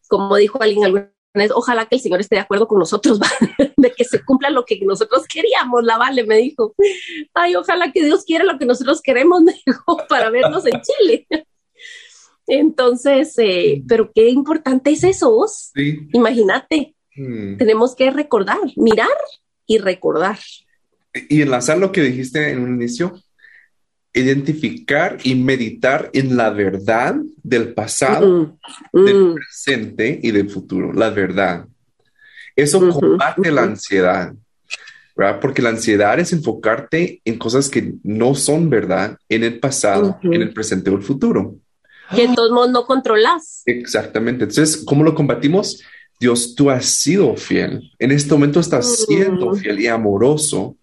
como 0.08 0.36
dijo 0.36 0.62
alguien 0.62 0.86
alguna 0.86 1.12
vez, 1.36 1.52
ojalá 1.54 1.86
que 1.86 1.96
el 1.96 2.02
Señor 2.02 2.20
esté 2.20 2.36
de 2.36 2.42
acuerdo 2.42 2.68
con 2.68 2.80
nosotros, 2.80 3.20
de 3.78 3.92
que 3.92 4.04
se 4.04 4.24
cumpla 4.26 4.50
lo 4.50 4.66
que 4.66 4.80
nosotros 4.84 5.26
queríamos, 5.28 5.84
la 5.84 5.98
Vale 5.98 6.26
me 6.26 6.38
dijo, 6.38 6.76
ay, 7.34 7.56
ojalá 7.56 7.92
que 7.92 8.04
Dios 8.04 8.26
quiera 8.26 8.44
lo 8.44 8.58
que 8.58 8.66
nosotros 8.66 9.02
queremos, 9.02 9.42
me 9.44 9.54
dijo, 9.66 9.98
para 10.10 10.30
vernos 10.32 10.66
en 10.66 10.82
Chile. 10.82 11.28
Entonces, 12.48 13.38
eh, 13.38 13.84
pero 13.88 14.12
qué 14.14 14.30
importante 14.30 14.90
es 14.90 15.04
eso, 15.04 15.30
vos. 15.32 15.72
Imagínate, 16.14 16.96
mm. 17.16 17.58
tenemos 17.58 17.96
que 17.96 18.10
recordar, 18.10 18.58
mirar 18.76 19.08
y 19.68 19.78
recordar 19.78 20.40
y 21.14 21.42
enlazar 21.42 21.78
lo 21.78 21.92
que 21.92 22.02
dijiste 22.02 22.52
en 22.52 22.60
un 22.60 22.76
inicio, 22.76 23.20
identificar 24.14 25.18
y 25.24 25.36
meditar 25.36 26.10
en 26.14 26.36
la 26.36 26.50
verdad 26.50 27.16
del 27.44 27.74
pasado, 27.74 28.58
del 28.92 29.24
mm. 29.24 29.36
presente 29.36 30.20
y 30.22 30.32
del 30.32 30.50
futuro, 30.50 30.94
la 30.94 31.10
verdad. 31.10 31.66
Eso 32.56 32.90
combate 32.90 33.52
la 33.52 33.64
ansiedad, 33.64 34.34
¿verdad? 35.16 35.40
Porque 35.40 35.62
la 35.62 35.70
ansiedad 35.70 36.20
es 36.20 36.34
enfocarte 36.34 37.22
en 37.24 37.38
cosas 37.38 37.70
que 37.70 37.94
no 38.04 38.36
son 38.36 38.70
verdad 38.70 39.18
en 39.30 39.44
el 39.44 39.60
pasado, 39.60 40.20
en 40.24 40.42
el 40.42 40.54
presente 40.54 40.90
o 40.90 40.96
el 40.96 41.04
futuro. 41.04 41.56
Que 42.14 42.24
en 42.24 42.36
todos 42.36 42.52
modos 42.52 42.72
no 42.72 42.86
controlas. 42.86 43.62
Exactamente. 43.66 44.46
Entonces, 44.46 44.84
¿cómo 44.84 45.04
lo 45.04 45.14
combatimos? 45.14 45.84
Dios, 46.20 46.56
tú 46.56 46.70
has 46.70 46.86
sido 46.86 47.36
fiel. 47.38 47.92
En 47.98 48.12
este 48.12 48.34
momento 48.34 48.60
estás 48.60 49.06
siendo 49.06 49.54
fiel 49.54 49.80
y 49.80 49.88
amoroso 49.88 50.76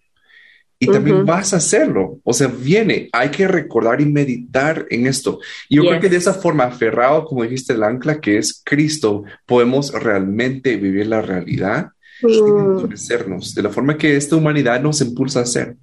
y 0.79 0.87
también 0.87 1.25
vas 1.25 1.53
a 1.53 1.57
hacerlo. 1.57 2.19
O 2.23 2.33
sea, 2.33 2.47
viene, 2.47 3.09
hay 3.11 3.29
que 3.29 3.47
recordar 3.47 3.99
y 3.99 4.05
meditar 4.05 4.85
en 4.89 5.07
esto. 5.07 5.39
Y 5.69 5.77
yo 5.77 5.83
creo 5.83 5.99
que 5.99 6.09
de 6.09 6.17
esa 6.17 6.33
forma, 6.33 6.65
aferrado, 6.65 7.25
como 7.25 7.43
dijiste, 7.43 7.73
el 7.73 7.83
ancla 7.83 8.21
que 8.21 8.37
es 8.37 8.61
Cristo, 8.63 9.23
podemos 9.45 9.91
realmente 9.91 10.75
vivir 10.77 11.07
la 11.07 11.21
realidad 11.21 11.87
y 12.21 12.41
mm. 12.41 12.59
endurecernos 12.59 13.55
de 13.55 13.63
la 13.63 13.69
forma 13.69 13.97
que 13.97 14.15
esta 14.15 14.35
humanidad 14.35 14.81
nos 14.81 15.01
impulsa 15.01 15.39
a 15.39 15.43
hacer. 15.43 15.75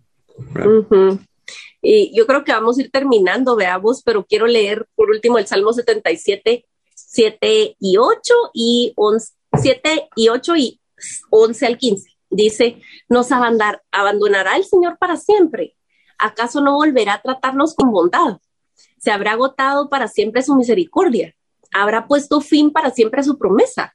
Y 1.83 2.17
yo 2.17 2.27
creo 2.27 2.45
que 2.45 2.53
vamos 2.53 2.79
a 2.79 2.83
ir 2.83 2.91
terminando, 2.91 3.57
veamos, 3.57 4.03
pero 4.03 4.25
quiero 4.25 4.47
leer 4.47 4.87
por 4.95 5.11
último 5.11 5.39
el 5.39 5.47
Salmo 5.47 5.73
77, 5.73 6.65
7 6.95 7.77
y 7.79 7.97
8 7.99 8.35
y 8.55 8.93
11, 8.97 9.33
7 9.61 10.09
y 10.17 10.29
8 10.29 10.57
y 10.57 10.81
11 11.31 11.67
al 11.67 11.79
15. 11.79 12.14
Dice, 12.35 12.81
nos 13.09 13.29
abandonará 13.31 14.57
el 14.57 14.65
Señor 14.65 14.99
para 14.99 15.17
siempre. 15.17 15.77
¿Acaso 16.19 16.61
no 16.61 16.75
volverá 16.75 17.15
a 17.15 17.23
tratarnos 17.23 17.75
con 17.75 17.93
bondad? 17.93 18.39
Se 18.99 19.11
habrá 19.11 19.33
agotado 19.33 19.89
para 19.89 20.09
siempre 20.09 20.43
su 20.43 20.57
misericordia. 20.57 21.35
Habrá 21.73 22.07
puesto 22.07 22.41
fin 22.41 22.73
para 22.73 22.91
siempre 22.91 23.21
a 23.21 23.25
su 23.25 23.39
promesa. 23.39 23.95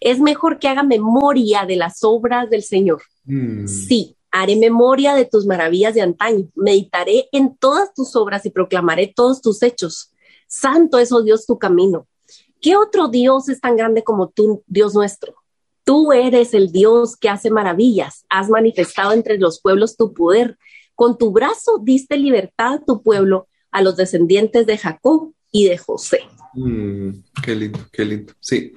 Es 0.00 0.20
mejor 0.20 0.58
que 0.58 0.68
haga 0.68 0.82
memoria 0.82 1.64
de 1.64 1.76
las 1.76 2.04
obras 2.04 2.50
del 2.50 2.62
Señor. 2.62 3.02
Mm. 3.24 3.66
Sí, 3.66 4.16
haré 4.30 4.56
memoria 4.56 5.14
de 5.14 5.24
tus 5.24 5.46
maravillas 5.46 5.94
de 5.94 6.02
antaño. 6.02 6.48
Meditaré 6.54 7.28
en 7.32 7.56
todas 7.56 7.94
tus 7.94 8.14
obras 8.16 8.44
y 8.44 8.50
proclamaré 8.50 9.12
todos 9.14 9.40
tus 9.40 9.62
hechos. 9.62 10.12
Santo 10.46 10.98
es, 10.98 11.10
oh 11.12 11.22
Dios, 11.22 11.46
tu 11.46 11.58
camino. 11.58 12.06
¿Qué 12.60 12.76
otro 12.76 13.08
Dios 13.08 13.48
es 13.48 13.60
tan 13.60 13.76
grande 13.76 14.02
como 14.02 14.28
tú, 14.28 14.62
Dios 14.66 14.94
nuestro? 14.94 15.34
Tú 15.86 16.12
eres 16.12 16.52
el 16.52 16.72
Dios 16.72 17.16
que 17.16 17.28
hace 17.28 17.48
maravillas, 17.48 18.26
has 18.28 18.48
manifestado 18.48 19.12
entre 19.12 19.38
los 19.38 19.60
pueblos 19.60 19.96
tu 19.96 20.12
poder. 20.12 20.58
Con 20.96 21.16
tu 21.16 21.30
brazo 21.30 21.80
diste 21.80 22.16
libertad 22.16 22.74
a 22.74 22.84
tu 22.84 23.04
pueblo, 23.04 23.46
a 23.70 23.82
los 23.82 23.96
descendientes 23.96 24.66
de 24.66 24.78
Jacob 24.78 25.32
y 25.52 25.68
de 25.68 25.78
José. 25.78 26.22
Mm, 26.54 27.10
qué 27.40 27.54
lindo, 27.54 27.78
qué 27.92 28.04
lindo. 28.04 28.32
Sí. 28.40 28.72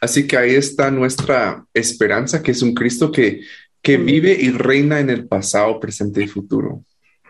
Así 0.00 0.26
que 0.26 0.38
ahí 0.38 0.54
está 0.54 0.90
nuestra 0.90 1.62
esperanza, 1.74 2.42
que 2.42 2.52
es 2.52 2.62
un 2.62 2.72
Cristo 2.72 3.12
que, 3.12 3.42
que 3.82 3.98
vive 3.98 4.32
y 4.32 4.48
reina 4.48 4.98
en 4.98 5.10
el 5.10 5.28
pasado, 5.28 5.78
presente 5.78 6.22
y 6.22 6.26
futuro. 6.26 6.82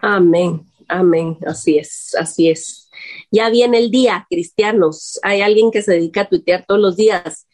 Amén, 0.02 0.62
amén. 0.86 1.36
Así 1.44 1.78
es, 1.78 2.14
así 2.16 2.48
es. 2.48 2.88
Ya 3.32 3.50
viene 3.50 3.78
el 3.78 3.90
día, 3.90 4.24
cristianos. 4.30 5.18
Hay 5.24 5.40
alguien 5.40 5.72
que 5.72 5.82
se 5.82 5.94
dedica 5.94 6.20
a 6.20 6.28
tuitear 6.28 6.64
todos 6.64 6.80
los 6.80 6.96
días 6.96 7.48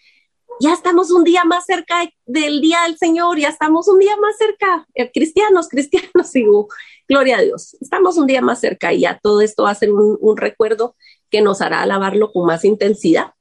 ya 0.60 0.72
estamos 0.72 1.10
un 1.10 1.24
día 1.24 1.44
más 1.44 1.64
cerca 1.64 2.08
del 2.26 2.60
día 2.60 2.82
del 2.84 2.96
Señor, 2.96 3.38
ya 3.38 3.48
estamos 3.48 3.88
un 3.88 3.98
día 3.98 4.16
más 4.16 4.36
cerca, 4.36 4.86
eh, 4.94 5.10
cristianos, 5.12 5.68
cristianos, 5.68 6.30
digo, 6.32 6.68
gloria 7.08 7.38
a 7.38 7.42
Dios, 7.42 7.76
estamos 7.80 8.16
un 8.16 8.26
día 8.26 8.40
más 8.40 8.60
cerca 8.60 8.92
y 8.92 9.00
ya 9.00 9.18
todo 9.22 9.40
esto 9.40 9.64
va 9.64 9.70
a 9.70 9.74
ser 9.74 9.92
un, 9.92 10.36
recuerdo 10.36 10.96
que 11.30 11.40
nos 11.40 11.60
hará 11.60 11.82
alabarlo 11.82 12.32
con 12.32 12.46
más 12.46 12.64
intensidad. 12.64 13.32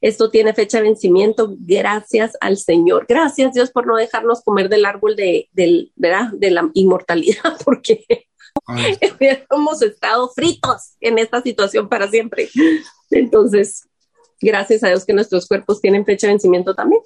Esto 0.00 0.30
tiene 0.30 0.54
fecha 0.54 0.78
de 0.78 0.84
vencimiento, 0.84 1.56
gracias 1.58 2.36
al 2.40 2.56
Señor. 2.56 3.06
Gracias 3.08 3.52
Dios 3.52 3.70
por 3.72 3.84
no 3.84 3.96
dejarnos 3.96 4.42
comer 4.42 4.68
del 4.68 4.86
árbol 4.86 5.16
de, 5.16 5.48
del, 5.52 5.92
de 5.96 6.50
la 6.50 6.70
inmortalidad, 6.74 7.58
porque 7.64 8.28
hemos 9.50 9.82
estado 9.82 10.28
fritos 10.28 10.94
en 11.00 11.18
esta 11.18 11.42
situación 11.42 11.88
para 11.88 12.08
siempre. 12.08 12.48
Entonces, 13.10 13.87
gracias 14.40 14.82
a 14.84 14.88
Dios 14.88 15.04
que 15.04 15.12
nuestros 15.12 15.46
cuerpos 15.46 15.80
tienen 15.80 16.04
fecha 16.04 16.26
de 16.26 16.34
vencimiento 16.34 16.74
también. 16.74 17.02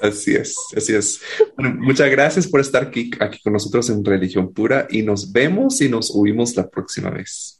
Así 0.00 0.34
es, 0.34 0.56
así 0.74 0.94
es. 0.94 1.20
Bueno, 1.56 1.76
muchas 1.78 2.10
gracias 2.10 2.46
por 2.46 2.60
estar 2.60 2.84
aquí, 2.84 3.10
aquí 3.20 3.38
con 3.42 3.52
nosotros 3.52 3.90
en 3.90 4.04
Religión 4.04 4.52
Pura 4.52 4.86
y 4.90 5.02
nos 5.02 5.30
vemos 5.30 5.80
y 5.82 5.88
nos 5.88 6.10
oímos 6.14 6.56
la 6.56 6.68
próxima 6.68 7.10
vez. 7.10 7.59